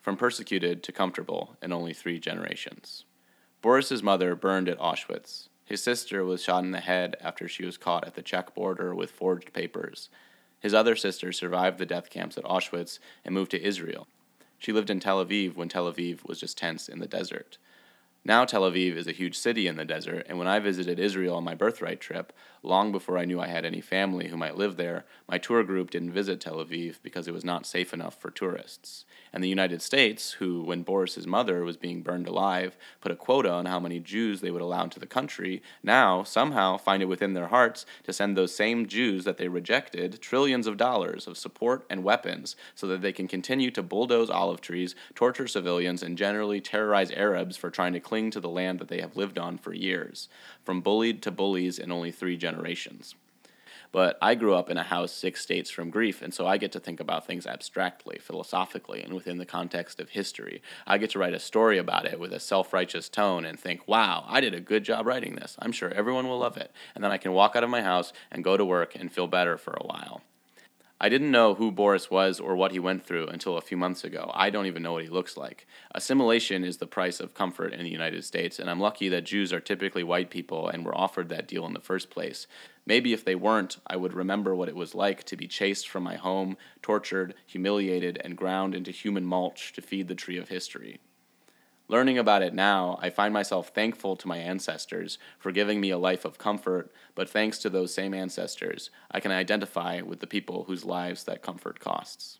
From 0.01 0.16
persecuted 0.16 0.82
to 0.84 0.93
comfortable 0.93 1.57
in 1.62 1.74
only 1.74 1.93
three 1.93 2.20
generations. 2.20 3.03
Boris's 3.62 4.01
mother 4.01 4.34
burned 4.34 4.70
at 4.70 4.80
Auschwitz. 4.80 5.49
His 5.66 5.84
sister 5.84 6.24
was 6.24 6.41
shot 6.41 6.64
in 6.64 6.72
the 6.72 6.80
head 6.80 7.18
after 7.20 7.47
she 7.47 7.66
was 7.66 7.78
caught 7.78 8.07
at 8.07 8.16
the 8.16 8.22
Czech 8.22 8.55
border 8.55 8.95
with 8.95 9.12
forged 9.12 9.51
papers. 9.51 10.10
His 10.60 10.74
other 10.74 10.95
sister 10.95 11.32
survived 11.32 11.78
the 11.78 11.86
death 11.86 12.10
camps 12.10 12.38
at 12.38 12.43
Auschwitz 12.43 12.99
and 13.24 13.34
moved 13.34 13.51
to 13.51 13.62
Israel. 13.62 14.07
She 14.57 14.74
lived 14.74 14.89
in 14.89 14.99
Tel 14.99 15.24
Aviv 15.24 15.55
when 15.55 15.70
Tel 15.70 15.91
Aviv 15.91 16.28
was 16.28 16.39
just 16.39 16.57
tents 16.57 16.89
in 16.89 16.99
the 16.99 17.07
desert. 17.07 17.57
Now 18.26 18.43
Tel 18.43 18.70
Aviv 18.70 18.95
is 18.95 19.07
a 19.07 19.14
huge 19.14 19.38
city 19.38 19.68
in 19.68 19.78
the 19.78 19.86
desert, 19.86 20.26
and 20.28 20.38
when 20.38 20.47
I 20.47 20.60
visited 20.60 20.99
Israel 20.99 21.38
on 21.38 21.45
my 21.45 21.55
birthright 21.55 22.01
trip, 22.01 22.34
long 22.64 22.91
before 22.91 23.18
I 23.18 23.26
knew 23.26 23.39
I 23.39 23.47
had 23.47 23.66
any 23.66 23.82
family 23.82 24.28
who 24.28 24.38
might 24.38 24.57
live 24.57 24.78
there, 24.78 25.05
my 25.28 25.38
tour 25.38 25.64
group 25.64 25.91
didn't 25.91 26.12
visit 26.12 26.41
Tel 26.41 26.64
Aviv 26.64 26.97
because 27.03 27.28
it 27.28 27.34
was 27.34 27.45
not 27.45 27.66
safe 27.66 27.93
enough 27.93 28.20
for 28.20 28.32
tourists. 28.32 29.05
And 29.32 29.43
the 29.43 29.49
United 29.49 29.82
States, 29.82 30.34
who, 30.34 30.64
when 30.64 30.82
Boris's 30.82 31.28
mother 31.28 31.64
was 31.64 31.78
being 31.78 32.01
burned 32.01 32.28
alive, 32.28 32.78
put 32.99 33.12
a 33.12 33.16
quota 33.16 33.51
on 33.51 33.66
how 33.66 33.80
many 33.80 33.99
Jews 33.99 34.41
they 34.41 34.51
would 34.51 34.62
allow 34.62 34.84
into 34.84 34.99
the 34.99 35.05
country, 35.05 35.62
now 35.84 36.24
somehow 36.24 36.78
find 36.78 37.03
it 37.03 37.07
within 37.07 37.34
their 37.34 37.47
hearts 37.47 37.86
to 38.03 38.14
send 38.14 38.36
those 38.36 38.55
same 38.55 38.88
Jews 38.88 39.24
that 39.26 39.38
they 39.38 39.47
rejected 39.47 40.20
trillions 40.22 40.66
of 40.66 40.78
dollars 40.78 41.28
of 41.28 41.38
support 41.38 41.86
and 41.89 42.03
weapons 42.03 42.55
so 42.74 42.88
that 42.88 43.01
they 43.01 43.14
can 43.14 43.28
continue 43.28 43.70
to 43.72 43.84
bulldoze 43.84 44.30
olive 44.30 44.62
trees, 44.62 44.95
torture 45.14 45.47
civilians, 45.47 46.01
and 46.01 46.18
generally 46.18 46.60
terrorize 46.60 47.12
Arabs 47.12 47.55
for 47.55 47.70
trying 47.70 47.93
to 47.93 47.99
cling 47.99 48.32
to 48.32 48.39
the 48.39 48.49
land 48.49 48.80
that 48.80 48.88
they 48.88 49.01
have 49.01 49.16
lived 49.16 49.38
on 49.38 49.57
for 49.57 49.74
years, 49.74 50.28
from 50.70 50.82
bullied 50.82 51.24
to 51.24 51.32
bullies 51.32 51.80
in 51.80 51.91
only 51.91 52.11
three 52.11 52.38
generations. 52.38 53.15
But 53.91 54.20
I 54.22 54.36
grew 54.36 54.53
up 54.53 54.70
in 54.70 54.78
a 54.78 54.84
house 54.84 55.11
six 55.11 55.41
states 55.41 55.72
from 55.72 55.89
grief, 55.89 56.22
and 56.22 56.32
so 56.32 56.45
I 56.45 56.57
get 56.57 56.72
to 56.74 56.80
think 56.80 56.99
about 56.99 57.26
things 57.26 57.47
abstractly, 57.47 58.20
philosophically, 58.20 59.01
and 59.01 59.15
within 59.15 59.39
the 59.39 59.47
context 59.47 59.99
of 59.99 60.09
history. 60.09 60.61
I 60.86 60.99
get 60.99 61.09
to 61.09 61.17
write 61.17 61.34
a 61.34 61.39
story 61.39 61.80
about 61.80 62.05
it 62.05 62.20
with 62.20 62.32
a 62.32 62.39
self 62.39 62.72
righteous 62.72 63.09
tone 63.09 63.45
and 63.45 63.59
think, 63.59 63.88
wow, 63.88 64.26
I 64.28 64.41
did 64.41 64.53
a 64.53 64.59
good 64.59 64.84
job 64.84 65.07
writing 65.07 65.38
this. 65.38 65.55
I'm 65.57 65.72
sure 65.72 65.89
everyone 65.91 66.28
will 66.28 66.38
love 66.38 66.55
it. 66.55 66.72
And 66.93 67.03
then 67.03 67.11
I 67.11 67.17
can 67.17 67.34
walk 67.34 67.55
out 67.55 67.63
of 67.63 67.72
my 67.72 67.82
house 67.82 68.13
and 68.30 68.43
go 68.43 68.55
to 68.55 68.63
work 68.63 68.93
and 68.93 69.11
feel 69.11 69.26
better 69.26 69.57
for 69.57 69.74
a 69.74 69.88
while. 69.88 70.22
I 71.02 71.08
didn't 71.08 71.32
know 71.32 71.56
who 71.56 71.72
Boris 71.72 72.12
was 72.12 72.41
or 72.41 72.58
what 72.58 72.74
he 72.74 72.80
went 72.80 73.06
through 73.06 73.28
until 73.28 73.58
a 73.58 73.62
few 73.62 73.78
months 73.78 74.04
ago. 74.04 74.30
I 74.34 74.50
don't 74.50 74.66
even 74.66 74.84
know 74.84 74.91
what 74.91 75.06
he 75.06 75.10
looks 75.10 75.38
like. 75.38 75.66
Assimilation 75.95 76.66
is 76.66 76.78
the 76.78 76.88
price 76.88 77.22
of 77.22 77.34
comfort 77.34 77.72
in 77.72 77.84
the 77.84 77.89
United 77.89 78.26
States, 78.26 78.60
and 78.60 78.70
I'm 78.70 78.82
lucky 78.82 79.08
that 79.08 79.24
Jews 79.24 79.54
are 79.54 79.62
typically 79.62 80.04
white 80.04 80.30
people 80.30 80.68
and 80.68 80.86
were 80.86 80.97
offered 80.97 81.30
that 81.30 81.47
deal 81.47 81.66
in 81.66 81.72
the 81.72 81.80
first 81.80 82.10
place. 82.10 82.47
Maybe 82.86 83.14
if 83.14 83.24
they 83.24 83.36
weren't, 83.36 83.78
I 83.88 83.95
would 83.95 84.14
remember 84.14 84.54
what 84.54 84.68
it 84.68 84.76
was 84.76 84.93
like 84.93 85.24
to 85.26 85.38
be 85.38 85.47
chased 85.47 85.88
from 85.88 86.04
my 86.04 86.16
home, 86.16 86.58
tortured, 86.82 87.34
humiliated, 87.45 88.20
and 88.22 88.36
ground 88.36 88.76
into 88.76 88.91
human 88.91 89.24
mulch 89.24 89.72
to 89.74 89.82
feed 89.82 90.10
the 90.10 90.16
tree 90.16 90.38
of 90.38 90.50
history. 90.50 91.00
Learning 91.90 92.20
about 92.20 92.44
it 92.44 92.54
now, 92.54 93.00
I 93.02 93.10
find 93.10 93.34
myself 93.34 93.70
thankful 93.70 94.16
to 94.16 94.28
my 94.28 94.38
ancestors 94.38 95.18
for 95.40 95.52
giving 95.52 95.82
me 95.82 95.90
a 95.90 95.98
life 95.98 96.24
of 96.24 96.38
comfort, 96.38 96.92
but 97.16 97.28
thanks 97.28 97.58
to 97.60 97.70
those 97.70 97.92
same 97.92 98.14
ancestors, 98.14 98.92
I 99.10 99.20
can 99.20 99.32
identify 99.32 100.02
with 100.02 100.20
the 100.20 100.28
people 100.28 100.66
whose 100.66 100.86
lives 100.86 101.24
that 101.24 101.42
comfort 101.42 101.80
costs. 101.80 102.39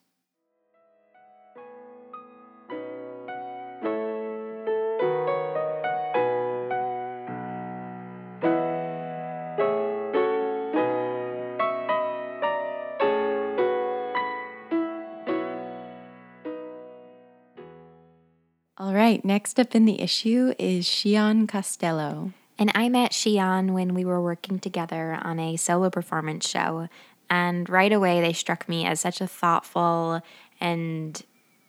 Right, 19.20 19.26
next 19.26 19.60
up 19.60 19.76
in 19.76 19.86
the 19.86 20.02
issue 20.02 20.54
is 20.58 20.86
Shion 20.86 21.48
Costello. 21.48 22.32
And 22.58 22.72
I 22.76 22.90
met 22.90 23.12
Shion 23.12 23.72
when 23.72 23.94
we 23.94 24.06
were 24.06 24.22
working 24.22 24.60
together 24.60 25.18
on 25.22 25.40
a 25.40 25.58
solo 25.58 25.90
performance 25.90 26.48
show. 26.48 26.88
And 27.30 27.70
right 27.70 27.92
away, 27.92 28.22
they 28.22 28.34
struck 28.34 28.68
me 28.68 28.86
as 28.86 29.02
such 29.02 29.22
a 29.22 29.28
thoughtful 29.28 30.22
and 30.60 31.22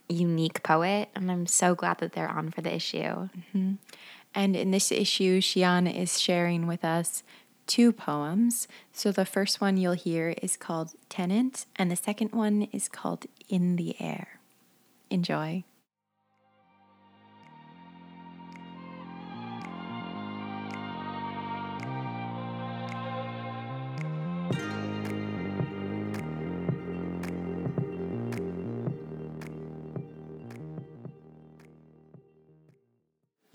unique 0.09 0.62
poet. 0.62 1.09
And 1.14 1.30
I'm 1.30 1.46
so 1.46 1.74
glad 1.74 1.98
that 1.98 2.12
they're 2.12 2.30
on 2.30 2.51
for 2.51 2.61
the 2.61 2.74
issue. 2.74 2.98
Mm-hmm. 2.98 3.74
And 4.34 4.57
in 4.57 4.70
this 4.70 4.92
issue, 4.92 5.40
Shion 5.40 5.92
is 5.92 6.20
sharing 6.20 6.66
with 6.66 6.84
us 6.84 7.22
two 7.66 7.92
poems. 7.92 8.68
So 8.92 9.12
the 9.12 9.24
first 9.24 9.61
one 9.61 9.76
you'll 9.76 9.92
hear 9.92 10.34
is 10.42 10.57
called 10.57 10.92
Tenant, 11.09 11.66
and 11.76 11.90
the 11.90 11.96
second 11.96 12.32
one 12.32 12.68
is 12.72 12.88
called 12.88 13.26
In 13.48 13.76
the 13.76 13.96
Air. 14.01 14.40
Enjoy. 15.09 15.64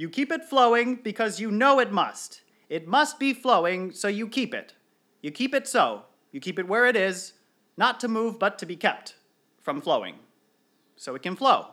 You 0.05 0.09
keep 0.11 0.31
it 0.31 0.45
flowing 0.45 0.97
because 0.97 1.39
you 1.39 1.49
know 1.49 1.79
it 1.79 1.91
must. 1.91 2.41
It 2.69 2.87
must 2.87 3.17
be 3.17 3.33
flowing, 3.33 3.91
so 3.91 4.07
you 4.07 4.27
keep 4.27 4.53
it. 4.53 4.75
You 5.23 5.31
keep 5.31 5.55
it 5.55 5.67
so. 5.67 6.03
You 6.31 6.39
keep 6.39 6.59
it 6.59 6.67
where 6.67 6.85
it 6.85 6.95
is, 6.95 7.33
not 7.75 7.99
to 8.01 8.07
move, 8.07 8.37
but 8.37 8.59
to 8.59 8.67
be 8.67 8.75
kept 8.75 9.15
from 9.63 9.81
flowing. 9.81 10.17
So 10.95 11.15
it 11.15 11.23
can 11.23 11.35
flow. 11.35 11.69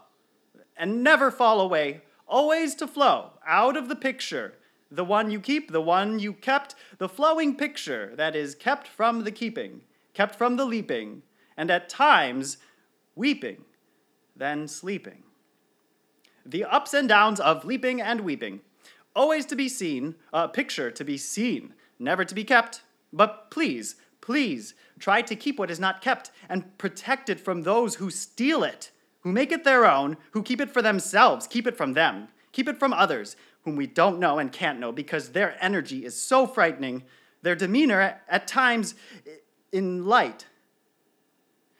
And 0.78 1.04
never 1.04 1.30
fall 1.30 1.60
away, 1.60 2.00
always 2.26 2.74
to 2.76 2.86
flow 2.86 3.32
out 3.46 3.76
of 3.76 3.90
the 3.90 3.96
picture. 3.96 4.54
The 4.90 5.04
one 5.04 5.30
you 5.30 5.38
keep, 5.38 5.70
the 5.70 5.82
one 5.82 6.18
you 6.18 6.32
kept, 6.32 6.74
the 6.96 7.10
flowing 7.10 7.54
picture 7.54 8.14
that 8.16 8.34
is 8.34 8.54
kept 8.54 8.88
from 8.88 9.24
the 9.24 9.30
keeping, 9.30 9.82
kept 10.14 10.36
from 10.36 10.56
the 10.56 10.64
leaping, 10.64 11.20
and 11.54 11.70
at 11.70 11.90
times 11.90 12.56
weeping, 13.14 13.66
then 14.34 14.68
sleeping 14.68 15.22
the 16.44 16.64
ups 16.64 16.94
and 16.94 17.08
downs 17.08 17.40
of 17.40 17.64
leaping 17.64 18.00
and 18.00 18.20
weeping. 18.20 18.60
Always 19.14 19.46
to 19.46 19.56
be 19.56 19.68
seen, 19.68 20.14
a 20.32 20.48
picture 20.48 20.90
to 20.90 21.04
be 21.04 21.16
seen, 21.18 21.74
never 21.98 22.24
to 22.24 22.34
be 22.34 22.44
kept. 22.44 22.82
But 23.12 23.50
please, 23.50 23.96
please, 24.20 24.74
try 24.98 25.22
to 25.22 25.36
keep 25.36 25.58
what 25.58 25.70
is 25.70 25.80
not 25.80 26.00
kept 26.00 26.30
and 26.48 26.76
protect 26.78 27.28
it 27.28 27.40
from 27.40 27.62
those 27.62 27.96
who 27.96 28.10
steal 28.10 28.64
it. 28.64 28.90
who 29.22 29.32
make 29.32 29.52
it 29.52 29.64
their 29.64 29.86
own, 29.86 30.16
who 30.32 30.42
keep 30.42 30.60
it 30.60 30.70
for 30.70 30.82
themselves, 30.82 31.46
keep 31.46 31.66
it 31.66 31.76
from 31.76 31.94
them, 31.94 32.28
keep 32.52 32.68
it 32.68 32.78
from 32.78 32.92
others 32.92 33.36
whom 33.64 33.76
we 33.76 33.86
don't 33.86 34.18
know 34.18 34.38
and 34.38 34.52
can't 34.52 34.80
know 34.80 34.92
because 34.92 35.30
their 35.30 35.56
energy 35.60 36.04
is 36.04 36.20
so 36.20 36.46
frightening, 36.46 37.04
their 37.42 37.54
demeanor 37.54 38.20
at 38.28 38.46
times 38.46 38.94
in 39.70 40.04
light. 40.04 40.46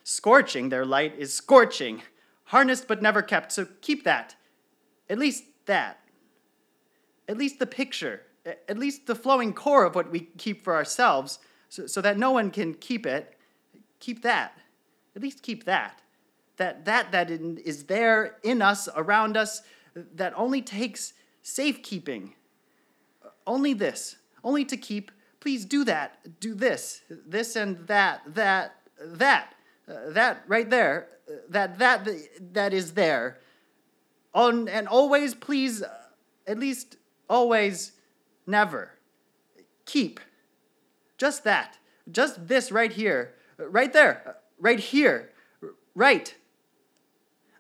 Scorching, 0.04 0.68
their 0.68 0.84
light 0.84 1.14
is 1.18 1.34
scorching, 1.34 2.02
harnessed 2.44 2.86
but 2.86 3.02
never 3.02 3.22
kept, 3.22 3.50
so 3.52 3.66
keep 3.80 4.04
that. 4.04 4.36
At 5.12 5.18
least 5.18 5.44
that. 5.66 5.98
At 7.28 7.36
least 7.36 7.58
the 7.58 7.66
picture, 7.66 8.22
at 8.46 8.78
least 8.78 9.06
the 9.06 9.14
flowing 9.14 9.52
core 9.52 9.84
of 9.84 9.94
what 9.94 10.10
we 10.10 10.20
keep 10.38 10.64
for 10.64 10.74
ourselves, 10.74 11.38
so, 11.68 11.86
so 11.86 12.00
that 12.00 12.18
no 12.18 12.30
one 12.30 12.50
can 12.50 12.74
keep 12.74 13.06
it. 13.06 13.38
Keep 14.00 14.22
that. 14.22 14.58
At 15.14 15.22
least 15.22 15.42
keep 15.42 15.64
that. 15.64 16.00
That 16.56 16.86
that 16.86 17.12
that 17.12 17.30
is 17.30 17.84
there 17.84 18.38
in 18.42 18.62
us, 18.62 18.88
around 18.96 19.36
us, 19.36 19.60
that 19.94 20.32
only 20.34 20.62
takes 20.62 21.12
safekeeping. 21.42 22.34
Only 23.46 23.74
this. 23.74 24.16
Only 24.42 24.64
to 24.64 24.76
keep. 24.76 25.12
Please 25.40 25.66
do 25.66 25.84
that. 25.84 26.40
Do 26.40 26.54
this. 26.54 27.02
This 27.08 27.54
and 27.54 27.86
that. 27.86 28.22
That. 28.26 28.76
That. 28.98 29.54
Uh, 29.86 30.10
that 30.10 30.42
right 30.48 30.70
there. 30.70 31.08
Uh, 31.28 31.34
that 31.50 31.78
that 31.78 32.08
that 32.54 32.72
is 32.72 32.92
there. 32.94 33.38
On 34.34 34.68
and 34.68 34.88
always, 34.88 35.34
please. 35.34 35.82
At 36.46 36.58
least 36.58 36.96
always, 37.28 37.92
never. 38.46 38.92
Keep. 39.86 40.20
Just 41.18 41.44
that. 41.44 41.78
Just 42.10 42.48
this 42.48 42.72
right 42.72 42.92
here. 42.92 43.34
Right 43.58 43.92
there. 43.92 44.36
Right 44.58 44.80
here. 44.80 45.30
Right. 45.94 46.34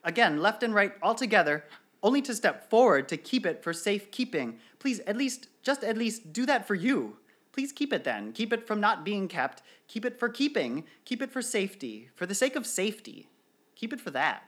Again, 0.04 0.40
left 0.40 0.62
and 0.62 0.74
right 0.74 0.94
all 1.00 1.14
together, 1.14 1.64
only 2.02 2.22
to 2.22 2.34
step 2.34 2.68
forward 2.68 3.08
to 3.08 3.16
keep 3.16 3.46
it 3.46 3.62
for 3.62 3.72
safekeeping. 3.72 4.58
Please, 4.80 4.98
at 5.00 5.16
least, 5.16 5.46
just 5.62 5.84
at 5.84 5.96
least 5.96 6.32
do 6.32 6.44
that 6.46 6.66
for 6.66 6.74
you. 6.74 7.18
Please 7.52 7.70
keep 7.70 7.92
it 7.92 8.02
then. 8.02 8.32
Keep 8.32 8.52
it 8.52 8.66
from 8.66 8.80
not 8.80 9.04
being 9.04 9.28
kept. 9.28 9.62
Keep 9.86 10.06
it 10.06 10.18
for 10.18 10.28
keeping. 10.28 10.84
Keep 11.04 11.22
it 11.22 11.30
for 11.30 11.42
safety. 11.42 12.08
For 12.16 12.26
the 12.26 12.34
sake 12.34 12.56
of 12.56 12.66
safety. 12.66 13.28
Keep 13.76 13.92
it 13.92 14.00
for 14.00 14.10
that. 14.10 14.44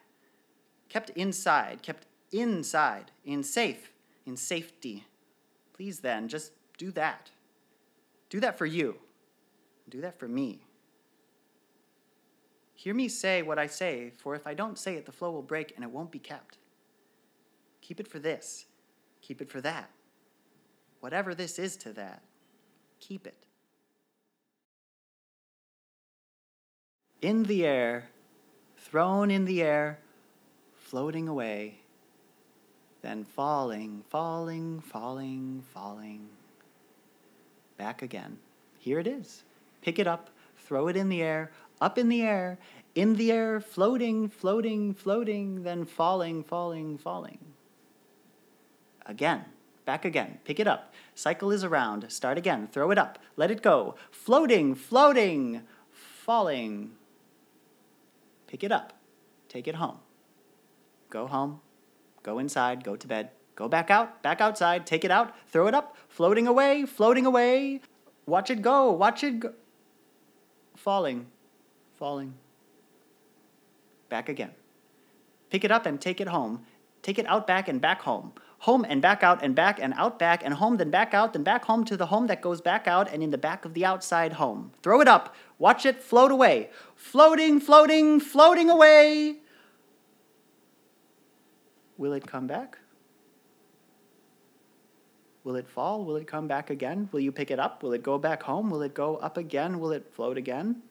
Kept 0.88 1.10
inside. 1.10 1.82
Kept 1.82 2.06
inside. 2.32 3.10
In 3.24 3.42
safe. 3.42 3.92
In 4.26 4.36
safety. 4.36 5.04
Please 5.72 6.00
then, 6.00 6.28
just 6.28 6.52
do 6.78 6.90
that. 6.92 7.30
Do 8.30 8.40
that 8.40 8.58
for 8.58 8.66
you. 8.66 8.96
Do 9.88 10.00
that 10.00 10.18
for 10.18 10.28
me. 10.28 10.60
Hear 12.74 12.94
me 12.94 13.08
say 13.08 13.42
what 13.42 13.58
I 13.58 13.66
say, 13.66 14.12
for 14.18 14.34
if 14.34 14.46
I 14.46 14.54
don't 14.54 14.78
say 14.78 14.96
it, 14.96 15.06
the 15.06 15.12
flow 15.12 15.30
will 15.30 15.42
break 15.42 15.72
and 15.74 15.84
it 15.84 15.90
won't 15.90 16.10
be 16.10 16.18
kept. 16.18 16.58
Keep 17.80 18.00
it 18.00 18.08
for 18.08 18.18
this. 18.18 18.66
Keep 19.22 19.40
it 19.40 19.48
for 19.48 19.60
that. 19.60 19.90
Whatever 21.00 21.34
this 21.34 21.58
is 21.58 21.76
to 21.78 21.92
that, 21.92 22.22
keep 22.98 23.26
it. 23.26 23.46
In 27.22 27.44
the 27.44 27.64
air, 27.64 28.10
thrown 28.76 29.30
in 29.30 29.44
the 29.44 29.62
air, 29.62 29.98
floating 30.74 31.28
away, 31.28 31.78
then 33.04 33.22
falling, 33.22 34.02
falling, 34.08 34.80
falling, 34.80 35.62
falling. 35.74 36.26
Back 37.76 38.00
again. 38.00 38.38
Here 38.78 38.98
it 38.98 39.06
is. 39.06 39.44
Pick 39.82 39.98
it 39.98 40.06
up, 40.06 40.30
throw 40.56 40.88
it 40.88 40.96
in 40.96 41.10
the 41.10 41.20
air, 41.20 41.52
up 41.82 41.98
in 41.98 42.08
the 42.08 42.22
air, 42.22 42.58
in 42.94 43.16
the 43.16 43.30
air, 43.30 43.60
floating, 43.60 44.30
floating, 44.30 44.94
floating, 44.94 45.64
then 45.64 45.84
falling, 45.84 46.42
falling, 46.42 46.96
falling. 46.96 47.40
Again, 49.04 49.44
back 49.84 50.06
again, 50.06 50.38
pick 50.44 50.58
it 50.58 50.66
up. 50.66 50.94
Cycle 51.14 51.50
is 51.50 51.62
around, 51.62 52.10
start 52.10 52.38
again, 52.38 52.68
throw 52.72 52.90
it 52.90 52.96
up, 52.96 53.18
let 53.36 53.50
it 53.50 53.60
go. 53.60 53.96
Floating, 54.10 54.74
floating, 54.74 55.60
falling. 55.92 56.92
Pick 58.46 58.64
it 58.64 58.72
up, 58.72 58.94
take 59.50 59.68
it 59.68 59.74
home. 59.74 59.98
Go 61.10 61.26
home, 61.26 61.60
go 62.24 62.40
inside, 62.40 62.82
go 62.82 62.96
to 62.96 63.06
bed, 63.06 63.30
go 63.54 63.68
back 63.68 63.90
out, 63.90 64.20
back 64.22 64.40
outside, 64.40 64.84
take 64.84 65.04
it 65.04 65.12
out, 65.12 65.32
throw 65.46 65.68
it 65.68 65.74
up, 65.74 65.96
floating 66.08 66.48
away, 66.48 66.84
floating 66.84 67.24
away. 67.24 67.80
Watch 68.26 68.50
it 68.50 68.62
go, 68.62 68.90
watch 68.90 69.22
it 69.22 69.38
go. 69.38 69.52
Falling, 70.74 71.26
falling. 71.96 72.34
Back 74.08 74.28
again. 74.28 74.50
Pick 75.50 75.62
it 75.64 75.70
up 75.70 75.86
and 75.86 76.00
take 76.00 76.20
it 76.20 76.28
home. 76.28 76.64
Take 77.02 77.18
it 77.18 77.26
out 77.26 77.46
back 77.46 77.68
and 77.68 77.80
back 77.80 78.02
home. 78.02 78.32
Home 78.60 78.86
and 78.88 79.02
back 79.02 79.22
out 79.22 79.42
and 79.42 79.54
back 79.54 79.78
and 79.78 79.92
out 79.94 80.18
back 80.18 80.42
and 80.42 80.54
home, 80.54 80.78
then 80.78 80.90
back 80.90 81.12
out, 81.12 81.34
then 81.34 81.42
back 81.42 81.66
home 81.66 81.84
to 81.84 81.98
the 81.98 82.06
home 82.06 82.28
that 82.28 82.40
goes 82.40 82.62
back 82.62 82.88
out 82.88 83.12
and 83.12 83.22
in 83.22 83.30
the 83.30 83.38
back 83.38 83.66
of 83.66 83.74
the 83.74 83.84
outside 83.84 84.32
home. 84.34 84.72
Throw 84.82 85.02
it 85.02 85.08
up. 85.08 85.34
Watch 85.58 85.84
it 85.84 86.02
float 86.02 86.32
away. 86.32 86.70
Floating, 86.96 87.60
floating, 87.60 88.20
floating 88.20 88.70
away. 88.70 89.36
Will 91.96 92.12
it 92.12 92.26
come 92.26 92.46
back? 92.46 92.78
Will 95.44 95.56
it 95.56 95.68
fall? 95.68 96.04
Will 96.04 96.16
it 96.16 96.26
come 96.26 96.48
back 96.48 96.70
again? 96.70 97.08
Will 97.12 97.20
you 97.20 97.30
pick 97.30 97.50
it 97.50 97.60
up? 97.60 97.82
Will 97.82 97.92
it 97.92 98.02
go 98.02 98.18
back 98.18 98.42
home? 98.42 98.70
Will 98.70 98.82
it 98.82 98.94
go 98.94 99.16
up 99.16 99.36
again? 99.36 99.78
Will 99.78 99.92
it 99.92 100.10
float 100.10 100.38
again? 100.38 100.82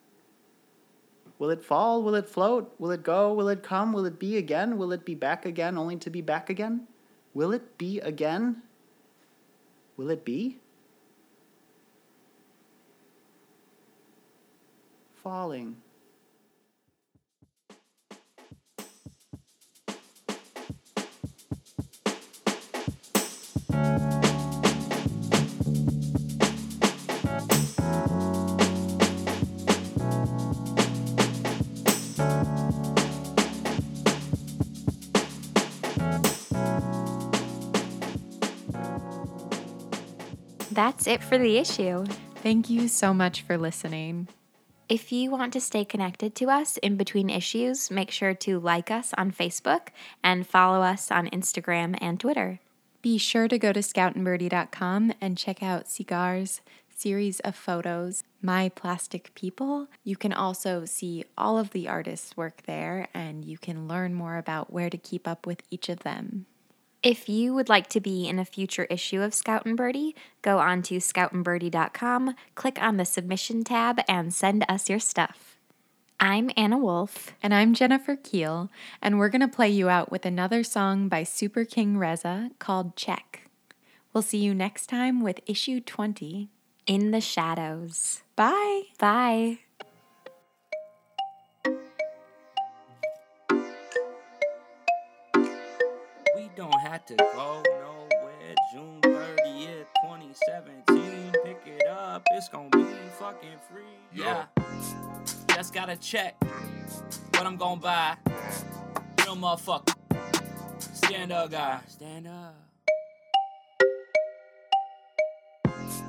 Will 1.38 1.50
it 1.50 1.62
fall? 1.62 2.02
Will 2.02 2.14
it 2.14 2.28
float? 2.28 2.72
Will 2.78 2.92
it 2.92 3.02
go? 3.02 3.34
Will 3.34 3.48
it 3.48 3.64
come? 3.64 3.92
Will 3.92 4.06
it 4.06 4.20
be 4.20 4.36
again? 4.36 4.78
Will 4.78 4.92
it 4.92 5.04
be 5.04 5.16
back 5.16 5.44
again 5.44 5.76
only 5.76 5.96
to 5.96 6.08
be 6.08 6.20
back 6.20 6.48
again? 6.48 6.86
Will 7.34 7.52
it 7.52 7.76
be 7.76 7.98
again? 8.00 8.62
Will 9.96 10.10
it 10.10 10.24
be? 10.24 10.58
Falling. 15.16 15.76
That's 40.74 41.06
it 41.06 41.22
for 41.22 41.38
the 41.38 41.56
issue. 41.56 42.04
Thank 42.42 42.68
you 42.68 42.88
so 42.88 43.14
much 43.14 43.42
for 43.42 43.56
listening. 43.56 44.26
If 44.88 45.12
you 45.12 45.30
want 45.30 45.52
to 45.52 45.60
stay 45.60 45.84
connected 45.84 46.34
to 46.34 46.50
us 46.50 46.78
in 46.78 46.96
between 46.96 47.30
issues, 47.30 47.92
make 47.92 48.10
sure 48.10 48.34
to 48.34 48.58
like 48.58 48.90
us 48.90 49.14
on 49.16 49.30
Facebook 49.30 49.90
and 50.24 50.44
follow 50.44 50.82
us 50.82 51.12
on 51.12 51.30
Instagram 51.30 51.96
and 52.00 52.18
Twitter. 52.18 52.58
Be 53.02 53.18
sure 53.18 53.46
to 53.46 53.56
go 53.56 53.72
to 53.72 53.80
scoutandbirdie.com 53.80 55.12
and 55.20 55.38
check 55.38 55.62
out 55.62 55.88
Cigar's 55.88 56.60
series 56.90 57.38
of 57.40 57.54
photos, 57.54 58.24
My 58.42 58.68
Plastic 58.68 59.32
People. 59.36 59.86
You 60.02 60.16
can 60.16 60.32
also 60.32 60.86
see 60.86 61.24
all 61.38 61.56
of 61.56 61.70
the 61.70 61.86
artists' 61.86 62.36
work 62.36 62.62
there 62.66 63.06
and 63.14 63.44
you 63.44 63.58
can 63.58 63.86
learn 63.86 64.12
more 64.12 64.38
about 64.38 64.72
where 64.72 64.90
to 64.90 64.98
keep 64.98 65.28
up 65.28 65.46
with 65.46 65.62
each 65.70 65.88
of 65.88 66.00
them. 66.00 66.46
If 67.04 67.28
you 67.28 67.52
would 67.52 67.68
like 67.68 67.88
to 67.88 68.00
be 68.00 68.26
in 68.26 68.38
a 68.38 68.46
future 68.46 68.84
issue 68.84 69.20
of 69.20 69.34
Scout 69.34 69.66
and 69.66 69.76
Birdie, 69.76 70.16
go 70.40 70.58
on 70.58 70.80
to 70.84 70.96
scoutandbirdie.com, 70.96 72.34
click 72.54 72.82
on 72.82 72.96
the 72.96 73.04
submission 73.04 73.62
tab, 73.62 74.00
and 74.08 74.32
send 74.32 74.64
us 74.70 74.88
your 74.88 74.98
stuff. 74.98 75.58
I'm 76.18 76.50
Anna 76.56 76.78
Wolf. 76.78 77.34
And 77.42 77.52
I'm 77.52 77.74
Jennifer 77.74 78.16
Keel, 78.16 78.70
and 79.02 79.18
we're 79.18 79.28
going 79.28 79.42
to 79.42 79.48
play 79.48 79.68
you 79.68 79.90
out 79.90 80.10
with 80.10 80.24
another 80.24 80.64
song 80.64 81.08
by 81.10 81.24
Super 81.24 81.66
King 81.66 81.98
Reza 81.98 82.52
called 82.58 82.96
Check. 82.96 83.50
We'll 84.14 84.22
see 84.22 84.38
you 84.38 84.54
next 84.54 84.86
time 84.86 85.22
with 85.22 85.40
issue 85.44 85.80
20 85.80 86.48
In 86.86 87.10
the 87.10 87.20
Shadows. 87.20 88.22
Bye. 88.34 88.84
Bye. 88.98 89.58
Don't 96.98 97.20
have 97.20 97.32
to 97.32 97.36
go 97.36 97.62
nowhere. 97.80 98.54
June 98.72 99.00
30th, 99.02 99.86
2017. 100.02 101.32
Pick 101.44 101.60
it 101.66 101.86
up, 101.88 102.22
it's 102.32 102.48
gonna 102.48 102.68
be 102.70 102.84
fucking 103.18 103.58
free. 103.70 103.82
Yeah. 104.12 104.44
Just 105.48 105.74
gotta 105.74 105.96
check 105.96 106.36
what 107.32 107.46
I'm 107.46 107.56
gonna 107.56 107.80
buy. 107.80 108.16
Real 109.24 109.36
motherfucker. 109.36 109.94
Stand 110.78 111.32
up, 111.32 111.50
guy. 111.50 111.80
Stand 111.88 112.28
up. 112.28 112.54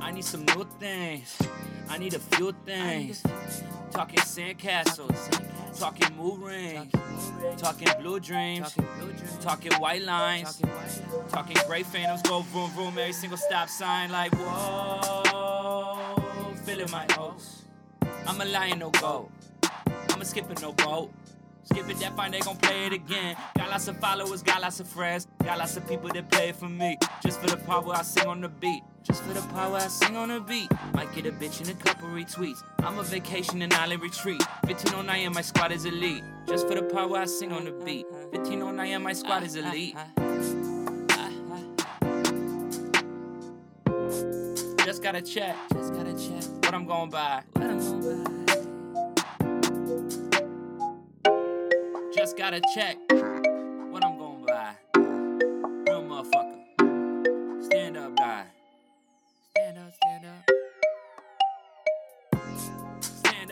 I 0.01 0.11
need 0.11 0.25
some 0.25 0.45
new 0.45 0.67
things. 0.79 1.37
I 1.89 1.97
need 1.97 2.13
a 2.13 2.19
few 2.19 2.53
things. 2.65 3.23
Talking 3.91 4.19
sandcastles, 4.19 5.54
talking 5.77 6.15
moon 6.15 6.41
rings, 6.41 6.91
talking 7.57 7.89
blue 7.99 8.19
dreams, 8.19 8.75
talking 9.41 9.73
white 9.73 10.01
lines, 10.03 10.61
talking 11.29 11.57
gray 11.67 11.83
phantoms 11.83 12.21
go 12.21 12.41
vroom 12.41 12.71
vroom 12.71 12.97
every 12.97 13.13
single 13.13 13.37
stop 13.37 13.69
sign 13.69 14.11
like 14.11 14.33
whoa, 14.35 16.15
feeling 16.65 16.89
my 16.91 17.05
hopes. 17.11 17.63
I'm 18.27 18.39
a 18.41 18.45
lion, 18.45 18.79
no 18.79 18.89
goat. 18.89 19.29
I'm 20.09 20.21
a 20.21 20.25
skipper, 20.25 20.59
no 20.61 20.71
boat. 20.71 21.11
Skip 21.63 21.89
it 21.89 21.99
that 21.99 22.15
fine, 22.15 22.31
they 22.31 22.39
gon' 22.39 22.57
play 22.57 22.85
it 22.85 22.93
again. 22.93 23.35
Got 23.57 23.69
lots 23.69 23.87
of 23.87 23.97
followers, 23.99 24.43
got 24.43 24.61
lots 24.61 24.79
of 24.79 24.87
friends, 24.87 25.27
got 25.43 25.57
lots 25.57 25.75
of 25.77 25.87
people 25.87 26.09
that 26.09 26.29
play 26.29 26.51
for 26.51 26.69
me. 26.69 26.97
Just 27.23 27.39
for 27.41 27.47
the 27.47 27.57
part 27.57 27.85
where 27.85 27.97
I 27.97 28.03
sing 28.03 28.27
on 28.27 28.41
the 28.41 28.49
beat. 28.49 28.83
Just 29.05 29.23
for 29.23 29.33
the 29.33 29.41
power 29.53 29.75
I 29.75 29.87
sing 29.87 30.17
on 30.17 30.29
the 30.29 30.39
beat. 30.39 30.71
Might 30.95 31.13
get 31.13 31.27
a 31.27 31.31
bitch 31.31 31.59
and 31.61 31.69
a 31.69 31.75
couple 31.75 32.09
retweets. 32.09 32.63
I'm 32.79 32.97
a 32.97 33.03
vacation 33.03 33.61
and 33.61 33.71
island 33.71 34.01
retreat. 34.01 34.41
1509 34.63 35.25
and 35.25 35.35
my 35.35 35.41
squad 35.41 35.71
is 35.71 35.85
elite. 35.85 36.23
Just 36.47 36.67
for 36.67 36.73
the 36.73 36.81
power 36.81 37.17
I 37.17 37.25
sing 37.25 37.51
on 37.51 37.65
the 37.65 37.71
beat. 37.71 38.07
1509 38.09 38.91
and 38.91 39.03
my 39.03 39.13
squad 39.13 39.43
is 39.43 39.55
elite. 39.55 39.95
Just 44.83 45.03
gotta 45.03 45.21
check. 45.21 45.55
Just 45.73 45.93
gotta 45.93 46.13
check. 46.13 46.43
What 46.63 46.73
I'm 46.73 46.87
going 46.87 47.11
by. 47.11 47.43
What 47.53 47.63
I'm 47.63 47.79
going 47.79 48.23
by. 48.23 48.31
Just 52.11 52.37
gotta 52.37 52.61
check. 52.73 52.97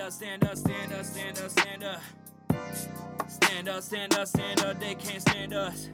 Up, 0.03 0.11
stand 0.11 0.43
up, 0.43 0.57
stand 0.57 0.93
up, 0.93 1.05
stand 1.05 1.39
up, 1.39 1.49
stand 1.49 1.83
up. 1.83 2.01
Stand 3.27 3.69
up, 3.69 3.81
stand 3.81 4.13
up, 4.13 4.27
stand 4.27 4.61
up. 4.61 4.79
They 4.79 4.95
can't 4.95 5.21
stand 5.21 5.53
us. 5.53 5.89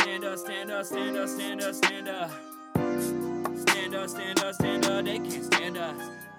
Stand 0.00 0.24
up, 0.24 0.38
stand 0.38 0.70
up, 0.72 0.84
stand 0.84 1.16
up, 1.16 1.28
stand 1.28 1.62
up, 1.62 1.74
stand 1.74 2.08
up. 2.08 2.30
Stand 3.60 3.94
up, 3.94 4.08
stand 4.08 4.40
up, 4.40 4.54
stand 4.54 4.86
up. 4.86 5.04
They 5.04 5.18
can't 5.18 5.44
stand 5.44 5.76
us. 5.78 6.29